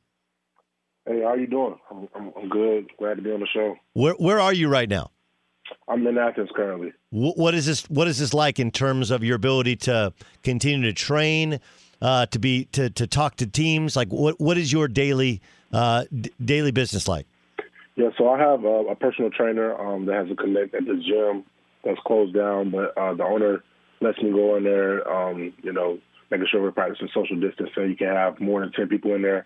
Hey, 1.07 1.21
how 1.23 1.35
you 1.35 1.47
doing? 1.47 1.75
I'm, 1.89 2.09
I'm, 2.15 2.33
I'm 2.37 2.49
good. 2.49 2.89
Glad 2.99 3.15
to 3.15 3.21
be 3.21 3.31
on 3.31 3.39
the 3.39 3.47
show. 3.53 3.75
Where 3.93 4.13
Where 4.15 4.39
are 4.41 4.53
you 4.53 4.67
right 4.67 4.89
now? 4.89 5.11
I'm 5.87 6.05
in 6.05 6.17
Athens 6.17 6.49
currently. 6.55 6.91
What 7.11 7.53
is 7.53 7.65
this? 7.65 7.89
What 7.89 8.07
is 8.07 8.19
this 8.19 8.33
like 8.33 8.59
in 8.59 8.71
terms 8.71 9.09
of 9.09 9.23
your 9.23 9.35
ability 9.37 9.77
to 9.77 10.13
continue 10.43 10.85
to 10.85 10.93
train, 10.93 11.59
uh, 12.01 12.25
to 12.27 12.39
be 12.39 12.65
to 12.73 12.89
to 12.89 13.07
talk 13.07 13.37
to 13.37 13.47
teams? 13.47 13.95
Like, 13.95 14.09
what 14.09 14.39
what 14.39 14.57
is 14.57 14.71
your 14.71 14.87
daily 14.89 15.41
uh, 15.71 16.05
d- 16.13 16.31
daily 16.43 16.71
business 16.71 17.07
like? 17.07 17.25
Yeah, 17.95 18.09
so 18.17 18.29
I 18.29 18.37
have 18.37 18.63
a, 18.65 18.85
a 18.91 18.95
personal 18.95 19.31
trainer 19.31 19.75
um, 19.75 20.05
that 20.05 20.15
has 20.15 20.31
a 20.31 20.35
connect 20.35 20.75
at 20.75 20.85
the 20.85 20.95
gym 20.95 21.43
that's 21.83 21.99
closed 22.05 22.35
down, 22.35 22.69
but 22.69 22.97
uh, 22.97 23.13
the 23.13 23.23
owner 23.23 23.63
lets 24.01 24.21
me 24.21 24.31
go 24.31 24.57
in 24.57 24.63
there. 24.63 25.07
Um, 25.09 25.53
you 25.63 25.71
know, 25.71 25.99
making 26.31 26.47
sure 26.51 26.61
we're 26.61 26.71
practicing 26.71 27.09
social 27.13 27.39
distancing. 27.39 27.73
So 27.75 27.81
you 27.81 27.95
can 27.95 28.09
have 28.09 28.39
more 28.39 28.59
than 28.59 28.71
ten 28.73 28.87
people 28.87 29.15
in 29.15 29.21
there, 29.21 29.45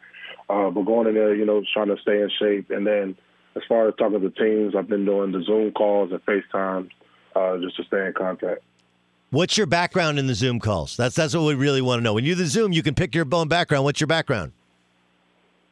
uh, 0.51 0.69
but 0.69 0.83
going 0.83 1.07
in 1.07 1.13
there, 1.13 1.33
you 1.33 1.45
know, 1.45 1.63
trying 1.73 1.87
to 1.87 1.97
stay 2.01 2.21
in 2.21 2.29
shape, 2.39 2.69
and 2.71 2.85
then 2.85 3.15
as 3.55 3.63
far 3.67 3.87
as 3.87 3.95
talking 3.95 4.21
to 4.21 4.29
teams, 4.29 4.75
I've 4.75 4.89
been 4.89 5.05
doing 5.05 5.31
the 5.31 5.43
Zoom 5.43 5.71
calls 5.71 6.11
and 6.11 6.23
FaceTime 6.25 6.89
uh, 7.35 7.57
just 7.59 7.77
to 7.77 7.83
stay 7.85 8.05
in 8.05 8.13
contact. 8.13 8.61
What's 9.29 9.57
your 9.57 9.67
background 9.67 10.19
in 10.19 10.27
the 10.27 10.35
Zoom 10.35 10.59
calls? 10.59 10.97
That's 10.97 11.15
that's 11.15 11.33
what 11.33 11.43
we 11.43 11.55
really 11.55 11.81
want 11.81 11.99
to 11.99 12.03
know. 12.03 12.13
When 12.13 12.25
you 12.25 12.35
do 12.35 12.43
the 12.43 12.47
Zoom, 12.47 12.73
you 12.73 12.83
can 12.83 12.95
pick 12.95 13.15
your 13.15 13.25
own 13.31 13.47
background. 13.47 13.85
What's 13.85 14.01
your 14.01 14.07
background? 14.07 14.51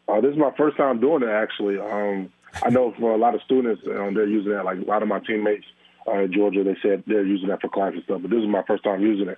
Uh, 0.07 0.21
this 0.21 0.31
is 0.31 0.37
my 0.37 0.51
first 0.57 0.77
time 0.77 1.01
doing 1.01 1.23
it. 1.23 1.29
Actually, 1.29 1.77
um, 1.77 2.31
I 2.63 2.69
know 2.69 2.93
for 2.97 3.11
a 3.11 3.17
lot 3.17 3.35
of 3.35 3.41
students, 3.41 3.81
um, 3.85 4.13
they're 4.13 4.27
using 4.27 4.53
that. 4.53 4.63
Like 4.63 4.79
a 4.79 4.85
lot 4.85 5.03
of 5.03 5.09
my 5.09 5.19
teammates 5.19 5.65
uh, 6.07 6.19
in 6.19 6.33
Georgia, 6.33 6.63
they 6.63 6.77
said 6.81 7.03
they're 7.05 7.25
using 7.25 7.49
that 7.49 7.59
for 7.59 7.67
class 7.67 7.91
and 7.93 8.03
stuff. 8.03 8.21
But 8.21 8.31
this 8.31 8.39
is 8.39 8.47
my 8.47 8.63
first 8.65 8.83
time 8.85 9.01
using 9.01 9.27
it. 9.27 9.37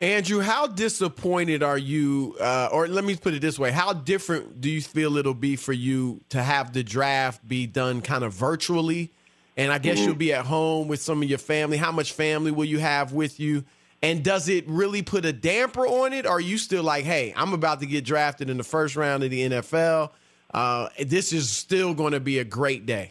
Andrew, 0.00 0.40
how 0.40 0.68
disappointed 0.68 1.62
are 1.62 1.78
you, 1.78 2.36
uh, 2.40 2.68
or 2.70 2.86
let 2.86 3.04
me 3.04 3.16
put 3.16 3.34
it 3.34 3.40
this 3.40 3.58
way: 3.58 3.72
How 3.72 3.92
different 3.92 4.60
do 4.60 4.70
you 4.70 4.80
feel 4.80 5.16
it'll 5.16 5.34
be 5.34 5.56
for 5.56 5.72
you 5.72 6.20
to 6.28 6.40
have 6.40 6.72
the 6.72 6.84
draft 6.84 7.46
be 7.46 7.66
done 7.66 8.00
kind 8.00 8.22
of 8.22 8.32
virtually? 8.32 9.10
And 9.56 9.72
I 9.72 9.78
guess 9.78 9.98
mm-hmm. 9.98 10.06
you'll 10.06 10.16
be 10.16 10.32
at 10.32 10.46
home 10.46 10.86
with 10.86 11.00
some 11.00 11.20
of 11.20 11.28
your 11.28 11.38
family. 11.38 11.76
How 11.78 11.90
much 11.90 12.12
family 12.12 12.52
will 12.52 12.64
you 12.64 12.78
have 12.78 13.12
with 13.12 13.40
you? 13.40 13.64
And 14.00 14.22
does 14.22 14.48
it 14.48 14.64
really 14.68 15.02
put 15.02 15.24
a 15.24 15.32
damper 15.32 15.84
on 15.84 16.12
it? 16.12 16.26
Or 16.26 16.32
are 16.34 16.40
you 16.40 16.58
still 16.58 16.84
like, 16.84 17.04
hey, 17.04 17.34
I'm 17.36 17.52
about 17.52 17.80
to 17.80 17.86
get 17.86 18.04
drafted 18.04 18.48
in 18.48 18.56
the 18.56 18.62
first 18.62 18.94
round 18.94 19.24
of 19.24 19.30
the 19.30 19.48
NFL? 19.48 20.10
Uh, 20.54 20.88
this 21.04 21.32
is 21.32 21.50
still 21.50 21.92
going 21.92 22.12
to 22.12 22.20
be 22.20 22.38
a 22.38 22.44
great 22.44 22.86
day. 22.86 23.10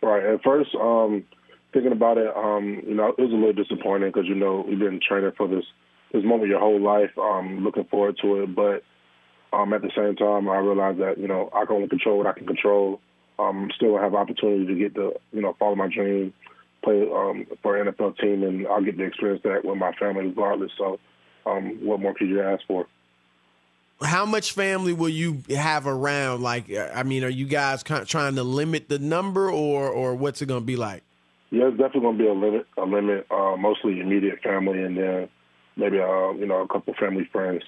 Right. 0.00 0.24
At 0.24 0.44
first, 0.44 0.72
um, 0.76 1.24
thinking 1.72 1.90
about 1.90 2.18
it, 2.18 2.34
um, 2.36 2.80
you 2.86 2.94
know, 2.94 3.08
it 3.08 3.18
was 3.18 3.32
a 3.32 3.34
little 3.34 3.52
disappointing 3.52 4.10
because 4.10 4.28
you 4.28 4.36
know 4.36 4.64
we've 4.66 4.78
been 4.78 5.00
training 5.06 5.32
for 5.36 5.48
this 5.48 5.64
this 6.14 6.24
moment 6.24 6.48
your 6.48 6.60
whole 6.60 6.80
life. 6.80 7.10
Um, 7.18 7.64
looking 7.64 7.84
forward 7.84 8.16
to 8.22 8.42
it, 8.42 8.54
but 8.54 8.84
um, 9.52 9.72
at 9.72 9.82
the 9.82 9.90
same 9.96 10.16
time, 10.16 10.48
I 10.48 10.58
realize 10.58 10.96
that 10.98 11.18
you 11.18 11.28
know 11.28 11.50
I 11.52 11.66
can 11.66 11.76
only 11.76 11.88
control 11.88 12.18
what 12.18 12.26
I 12.26 12.32
can 12.32 12.46
control. 12.46 13.00
Um, 13.38 13.68
still 13.74 13.98
have 13.98 14.14
opportunity 14.14 14.66
to 14.66 14.74
get 14.76 14.94
to 14.94 15.12
you 15.32 15.42
know 15.42 15.56
follow 15.58 15.74
my 15.74 15.88
dream, 15.92 16.32
play 16.82 17.02
um, 17.02 17.46
for 17.62 17.76
an 17.76 17.92
NFL 17.92 18.18
team, 18.18 18.44
and 18.44 18.66
I'll 18.68 18.82
get 18.82 18.96
to 18.96 19.04
experience 19.04 19.42
that 19.44 19.64
with 19.64 19.76
my 19.76 19.92
family 19.94 20.26
regardless. 20.26 20.70
So, 20.78 21.00
um, 21.46 21.78
what 21.82 22.00
more 22.00 22.14
could 22.14 22.28
you 22.28 22.40
ask 22.40 22.62
for? 22.66 22.86
How 24.00 24.24
much 24.26 24.52
family 24.52 24.92
will 24.92 25.08
you 25.08 25.42
have 25.50 25.86
around? 25.86 26.42
Like, 26.42 26.70
I 26.72 27.02
mean, 27.02 27.24
are 27.24 27.28
you 27.28 27.46
guys 27.46 27.82
kind 27.82 28.02
of 28.02 28.08
trying 28.08 28.36
to 28.36 28.44
limit 28.44 28.88
the 28.88 29.00
number, 29.00 29.50
or 29.50 29.88
or 29.88 30.14
what's 30.14 30.40
it 30.42 30.46
going 30.46 30.60
to 30.60 30.66
be 30.66 30.76
like? 30.76 31.02
Yeah, 31.50 31.68
it's 31.68 31.78
definitely 31.78 32.00
going 32.02 32.18
to 32.18 32.22
be 32.22 32.28
a 32.28 32.32
limit. 32.32 32.66
A 32.76 32.84
limit. 32.84 33.26
Uh, 33.30 33.56
mostly 33.56 33.98
immediate 34.00 34.40
family, 34.42 34.80
and 34.82 34.96
then 34.96 35.28
maybe 35.76 35.98
uh, 35.98 36.32
you 36.32 36.46
know 36.46 36.62
a 36.62 36.68
couple 36.68 36.94
family 36.94 37.28
friends. 37.32 37.62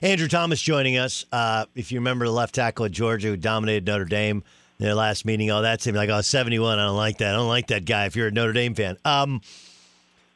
Andrew 0.00 0.28
Thomas 0.28 0.60
joining 0.60 0.96
us. 0.96 1.24
Uh, 1.32 1.66
if 1.74 1.92
you 1.92 1.98
remember 1.98 2.24
the 2.24 2.32
left 2.32 2.54
tackle 2.54 2.86
at 2.86 2.92
Georgia 2.92 3.28
who 3.28 3.36
dominated 3.36 3.86
Notre 3.86 4.04
Dame 4.04 4.42
in 4.78 4.86
their 4.86 4.94
last 4.94 5.24
meeting, 5.24 5.50
all 5.50 5.62
that 5.62 5.86
him. 5.86 5.94
Like, 5.94 6.10
oh, 6.10 6.20
71. 6.20 6.78
I 6.78 6.86
don't 6.86 6.96
like 6.96 7.18
that. 7.18 7.34
I 7.34 7.36
don't 7.36 7.48
like 7.48 7.68
that 7.68 7.84
guy 7.84 8.06
if 8.06 8.16
you're 8.16 8.28
a 8.28 8.30
Notre 8.30 8.52
Dame 8.52 8.74
fan. 8.74 8.96
Um, 9.04 9.40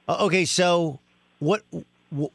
okay, 0.09 0.44
so 0.44 0.98
what, 1.38 1.62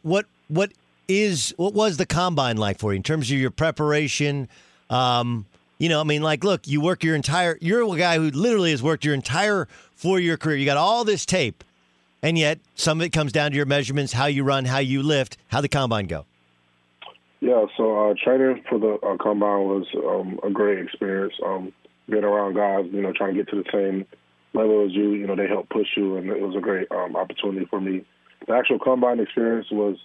what, 0.02 0.26
what 0.48 0.72
is, 1.08 1.54
what 1.58 1.74
was 1.74 1.98
the 1.98 2.06
combine 2.06 2.58
like 2.58 2.80
for 2.80 2.94
you 2.94 2.98
in 2.98 3.04
terms 3.04 3.32
of 3.32 3.38
your 3.38 3.52
preparation? 3.52 4.50
Um, 4.90 5.46
you 5.78 5.90
know, 5.90 6.00
I 6.00 6.04
mean, 6.04 6.22
like, 6.22 6.44
look, 6.44 6.68
you 6.68 6.82
work 6.82 7.04
your 7.04 7.16
entire, 7.16 7.58
you're 7.62 7.82
a 7.82 7.98
guy 7.98 8.18
who 8.18 8.30
literally 8.30 8.72
has 8.72 8.84
worked 8.84 9.04
your 9.04 9.14
entire 9.14 9.68
four 9.96 10.20
year 10.20 10.38
career. 10.38 10.58
You 10.58 10.66
got 10.66 10.78
all 10.78 11.04
this 11.04 11.26
tape 11.26 11.64
and 12.22 12.38
yet, 12.38 12.60
some 12.76 13.00
of 13.00 13.06
it 13.06 13.10
comes 13.10 13.32
down 13.32 13.52
to 13.52 13.58
your 13.58 13.66
measurements, 13.66 14.14
how 14.14 14.26
you 14.26 14.44
run, 14.44 14.66
how 14.66 14.80
you 14.80 15.04
lift, 15.04 15.38
how 15.48 15.62
the 15.62 15.70
combine 15.70 16.08
go. 16.08 16.26
Yeah, 17.40 17.66
so 17.76 18.12
uh, 18.12 18.14
training 18.24 18.64
for 18.70 18.78
the 18.78 19.00
uh, 19.06 19.18
combine 19.18 19.66
was 19.66 19.88
um, 19.96 20.40
a 20.44 20.52
great 20.52 20.78
experience. 20.80 21.34
Um, 21.44 21.74
being 22.10 22.24
around 22.24 22.56
guys, 22.56 22.86
you 22.92 23.02
know, 23.02 23.14
trying 23.14 23.34
to 23.34 23.44
get 23.44 23.50
to 23.50 23.64
the 23.64 23.70
same 23.72 24.06
level 24.54 24.86
as 24.86 24.92
you, 24.92 25.14
you 25.14 25.26
know, 25.26 25.36
they 25.36 25.48
help 25.48 25.70
push 25.70 25.88
you, 25.96 26.18
and 26.18 26.30
it 26.30 26.42
was 26.42 26.56
a 26.56 26.60
great 26.60 26.92
um, 26.92 27.16
opportunity 27.16 27.66
for 27.66 27.82
me. 27.82 28.06
The 28.48 28.54
actual 28.54 28.80
combine 28.80 29.20
experience 29.20 29.68
was 29.72 29.98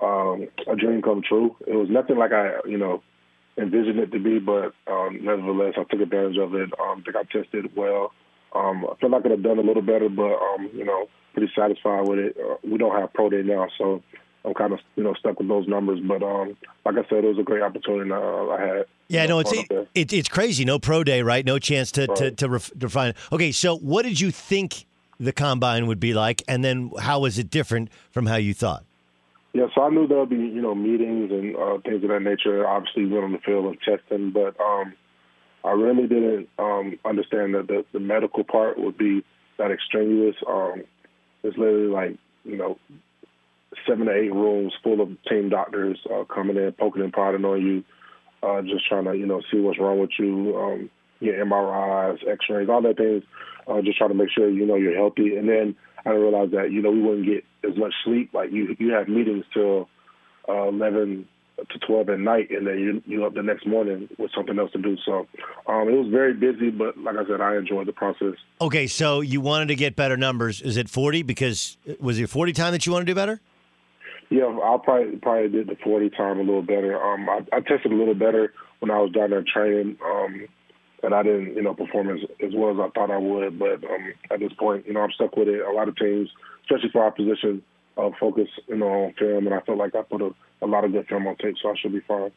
um, 0.00 0.48
a 0.70 0.76
dream 0.76 1.02
come 1.02 1.22
true. 1.26 1.56
It 1.66 1.74
was 1.74 1.88
nothing 1.90 2.18
like 2.18 2.32
I, 2.32 2.58
you 2.66 2.78
know, 2.78 3.02
envisioned 3.58 3.98
it 3.98 4.12
to 4.12 4.18
be, 4.18 4.38
but 4.38 4.72
um, 4.86 5.18
nevertheless, 5.22 5.74
I 5.76 5.84
took 5.84 6.00
advantage 6.00 6.38
of 6.38 6.54
it. 6.54 6.70
Um, 6.80 7.00
I 7.00 7.12
think 7.12 7.16
I 7.16 7.22
tested 7.24 7.76
well. 7.76 8.12
Um, 8.54 8.84
I 8.90 8.94
feel 9.00 9.10
like 9.10 9.20
I 9.20 9.22
could 9.22 9.30
have 9.32 9.42
done 9.42 9.58
a 9.58 9.62
little 9.62 9.82
better, 9.82 10.08
but 10.08 10.34
um, 10.34 10.70
you 10.74 10.84
know, 10.84 11.06
pretty 11.34 11.52
satisfied 11.56 12.08
with 12.08 12.18
it. 12.18 12.36
Uh, 12.38 12.56
we 12.64 12.78
don't 12.78 12.98
have 12.98 13.12
pro 13.12 13.30
day 13.30 13.42
now, 13.42 13.68
so 13.78 14.02
I'm 14.44 14.54
kind 14.54 14.72
of 14.72 14.80
you 14.96 15.04
know 15.04 15.14
stuck 15.14 15.38
with 15.38 15.48
those 15.48 15.68
numbers. 15.68 16.00
But 16.00 16.22
um, 16.22 16.56
like 16.84 16.96
I 16.96 17.08
said, 17.08 17.24
it 17.24 17.28
was 17.28 17.38
a 17.38 17.42
great 17.42 17.62
opportunity 17.62 18.10
uh, 18.10 18.16
I 18.16 18.60
had. 18.60 18.86
Yeah, 19.08 19.26
no, 19.26 19.40
it's 19.40 19.52
it, 19.52 19.88
it, 19.94 20.12
it's 20.12 20.28
crazy. 20.28 20.64
No 20.64 20.78
pro 20.78 21.04
day, 21.04 21.22
right? 21.22 21.44
No 21.44 21.58
chance 21.58 21.92
to 21.92 22.06
right. 22.06 22.16
to, 22.16 22.30
to 22.32 22.48
ref, 22.48 22.70
refine. 22.78 23.14
Okay, 23.32 23.52
so 23.52 23.76
what 23.76 24.02
did 24.02 24.20
you 24.20 24.30
think 24.30 24.86
the 25.18 25.32
combine 25.32 25.86
would 25.86 26.00
be 26.00 26.14
like, 26.14 26.42
and 26.48 26.64
then 26.64 26.90
how 26.98 27.20
was 27.20 27.38
it 27.38 27.50
different 27.50 27.90
from 28.10 28.26
how 28.26 28.36
you 28.36 28.54
thought? 28.54 28.84
Yeah, 29.52 29.66
so 29.74 29.82
I 29.82 29.90
knew 29.90 30.06
there'll 30.06 30.26
be 30.26 30.36
you 30.36 30.62
know 30.62 30.74
meetings 30.74 31.30
and 31.30 31.56
uh, 31.56 31.78
things 31.84 32.02
of 32.02 32.10
that 32.10 32.22
nature. 32.22 32.66
Obviously, 32.66 33.06
went 33.06 33.24
on 33.24 33.32
the 33.32 33.38
field 33.38 33.66
of 33.66 33.80
testing, 33.82 34.30
but 34.30 34.58
um, 34.60 34.94
I 35.64 35.72
really 35.72 36.06
didn't 36.06 36.48
um, 36.58 36.98
understand 37.04 37.54
that 37.54 37.66
the, 37.68 37.84
the 37.92 38.00
medical 38.00 38.44
part 38.44 38.78
would 38.78 38.96
be 38.96 39.24
that 39.58 39.70
extraneous. 39.70 40.36
Um, 40.48 40.84
it's 41.42 41.56
literally 41.56 41.88
like 41.88 42.18
you 42.44 42.56
know 42.56 42.78
seven 43.86 44.06
to 44.06 44.12
eight 44.12 44.32
rooms 44.32 44.72
full 44.82 45.00
of 45.00 45.08
team 45.28 45.48
doctors 45.48 45.98
uh, 46.12 46.24
coming 46.24 46.56
in, 46.56 46.72
poking 46.72 47.02
and 47.02 47.12
prodding 47.12 47.44
on 47.44 47.60
you, 47.60 47.84
uh, 48.42 48.62
just 48.62 48.88
trying 48.88 49.04
to 49.04 49.14
you 49.16 49.26
know 49.26 49.42
see 49.52 49.60
what's 49.60 49.78
wrong 49.78 50.00
with 50.00 50.10
you, 50.18 50.56
um, 50.56 50.90
get 51.20 51.34
MRIs, 51.34 52.26
X-rays, 52.26 52.68
all 52.68 52.82
that 52.82 52.96
things, 52.96 53.22
uh, 53.68 53.80
just 53.82 53.98
trying 53.98 54.10
to 54.10 54.16
make 54.16 54.30
sure 54.30 54.48
you 54.48 54.66
know 54.66 54.76
you're 54.76 54.96
healthy. 54.96 55.36
And 55.36 55.48
then 55.48 55.76
I 56.04 56.10
realized 56.10 56.52
that 56.52 56.72
you 56.72 56.82
know 56.82 56.90
we 56.90 57.02
wouldn't 57.02 57.26
get 57.26 57.44
as 57.68 57.76
much 57.76 57.92
sleep. 58.04 58.30
Like 58.32 58.50
you, 58.50 58.74
you 58.78 58.92
have 58.92 59.08
meetings 59.08 59.44
till 59.52 59.88
uh, 60.48 60.68
eleven 60.68 61.28
to 61.68 61.78
12 61.86 62.08
at 62.10 62.20
night, 62.20 62.50
and 62.50 62.66
then 62.66 62.78
you 62.78 63.02
you 63.06 63.24
up 63.24 63.34
the 63.34 63.42
next 63.42 63.66
morning 63.66 64.08
with 64.18 64.30
something 64.34 64.58
else 64.58 64.72
to 64.72 64.78
do. 64.78 64.96
So 65.04 65.26
um, 65.66 65.88
it 65.88 65.96
was 65.96 66.08
very 66.10 66.34
busy, 66.34 66.70
but 66.70 66.96
like 66.98 67.16
I 67.16 67.26
said, 67.26 67.40
I 67.40 67.56
enjoyed 67.56 67.86
the 67.86 67.92
process. 67.92 68.34
Okay, 68.60 68.86
so 68.86 69.20
you 69.20 69.40
wanted 69.40 69.68
to 69.68 69.74
get 69.74 69.96
better 69.96 70.16
numbers. 70.16 70.60
Is 70.62 70.76
it 70.76 70.88
40? 70.88 71.22
Because 71.22 71.76
was 72.00 72.18
it 72.18 72.28
40 72.28 72.52
time 72.52 72.72
that 72.72 72.86
you 72.86 72.92
want 72.92 73.06
to 73.06 73.10
do 73.10 73.14
better? 73.14 73.40
Yeah, 74.30 74.46
I 74.46 74.76
probably 74.82 75.16
probably 75.16 75.48
did 75.48 75.68
the 75.68 75.76
40 75.82 76.10
time 76.10 76.38
a 76.38 76.42
little 76.42 76.62
better. 76.62 77.02
Um, 77.02 77.28
I, 77.28 77.40
I 77.52 77.60
tested 77.60 77.92
a 77.92 77.96
little 77.96 78.14
better 78.14 78.52
when 78.78 78.90
I 78.90 78.98
was 78.98 79.12
down 79.12 79.30
there 79.30 79.44
training. 79.44 79.98
Um, 80.04 80.46
and 81.02 81.14
I 81.14 81.22
didn't, 81.22 81.56
you 81.56 81.62
know, 81.62 81.74
perform 81.74 82.10
as, 82.10 82.20
as 82.44 82.52
well 82.54 82.72
as 82.72 82.76
I 82.78 82.90
thought 82.90 83.10
I 83.10 83.16
would. 83.16 83.58
But 83.58 83.82
um, 83.84 84.12
at 84.30 84.40
this 84.40 84.52
point, 84.58 84.86
you 84.86 84.92
know, 84.92 85.00
I'm 85.00 85.10
stuck 85.12 85.36
with 85.36 85.48
it. 85.48 85.66
A 85.66 85.72
lot 85.72 85.88
of 85.88 85.96
teams, 85.96 86.28
especially 86.64 86.90
for 86.90 87.02
our 87.02 87.10
position, 87.10 87.62
uh, 87.96 88.10
focus, 88.18 88.48
you 88.68 88.76
know, 88.76 89.04
on 89.04 89.14
film, 89.18 89.46
and 89.46 89.54
I 89.54 89.60
felt 89.60 89.78
like 89.78 89.94
I 89.94 90.02
put 90.02 90.22
a, 90.22 90.30
a 90.62 90.66
lot 90.66 90.84
of 90.84 90.92
good 90.92 91.06
film 91.08 91.26
on 91.26 91.36
tape, 91.36 91.56
so 91.62 91.70
I 91.70 91.74
should 91.76 91.92
be 91.92 92.00
fine. 92.00 92.32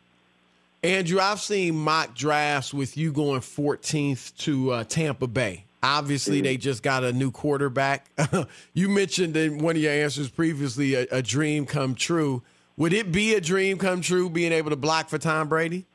Andrew, 0.84 1.20
I've 1.20 1.40
seen 1.40 1.76
mock 1.76 2.14
drafts 2.14 2.74
with 2.74 2.98
you 2.98 3.14
going 3.14 3.40
14th 3.40 4.36
to 4.40 4.72
uh, 4.72 4.84
Tampa 4.84 5.28
Bay. 5.28 5.66
Obviously, 5.82 6.38
mm-hmm. 6.38 6.46
they 6.46 6.58
just 6.58 6.84
got 6.84 7.04
a 7.04 7.14
new 7.14 7.32
quarterback. 7.32 8.08
you 8.74 8.90
mentioned 8.90 9.36
in 9.36 9.60
one 9.60 9.76
of 9.76 9.82
your 9.82 9.92
answers 9.92 10.30
previously 10.30 10.96
a, 10.96 11.08
a, 11.12 11.22
dream 11.22 11.66
come 11.66 11.96
true. 11.96 12.42
Would 12.78 12.94
it 12.94 13.12
be 13.12 13.34
a 13.36 13.42
dream 13.42 13.78
come 13.78 14.02
true 14.02 14.30
being 14.30 14.52
able 14.52 14.70
to 14.70 14.76
block 14.76 15.10
for 15.10 15.18
Tom 15.18 15.50
Brady? 15.50 15.86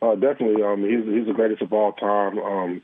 Uh, 0.00 0.14
definitely. 0.14 0.62
Um, 0.62 0.82
he's 0.82 1.04
he's 1.04 1.26
the 1.26 1.32
greatest 1.32 1.62
of 1.62 1.72
all 1.72 1.92
time. 1.92 2.38
Um, 2.38 2.82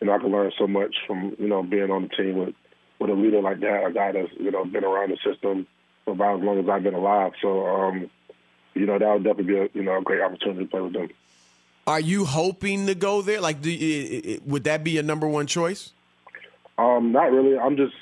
and 0.00 0.10
I 0.10 0.18
can 0.18 0.30
learn 0.30 0.52
so 0.58 0.66
much 0.66 0.94
from 1.06 1.36
you 1.38 1.48
know 1.48 1.62
being 1.62 1.90
on 1.90 2.02
the 2.02 2.08
team 2.08 2.36
with 2.36 2.54
with 2.98 3.10
a 3.10 3.14
leader 3.14 3.40
like 3.40 3.60
that, 3.60 3.84
a 3.86 3.92
guy 3.92 4.12
that's 4.12 4.30
you 4.38 4.50
know 4.50 4.64
been 4.64 4.84
around 4.84 5.10
the 5.10 5.18
system 5.30 5.66
for 6.04 6.12
about 6.12 6.38
as 6.38 6.44
long 6.44 6.58
as 6.58 6.68
I've 6.68 6.82
been 6.82 6.94
alive. 6.94 7.32
So 7.40 7.66
um, 7.66 8.10
you 8.74 8.86
know, 8.86 8.98
that 8.98 9.12
would 9.12 9.24
definitely 9.24 9.52
be 9.52 9.58
a 9.58 9.68
you 9.72 9.82
know 9.82 9.98
a 9.98 10.02
great 10.02 10.20
opportunity 10.20 10.64
to 10.64 10.70
play 10.70 10.80
with 10.80 10.92
them. 10.92 11.08
Are 11.86 12.00
you 12.00 12.24
hoping 12.24 12.86
to 12.86 12.94
go 12.94 13.20
there? 13.20 13.40
Like, 13.40 13.60
do 13.60 13.70
you, 13.70 14.40
would 14.46 14.64
that 14.64 14.82
be 14.82 14.92
your 14.92 15.02
number 15.02 15.28
one 15.28 15.46
choice? 15.46 15.92
Um, 16.78 17.12
not 17.12 17.30
really. 17.30 17.58
I'm 17.58 17.76
just 17.76 17.94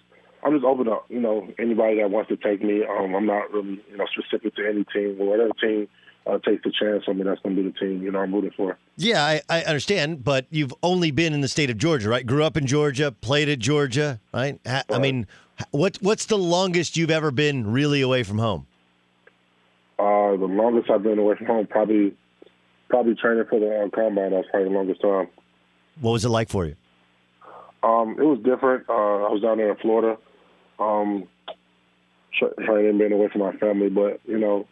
I'm 0.42 0.53
just 0.53 0.64
open 0.64 0.86
to 0.86 0.98
you 1.09 1.20
know 1.20 1.48
anybody 1.59 2.00
that 2.00 2.11
wants 2.11 2.28
to 2.30 2.36
take 2.36 2.62
me. 2.62 2.84
Um, 2.84 3.14
I'm 3.14 3.26
not 3.26 3.53
really 3.53 3.82
you 3.90 3.96
know 3.96 4.07
specific 4.07 4.55
to 4.57 4.68
any 4.68 4.84
team 4.84 5.16
or 5.20 5.26
whatever 5.26 5.50
team 5.61 5.88
uh, 6.26 6.38
takes 6.38 6.62
the 6.64 6.72
chance 6.72 7.05
on 7.07 7.18
me. 7.18 7.24
That's 7.24 7.40
going 7.40 7.57
to 7.57 7.62
be 7.62 7.68
the 7.68 7.78
team 7.78 8.03
you 8.03 8.11
know 8.11 8.20
I'm 8.20 8.32
rooting 8.34 8.53
for. 8.57 8.78
Yeah, 8.96 9.24
I, 9.24 9.42
I 9.48 9.62
understand, 9.62 10.24
but 10.24 10.46
you've 10.50 10.74
only 10.82 11.11
been 11.11 11.34
in 11.34 11.40
the 11.40 11.48
state 11.48 11.70
of 11.70 11.76
Georgia, 11.76 12.09
right? 12.09 12.26
Grew 12.26 12.44
up 12.44 12.57
in 12.57 12.66
Georgia, 12.66 13.12
played 13.12 13.48
at 13.48 13.59
Georgia, 13.59 14.20
right? 14.32 14.59
I, 14.64 14.84
I 14.90 14.98
mean, 14.98 15.26
what 15.70 15.98
what's 16.00 16.26
the 16.26 16.38
longest 16.38 16.96
you've 16.96 17.11
ever 17.11 17.30
been 17.30 17.72
really 17.72 18.00
away 18.00 18.22
from 18.22 18.38
home? 18.38 18.66
Uh, 19.98 20.36
the 20.36 20.46
longest 20.48 20.90
I've 20.90 21.03
been 21.03 21.18
away 21.18 21.36
from 21.36 21.46
home, 21.46 21.66
probably, 21.66 22.14
probably 22.88 23.14
training 23.14 23.44
for 23.48 23.61
the 23.61 23.82
uh, 23.82 23.88
combine. 23.94 24.32
That's 24.32 24.48
probably 24.50 24.68
the 24.68 24.74
longest 24.74 25.00
time. 25.00 25.28
What 26.00 26.12
was 26.12 26.24
it 26.24 26.30
like 26.30 26.48
for 26.48 26.66
you? 26.66 26.74
Um, 27.82 28.16
it 28.18 28.24
was 28.24 28.38
different. 28.42 28.88
Uh, 28.88 28.92
I 28.92 29.30
was 29.30 29.42
down 29.42 29.59
there 29.59 29.70
in 29.70 29.76
Florida, 29.76 30.16
um, 30.78 31.28
training, 32.64 32.98
being 32.98 33.12
away 33.12 33.28
from 33.28 33.42
my 33.42 33.53
family. 33.57 33.90
But 33.90 34.20
you 34.24 34.38
know, 34.38 34.66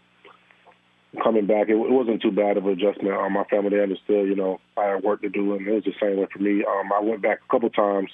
coming 1.22 1.46
back, 1.46 1.68
it, 1.68 1.74
it 1.74 1.90
wasn't 1.90 2.22
too 2.22 2.32
bad 2.32 2.56
of 2.56 2.66
an 2.66 2.72
adjustment. 2.72 3.14
Um, 3.14 3.32
my 3.32 3.44
family 3.44 3.70
they 3.70 3.82
understood. 3.82 4.28
You 4.28 4.36
know, 4.36 4.60
I 4.76 4.86
had 4.86 5.04
work 5.04 5.22
to 5.22 5.28
do, 5.28 5.54
and 5.54 5.66
it 5.66 5.72
was 5.72 5.84
the 5.84 5.94
same 6.00 6.18
way 6.18 6.26
for 6.32 6.38
me. 6.38 6.64
Um, 6.64 6.92
I 6.92 7.00
went 7.00 7.22
back 7.22 7.40
a 7.46 7.52
couple 7.52 7.70
times 7.70 8.10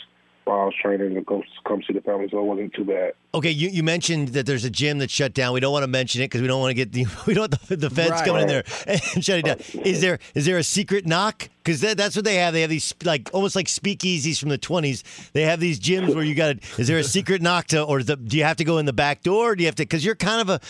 while 0.46 0.60
I 0.60 0.64
was 0.66 0.74
training 0.80 1.14
to 1.14 1.20
go 1.22 1.42
come 1.66 1.82
see 1.86 1.92
the 1.92 2.00
family, 2.00 2.28
so 2.30 2.38
it 2.38 2.44
wasn't 2.44 2.72
too 2.72 2.84
bad. 2.84 3.14
Okay, 3.34 3.50
you, 3.50 3.68
you 3.68 3.82
mentioned 3.82 4.28
that 4.28 4.46
there's 4.46 4.64
a 4.64 4.70
gym 4.70 4.98
that's 4.98 5.12
shut 5.12 5.34
down. 5.34 5.52
We 5.52 5.60
don't 5.60 5.72
want 5.72 5.82
to 5.82 5.88
mention 5.88 6.22
it 6.22 6.26
because 6.26 6.40
we 6.42 6.46
don't 6.46 6.60
want 6.60 6.70
to 6.70 6.74
get 6.74 6.92
the 6.92 7.04
we 7.26 7.34
don't 7.34 7.50
want 7.52 7.68
the, 7.68 7.76
the 7.76 7.90
feds 7.90 8.12
right. 8.12 8.24
coming 8.24 8.42
in 8.42 8.48
there 8.48 8.64
and 8.86 9.00
shutting 9.24 9.44
down. 9.44 9.58
Is 9.84 10.00
there 10.00 10.18
is 10.34 10.46
there 10.46 10.56
a 10.56 10.64
secret 10.64 11.06
knock? 11.06 11.48
Because 11.62 11.80
that, 11.80 11.96
that's 11.96 12.14
what 12.14 12.24
they 12.24 12.36
have. 12.36 12.54
They 12.54 12.60
have 12.60 12.70
these 12.70 12.94
like 13.04 13.28
almost 13.32 13.56
like 13.56 13.66
speakeasies 13.66 14.38
from 14.38 14.50
the 14.50 14.58
20s. 14.58 15.32
They 15.32 15.42
have 15.42 15.58
these 15.58 15.80
gyms 15.80 16.14
where 16.14 16.22
you 16.22 16.36
got. 16.36 16.56
Is 16.78 16.86
there 16.86 16.98
a 16.98 17.04
secret 17.04 17.42
knock 17.42 17.66
to, 17.68 17.82
or 17.82 18.04
the, 18.04 18.14
do 18.14 18.36
you 18.36 18.44
have 18.44 18.58
to 18.58 18.64
go 18.64 18.78
in 18.78 18.86
the 18.86 18.92
back 18.92 19.24
door? 19.24 19.50
Or 19.50 19.56
do 19.56 19.64
you 19.64 19.66
have 19.66 19.74
to? 19.76 19.82
Because 19.82 20.04
you're 20.04 20.14
kind 20.14 20.40
of 20.40 20.48
a. 20.48 20.60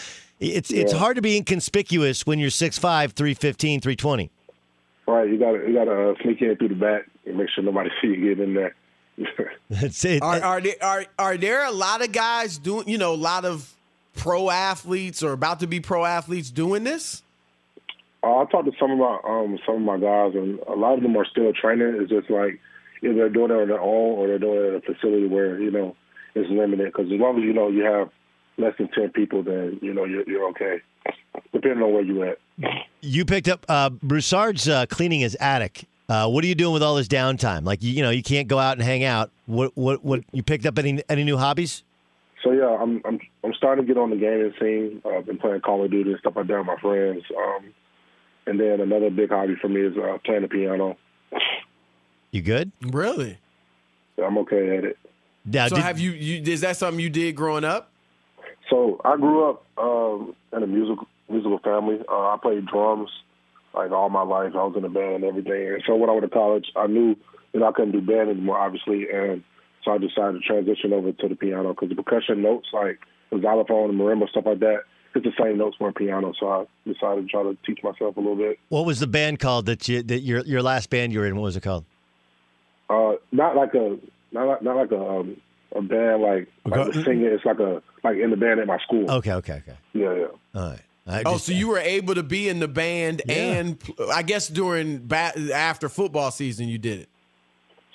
It's 0.41 0.71
yeah. 0.71 0.83
it's 0.83 0.93
hard 0.93 1.17
to 1.17 1.23
be 1.23 1.37
inconspicuous 1.37 2.27
when 2.27 2.39
you're 2.39 2.51
6'5", 2.51 2.81
315, 3.13 3.81
320. 3.81 4.31
Right, 5.07 5.29
you 5.29 5.39
got 5.39 5.53
to 5.53 5.69
you 5.69 5.75
got 5.75 5.85
to 5.85 6.11
uh, 6.11 6.15
sneak 6.23 6.41
in 6.41 6.57
through 6.57 6.69
the 6.69 6.75
back 6.75 7.03
and 7.27 7.37
make 7.37 7.49
sure 7.55 7.63
nobody 7.63 7.91
see 8.03 8.09
you 8.09 8.35
get 8.35 8.43
in 8.43 8.55
there. 8.55 8.75
That's 9.69 10.05
it. 10.05 10.23
Are, 10.23 10.43
are 10.43 10.61
there 10.61 10.77
are 10.83 11.07
are 11.19 11.37
there 11.37 11.65
a 11.65 11.73
lot 11.73 12.03
of 12.03 12.13
guys 12.13 12.59
doing? 12.59 12.89
You 12.89 12.99
know, 12.99 13.15
a 13.15 13.17
lot 13.17 13.45
of 13.45 13.75
pro 14.15 14.51
athletes 14.51 15.23
or 15.23 15.33
about 15.33 15.61
to 15.61 15.67
be 15.67 15.81
pro 15.81 16.05
athletes 16.05 16.51
doing 16.51 16.85
this? 16.85 17.23
Uh, 18.23 18.39
I 18.39 18.45
talked 18.47 18.67
to 18.67 18.73
some 18.79 18.91
of 18.91 18.99
my 18.99 19.19
um, 19.25 19.59
some 19.67 19.77
of 19.77 19.83
my 19.83 19.99
guys, 19.99 20.35
and 20.35 20.59
a 20.69 20.75
lot 20.75 20.95
of 20.95 21.03
them 21.03 21.17
are 21.17 21.27
still 21.27 21.53
training. 21.53 21.99
It's 22.01 22.11
just 22.11 22.31
like 22.31 22.61
either 23.03 23.15
they're 23.15 23.29
doing 23.29 23.51
it 23.51 23.55
on 23.55 23.69
their 23.69 23.81
own 23.81 24.19
or 24.19 24.27
they're 24.27 24.39
doing 24.39 24.59
it 24.59 24.75
at 24.77 24.91
a 24.91 24.95
facility 24.95 25.27
where 25.27 25.61
you 25.61 25.71
know 25.71 25.97
it's 26.35 26.51
limited. 26.51 26.87
Because 26.87 27.13
as 27.13 27.21
long 27.21 27.39
as 27.39 27.45
you 27.45 27.53
know 27.53 27.69
you 27.69 27.85
have 27.85 28.11
less 28.59 28.75
than 28.79 28.89
ten 28.89 29.11
people, 29.11 29.43
then 29.43 29.79
you 29.83 29.95
know 29.95 30.05
you're, 30.05 30.29
you're 30.29 30.49
okay. 30.51 30.79
Depending 31.53 31.83
on 31.83 31.93
where 31.93 32.03
you're 32.03 32.27
at. 32.27 32.39
You 33.01 33.25
picked 33.25 33.49
up 33.49 33.65
uh, 33.69 33.91
Broussard's 33.91 34.69
uh, 34.69 34.87
cleaning 34.87 35.21
his 35.21 35.37
attic 35.39 35.85
uh, 36.09 36.29
what 36.29 36.45
are 36.45 36.47
you 36.47 36.55
doing 36.55 36.73
with 36.73 36.83
all 36.83 36.95
this 36.95 37.09
downtime? 37.09 37.65
Like 37.65 37.83
you, 37.83 37.93
you 37.93 38.03
know, 38.03 38.11
you 38.11 38.23
can't 38.23 38.49
go 38.49 38.59
out 38.59 38.77
and 38.77 38.83
hang 38.83 39.05
out. 39.05 39.31
What 39.47 39.77
what 39.77 40.05
what? 40.05 40.23
You 40.33 40.43
picked 40.43 40.67
up 40.67 40.79
any 40.79 41.03
any 41.09 41.25
new 41.25 41.37
hobbies? 41.37 41.83
So 42.45 42.53
yeah, 42.53 42.77
I'm 42.81 43.03
I'm 43.05 43.19
I'm 43.43 43.55
starting 43.55 43.87
to 43.87 43.93
get 43.93 44.01
on 44.01 44.11
the 44.11 44.17
gaming 44.17 44.53
scene. 44.61 45.03
Uh, 45.05 45.19
I've 45.19 45.27
been 45.27 45.39
playing 45.39 45.61
Call 45.61 45.85
of 45.85 45.91
Duty 45.91 46.11
and 46.11 46.21
stuff 46.21 46.35
like 46.37 46.47
that 46.47 46.59
with 46.59 46.67
my 46.67 46.77
friends. 46.81 47.25
Um, 47.37 47.75
and 48.47 48.61
then 48.61 48.81
another 48.81 49.11
big 49.11 49.31
hobby 49.31 49.57
for 49.61 49.69
me 49.69 49.81
is 49.81 49.97
uh, 49.97 50.19
playing 50.25 50.43
the 50.43 50.49
piano. 50.49 50.97
You 52.31 52.43
good? 52.43 52.71
Really? 52.83 53.39
Yeah, 54.17 54.27
I'm 54.27 54.39
okay 54.39 54.77
at 54.77 54.85
it. 54.85 54.99
Now, 55.45 55.69
so 55.69 55.77
did, 55.77 55.85
have 55.85 55.99
you, 55.99 56.13
you? 56.13 56.43
Is 56.53 56.61
that 56.61 56.77
something 56.77 57.01
you 57.01 57.11
did 57.11 57.35
growing 57.35 57.65
up? 57.65 57.91
So 58.71 59.01
I 59.05 59.17
grew 59.17 59.49
up 59.49 59.65
um, 59.79 60.35
in 60.53 60.63
a 60.63 60.67
musical 60.67 61.07
musical 61.29 61.59
family. 61.59 61.99
Uh, 62.09 62.35
I 62.35 62.37
played 62.41 62.67
drums 62.67 63.11
like 63.75 63.91
all 63.91 64.09
my 64.09 64.23
life. 64.23 64.53
I 64.55 64.65
was 64.65 64.75
in 64.77 64.85
a 64.85 64.89
band 64.89 65.17
and 65.17 65.25
everything. 65.25 65.69
And 65.75 65.83
so 65.87 65.97
when 65.97 66.09
I 66.09 66.13
went 66.13 66.25
to 66.25 66.31
college, 66.31 66.67
I 66.77 66.87
knew 66.87 67.17
that 67.53 67.63
I 67.63 67.73
couldn't 67.73 67.93
do 67.93 68.01
band 68.01 68.31
anymore, 68.31 68.59
obviously, 68.59 69.07
and 69.13 69.43
so 69.85 69.93
I 69.93 69.99
decided 69.99 70.41
to 70.41 70.47
transition 70.47 70.93
over 70.93 71.13
to 71.13 71.29
the 71.29 71.37
piano 71.37 71.73
because 71.73 71.89
the 71.89 71.95
percussion 71.95 72.43
notes, 72.43 72.69
like 72.73 72.99
the 73.31 73.41
xylophone 73.41 73.91
and 73.91 73.99
marimba 73.99 74.29
stuff 74.29 74.45
like 74.47 74.61
that, 74.61 74.81
it's 75.15 75.25
the 75.25 75.33
same 75.43 75.59
notes 75.59 75.77
for 75.79 75.89
a 75.89 75.93
piano. 75.93 76.35
So 76.39 76.49
I 76.49 76.65
decided 76.87 77.23
to 77.23 77.29
try 77.29 77.43
to 77.43 77.57
teach 77.65 77.79
myself 77.83 78.17
a 78.17 78.21
little 78.21 78.37
bit. 78.37 78.59
What 78.69 78.85
was 78.85 79.01
the 79.01 79.07
band 79.07 79.39
called 79.39 79.67
that 79.67 79.89
you 79.89 80.03
that 80.03 80.21
your 80.21 80.41
your 80.45 80.63
last 80.63 80.91
band 80.91 81.13
you 81.13 81.21
were 81.21 81.27
in? 81.27 81.37
What 81.37 81.43
was 81.43 81.57
it 81.57 81.63
called? 81.63 81.85
Uh, 82.91 83.13
not 83.33 83.57
like 83.57 83.75
a 83.75 83.97
not 84.33 84.47
like, 84.47 84.63
not 84.63 84.77
like 84.77 84.91
a 84.91 85.01
um, 85.01 85.41
a 85.75 85.83
band 85.83 86.23
like, 86.23 86.49
like 86.67 86.93
the 86.93 87.03
singing. 87.05 87.25
It's 87.27 87.45
like 87.45 87.61
a 87.61 87.83
like 88.05 88.19
in 88.19 88.31
the 88.31 88.37
band 88.37 88.61
at 88.61 88.67
my 88.67 88.79
school. 88.79 89.11
Okay, 89.11 89.33
okay, 89.33 89.55
okay. 89.55 89.77
Yeah, 89.95 90.15
yeah. 90.15 90.27
All 90.55 90.71
right. 90.71 90.81
I 91.07 91.23
oh, 91.25 91.37
so 91.37 91.53
you 91.53 91.69
were 91.69 91.79
able 91.79 92.15
to 92.17 92.23
be 92.23 92.49
in 92.49 92.59
the 92.59 92.69
band, 92.69 93.23
yeah. 93.27 93.35
and 93.35 93.79
I 94.13 94.23
guess 94.23 94.49
during 94.49 95.07
ba- 95.07 95.39
after 95.55 95.89
football 95.89 96.31
season, 96.31 96.69
you 96.69 96.79
did 96.79 97.01
it. 97.01 97.09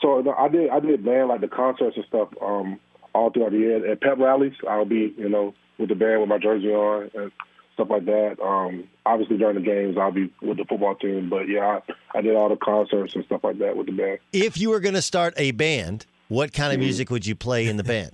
So 0.01 0.33
I 0.37 0.47
did. 0.47 0.69
I 0.69 0.79
did 0.79 1.03
band 1.03 1.27
like 1.27 1.41
the 1.41 1.47
concerts 1.47 1.97
and 1.97 2.05
stuff 2.05 2.29
um, 2.41 2.79
all 3.13 3.29
throughout 3.29 3.51
the 3.51 3.57
year. 3.57 3.91
At 3.91 4.01
pep 4.01 4.17
rallies, 4.17 4.53
I'll 4.67 4.85
be 4.85 5.13
you 5.17 5.29
know 5.29 5.53
with 5.77 5.89
the 5.89 5.95
band 5.95 6.21
with 6.21 6.29
my 6.29 6.37
jersey 6.37 6.69
on 6.69 7.11
and 7.13 7.31
stuff 7.73 7.89
like 7.89 8.05
that. 8.05 8.37
Um, 8.41 8.87
obviously 9.05 9.37
during 9.37 9.55
the 9.55 9.61
games, 9.61 9.97
I'll 9.97 10.11
be 10.11 10.31
with 10.41 10.57
the 10.57 10.65
football 10.65 10.95
team. 10.95 11.29
But 11.29 11.49
yeah, 11.49 11.79
I, 12.13 12.17
I 12.17 12.21
did 12.21 12.35
all 12.35 12.49
the 12.49 12.55
concerts 12.55 13.15
and 13.15 13.25
stuff 13.25 13.43
like 13.43 13.59
that 13.59 13.75
with 13.75 13.87
the 13.87 13.93
band. 13.93 14.19
If 14.31 14.57
you 14.57 14.69
were 14.69 14.79
going 14.79 14.95
to 14.95 15.01
start 15.01 15.33
a 15.37 15.51
band, 15.51 16.05
what 16.29 16.53
kind 16.53 16.71
of 16.71 16.77
mm-hmm. 16.77 16.85
music 16.85 17.09
would 17.09 17.25
you 17.25 17.35
play 17.35 17.67
in 17.67 17.77
the 17.77 17.83
band? 17.83 18.11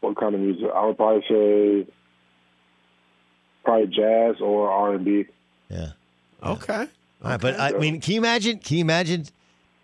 What 0.00 0.16
kind 0.16 0.34
of 0.34 0.40
music? 0.40 0.68
I 0.74 0.86
would 0.86 0.96
probably 0.96 1.24
say 1.28 1.86
probably 3.68 3.86
jazz 3.88 4.40
or 4.40 4.70
R 4.70 4.94
and 4.94 5.04
B. 5.04 5.26
Yeah. 5.68 5.90
Okay. 6.42 6.88
All 7.22 7.30
right, 7.30 7.40
but 7.40 7.60
I 7.60 7.72
mean, 7.72 8.00
can 8.00 8.14
you 8.14 8.20
imagine? 8.20 8.58
Can 8.60 8.78
you 8.78 8.80
imagine? 8.80 9.26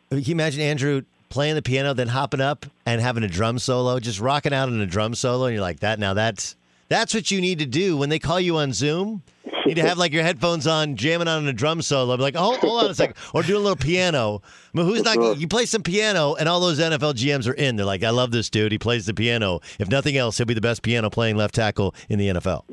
Can 0.08 0.22
you 0.22 0.32
imagine 0.32 0.62
Andrew 0.62 1.02
playing 1.28 1.54
the 1.54 1.62
piano, 1.62 1.92
then 1.92 2.08
hopping 2.08 2.40
up 2.40 2.64
and 2.86 3.00
having 3.00 3.24
a 3.24 3.28
drum 3.28 3.58
solo, 3.58 4.00
just 4.00 4.20
rocking 4.20 4.54
out 4.54 4.70
in 4.70 4.80
a 4.80 4.86
drum 4.86 5.14
solo, 5.14 5.46
and 5.46 5.54
you're 5.54 5.60
like 5.62 5.80
that. 5.80 5.98
Now 5.98 6.14
that's 6.14 6.56
that's 6.88 7.12
what 7.12 7.30
you 7.30 7.42
need 7.42 7.58
to 7.58 7.66
do 7.66 7.98
when 7.98 8.08
they 8.08 8.18
call 8.18 8.40
you 8.40 8.56
on 8.56 8.72
Zoom. 8.72 9.22
You 9.44 9.74
need 9.74 9.80
to 9.82 9.86
have 9.86 9.98
like 9.98 10.12
your 10.12 10.22
headphones 10.22 10.66
on, 10.66 10.96
jamming 10.96 11.28
on 11.28 11.46
a 11.46 11.52
drum 11.52 11.82
solo. 11.82 12.16
Be 12.16 12.22
like, 12.22 12.36
oh, 12.38 12.56
hold 12.56 12.84
on 12.84 12.90
a 12.90 12.94
second, 12.94 13.16
or 13.34 13.42
do 13.42 13.56
a 13.56 13.58
little 13.58 13.76
piano. 13.76 14.40
I 14.74 14.78
mean, 14.78 14.86
who's 14.86 15.02
not? 15.02 15.38
You 15.38 15.48
play 15.48 15.66
some 15.66 15.82
piano, 15.82 16.36
and 16.36 16.48
all 16.48 16.60
those 16.60 16.80
NFL 16.80 17.14
GMs 17.14 17.46
are 17.48 17.54
in. 17.54 17.76
They're 17.76 17.84
like, 17.84 18.02
I 18.02 18.10
love 18.10 18.30
this 18.30 18.48
dude. 18.48 18.72
He 18.72 18.78
plays 18.78 19.04
the 19.04 19.14
piano. 19.14 19.60
If 19.78 19.88
nothing 19.88 20.16
else, 20.16 20.38
he'll 20.38 20.46
be 20.46 20.54
the 20.54 20.60
best 20.62 20.82
piano 20.82 21.10
playing 21.10 21.36
left 21.36 21.54
tackle 21.54 21.94
in 22.08 22.18
the 22.18 22.28
NFL 22.28 22.64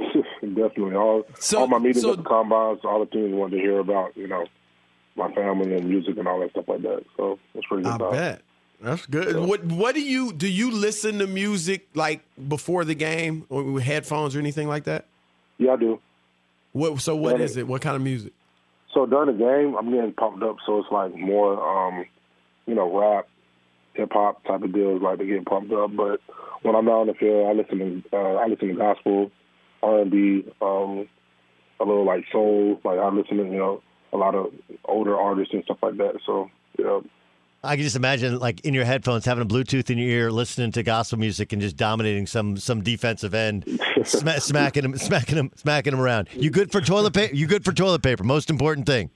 definitely. 0.55 0.95
All 0.95 1.23
so, 1.39 1.59
all 1.59 1.67
my 1.67 1.79
meetings 1.79 2.01
so, 2.01 2.11
at 2.11 2.17
the 2.17 2.23
combines, 2.23 2.79
all 2.83 2.99
the 2.99 3.05
things 3.05 3.33
wanted 3.33 3.57
to 3.57 3.61
hear 3.61 3.79
about, 3.79 4.15
you 4.15 4.27
know, 4.27 4.45
my 5.15 5.31
family 5.33 5.75
and 5.75 5.89
music 5.89 6.17
and 6.17 6.27
all 6.27 6.39
that 6.39 6.51
stuff 6.51 6.65
like 6.67 6.81
that. 6.81 7.03
So 7.17 7.39
it's 7.53 7.67
pretty 7.67 7.83
good. 7.83 8.01
I 8.01 8.11
bet. 8.11 8.41
That's 8.81 9.05
good. 9.05 9.31
So, 9.31 9.45
what 9.45 9.63
What 9.65 9.95
do 9.95 10.01
you 10.01 10.33
do? 10.33 10.47
You 10.47 10.71
listen 10.71 11.19
to 11.19 11.27
music 11.27 11.87
like 11.93 12.21
before 12.47 12.83
the 12.85 12.95
game, 12.95 13.45
or 13.49 13.63
with 13.63 13.83
headphones 13.83 14.35
or 14.35 14.39
anything 14.39 14.67
like 14.67 14.85
that? 14.85 15.05
Yeah, 15.57 15.73
I 15.73 15.75
do. 15.77 15.99
What? 16.71 16.99
So 17.01 17.15
what 17.15 17.39
is 17.39 17.57
it? 17.57 17.67
What 17.67 17.81
kind 17.81 17.95
of 17.95 18.01
music? 18.01 18.33
So 18.93 19.05
during 19.05 19.37
the 19.37 19.43
game, 19.43 19.75
I'm 19.75 19.91
getting 19.91 20.13
pumped 20.13 20.43
up. 20.43 20.57
So 20.65 20.79
it's 20.79 20.91
like 20.91 21.15
more, 21.15 21.61
um, 21.61 22.05
you 22.65 22.75
know, 22.75 22.99
rap, 22.99 23.27
hip 23.93 24.09
hop 24.11 24.43
type 24.45 24.63
of 24.63 24.73
deals, 24.73 25.01
like 25.01 25.19
to 25.19 25.25
get 25.25 25.45
pumped 25.45 25.71
up. 25.71 25.95
But 25.95 26.19
when 26.61 26.75
I'm 26.75 26.87
out 26.89 27.01
on 27.01 27.07
the 27.07 27.13
field, 27.13 27.47
I 27.47 27.53
listen 27.53 28.03
to 28.11 28.17
uh, 28.17 28.35
I 28.35 28.47
listen 28.47 28.69
to 28.69 28.75
gospel, 28.75 29.31
R 29.83 29.99
and 30.01 30.11
B, 30.11 30.43
um, 30.61 31.07
a 31.79 31.83
little 31.85 32.05
like 32.05 32.25
soul. 32.31 32.79
Like 32.83 32.99
I 32.99 33.09
listen 33.09 33.37
to 33.37 33.43
you 33.43 33.57
know 33.57 33.81
a 34.13 34.17
lot 34.17 34.35
of 34.35 34.53
older 34.85 35.17
artists 35.17 35.53
and 35.53 35.63
stuff 35.63 35.77
like 35.81 35.97
that. 35.97 36.19
So 36.25 36.49
Yeah. 36.77 36.99
I 37.63 37.75
can 37.75 37.83
just 37.83 37.95
imagine, 37.95 38.39
like 38.39 38.61
in 38.61 38.73
your 38.73 38.85
headphones, 38.85 39.23
having 39.23 39.43
a 39.43 39.45
Bluetooth 39.45 39.91
in 39.91 39.99
your 39.99 40.09
ear, 40.09 40.31
listening 40.31 40.71
to 40.71 40.81
gospel 40.81 41.19
music, 41.19 41.53
and 41.53 41.61
just 41.61 41.77
dominating 41.77 42.25
some 42.25 42.57
some 42.57 42.81
defensive 42.81 43.35
end, 43.35 43.65
sma- 44.03 44.39
smacking 44.41 44.83
him, 44.83 44.97
smacking 44.97 45.37
him, 45.37 45.51
smacking 45.55 45.93
him 45.93 45.99
around. 45.99 46.27
You 46.33 46.49
good 46.49 46.71
for 46.71 46.81
toilet 46.81 47.13
paper? 47.13 47.35
You 47.35 47.45
good 47.45 47.63
for 47.63 47.71
toilet 47.71 48.01
paper? 48.01 48.23
Most 48.23 48.49
important 48.49 48.87
thing. 48.87 49.11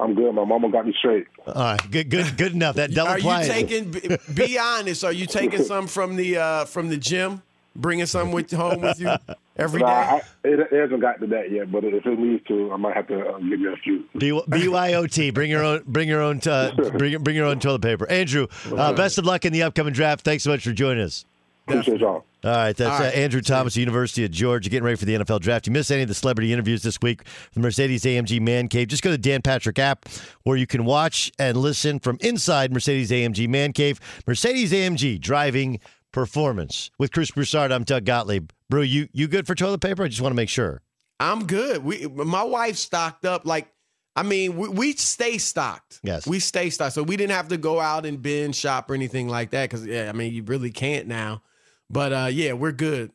I'm 0.00 0.14
good. 0.14 0.32
My 0.34 0.44
mama 0.44 0.70
got 0.70 0.86
me 0.86 0.94
straight. 0.98 1.26
All 1.46 1.52
right, 1.54 1.90
good, 1.90 2.08
good, 2.10 2.36
good 2.38 2.52
enough. 2.54 2.76
That 2.76 2.92
double 2.92 3.10
Are 3.12 3.18
you 3.18 3.24
ply. 3.24 3.44
taking? 3.46 3.90
Be, 3.90 4.16
be 4.34 4.58
honest. 4.58 5.04
Are 5.04 5.12
you 5.12 5.26
taking 5.26 5.62
some 5.62 5.86
from 5.86 6.16
the 6.16 6.38
uh, 6.38 6.64
from 6.64 6.88
the 6.88 6.96
gym? 6.96 7.42
Bringing 7.74 8.06
some 8.06 8.32
with 8.32 8.50
home 8.50 8.80
with 8.82 9.00
you 9.00 9.10
every 9.56 9.80
Nah, 9.80 9.86
day? 9.86 9.92
I, 9.92 10.48
it, 10.48 10.60
it 10.60 10.72
hasn't 10.72 11.00
got 11.00 11.20
to 11.20 11.26
that 11.28 11.50
yet, 11.50 11.72
but 11.72 11.84
if 11.84 12.04
it 12.04 12.18
needs 12.18 12.44
to, 12.48 12.70
I 12.72 12.76
might 12.76 12.94
have 12.94 13.08
to 13.08 13.20
uh, 13.20 13.38
give 13.38 13.60
you 13.60 13.72
a 13.72 13.76
few. 13.76 14.04
B- 14.18 14.30
BYOT. 14.30 15.32
Bring 15.32 15.50
your 15.50 15.64
own. 15.64 15.82
Bring 15.86 16.08
your 16.08 16.20
own. 16.20 16.40
Uh, 16.46 16.72
bring 16.98 17.22
bring 17.22 17.36
your 17.36 17.46
own 17.46 17.60
toilet 17.60 17.82
paper. 17.82 18.08
Andrew, 18.10 18.46
uh, 18.76 18.92
best 18.92 19.18
of 19.18 19.24
luck 19.24 19.44
in 19.44 19.52
the 19.52 19.62
upcoming 19.62 19.94
draft. 19.94 20.22
Thanks 20.22 20.44
so 20.44 20.50
much 20.50 20.64
for 20.64 20.72
joining 20.72 21.02
us. 21.04 21.24
Appreciate 21.66 22.00
y'all. 22.00 22.24
All 22.44 22.50
right, 22.50 22.76
that's 22.76 22.90
All 22.90 22.98
right. 22.98 23.14
Uh, 23.14 23.18
Andrew 23.18 23.40
Thomas, 23.40 23.76
University 23.76 24.24
of 24.24 24.32
Georgia, 24.32 24.68
getting 24.68 24.82
ready 24.84 24.96
for 24.96 25.04
the 25.04 25.14
NFL 25.14 25.40
draft. 25.40 25.68
You 25.68 25.72
missed 25.72 25.92
any 25.92 26.02
of 26.02 26.08
the 26.08 26.14
celebrity 26.14 26.52
interviews 26.52 26.82
this 26.82 26.98
week 27.00 27.22
from 27.24 27.62
the 27.62 27.68
Mercedes 27.68 28.02
AMG 28.02 28.40
Man 28.40 28.66
Cave? 28.66 28.88
Just 28.88 29.04
go 29.04 29.10
to 29.10 29.16
the 29.16 29.22
Dan 29.22 29.42
Patrick 29.42 29.78
app 29.78 30.08
where 30.42 30.56
you 30.56 30.66
can 30.66 30.84
watch 30.84 31.30
and 31.38 31.56
listen 31.56 32.00
from 32.00 32.18
inside 32.20 32.72
Mercedes 32.72 33.12
AMG 33.12 33.48
Man 33.48 33.72
Cave. 33.72 34.00
Mercedes 34.26 34.72
AMG 34.72 35.20
driving 35.20 35.78
performance 36.12 36.90
with 36.98 37.12
Chris 37.12 37.30
Broussard. 37.30 37.72
I'm 37.72 37.84
Doug 37.84 38.04
Gottlieb. 38.04 38.50
Brew, 38.68 38.82
you 38.82 39.08
you 39.12 39.28
good 39.28 39.46
for 39.46 39.54
toilet 39.54 39.80
paper? 39.80 40.04
I 40.04 40.08
just 40.08 40.20
want 40.20 40.32
to 40.32 40.36
make 40.36 40.48
sure. 40.48 40.82
I'm 41.20 41.46
good. 41.46 41.84
We, 41.84 42.06
my 42.06 42.42
wife 42.42 42.76
stocked 42.76 43.24
up. 43.24 43.46
Like, 43.46 43.68
I 44.16 44.24
mean, 44.24 44.56
we, 44.56 44.68
we 44.68 44.92
stay 44.94 45.38
stocked. 45.38 46.00
Yes. 46.02 46.26
we 46.26 46.40
stay 46.40 46.68
stocked. 46.68 46.94
So 46.94 47.02
we 47.04 47.16
didn't 47.16 47.32
have 47.32 47.48
to 47.48 47.56
go 47.56 47.78
out 47.78 48.04
and 48.06 48.20
binge 48.20 48.56
shop 48.56 48.90
or 48.90 48.94
anything 48.94 49.28
like 49.28 49.50
that. 49.50 49.70
Because 49.70 49.86
yeah, 49.86 50.08
I 50.08 50.12
mean, 50.12 50.32
you 50.32 50.42
really 50.42 50.72
can't 50.72 51.06
now. 51.06 51.42
But 51.88 52.12
uh, 52.12 52.28
yeah, 52.32 52.54
we're 52.54 52.72
good. 52.72 53.12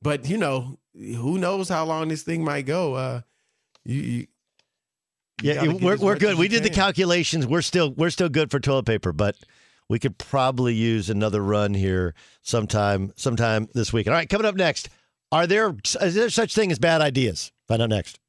But 0.00 0.28
you 0.28 0.38
know, 0.38 0.78
who 0.94 1.38
knows 1.38 1.68
how 1.68 1.84
long 1.84 2.08
this 2.08 2.22
thing 2.22 2.44
might 2.44 2.66
go? 2.66 2.94
Uh, 2.94 3.20
you, 3.84 4.00
you 4.00 4.26
Yeah, 5.42 5.72
we're, 5.72 5.96
we're 5.96 6.18
good. 6.18 6.38
We 6.38 6.48
did 6.48 6.62
the 6.62 6.70
calculations. 6.70 7.46
We're 7.46 7.62
still 7.62 7.90
we're 7.90 8.10
still 8.10 8.28
good 8.28 8.50
for 8.50 8.60
toilet 8.60 8.86
paper, 8.86 9.12
but 9.12 9.36
we 9.90 9.98
could 9.98 10.16
probably 10.18 10.72
use 10.72 11.10
another 11.10 11.42
run 11.42 11.74
here 11.74 12.14
sometime 12.42 13.12
sometime 13.16 13.68
this 13.74 13.92
week. 13.92 14.06
All 14.06 14.12
right, 14.14 14.28
coming 14.28 14.46
up 14.46 14.54
next. 14.54 14.88
Are 15.32 15.48
there 15.48 15.74
is 16.00 16.14
there 16.14 16.30
such 16.30 16.54
thing 16.54 16.70
as 16.70 16.78
bad 16.78 17.00
ideas? 17.00 17.50
Find 17.66 17.82
out 17.82 17.88
next. 17.88 18.20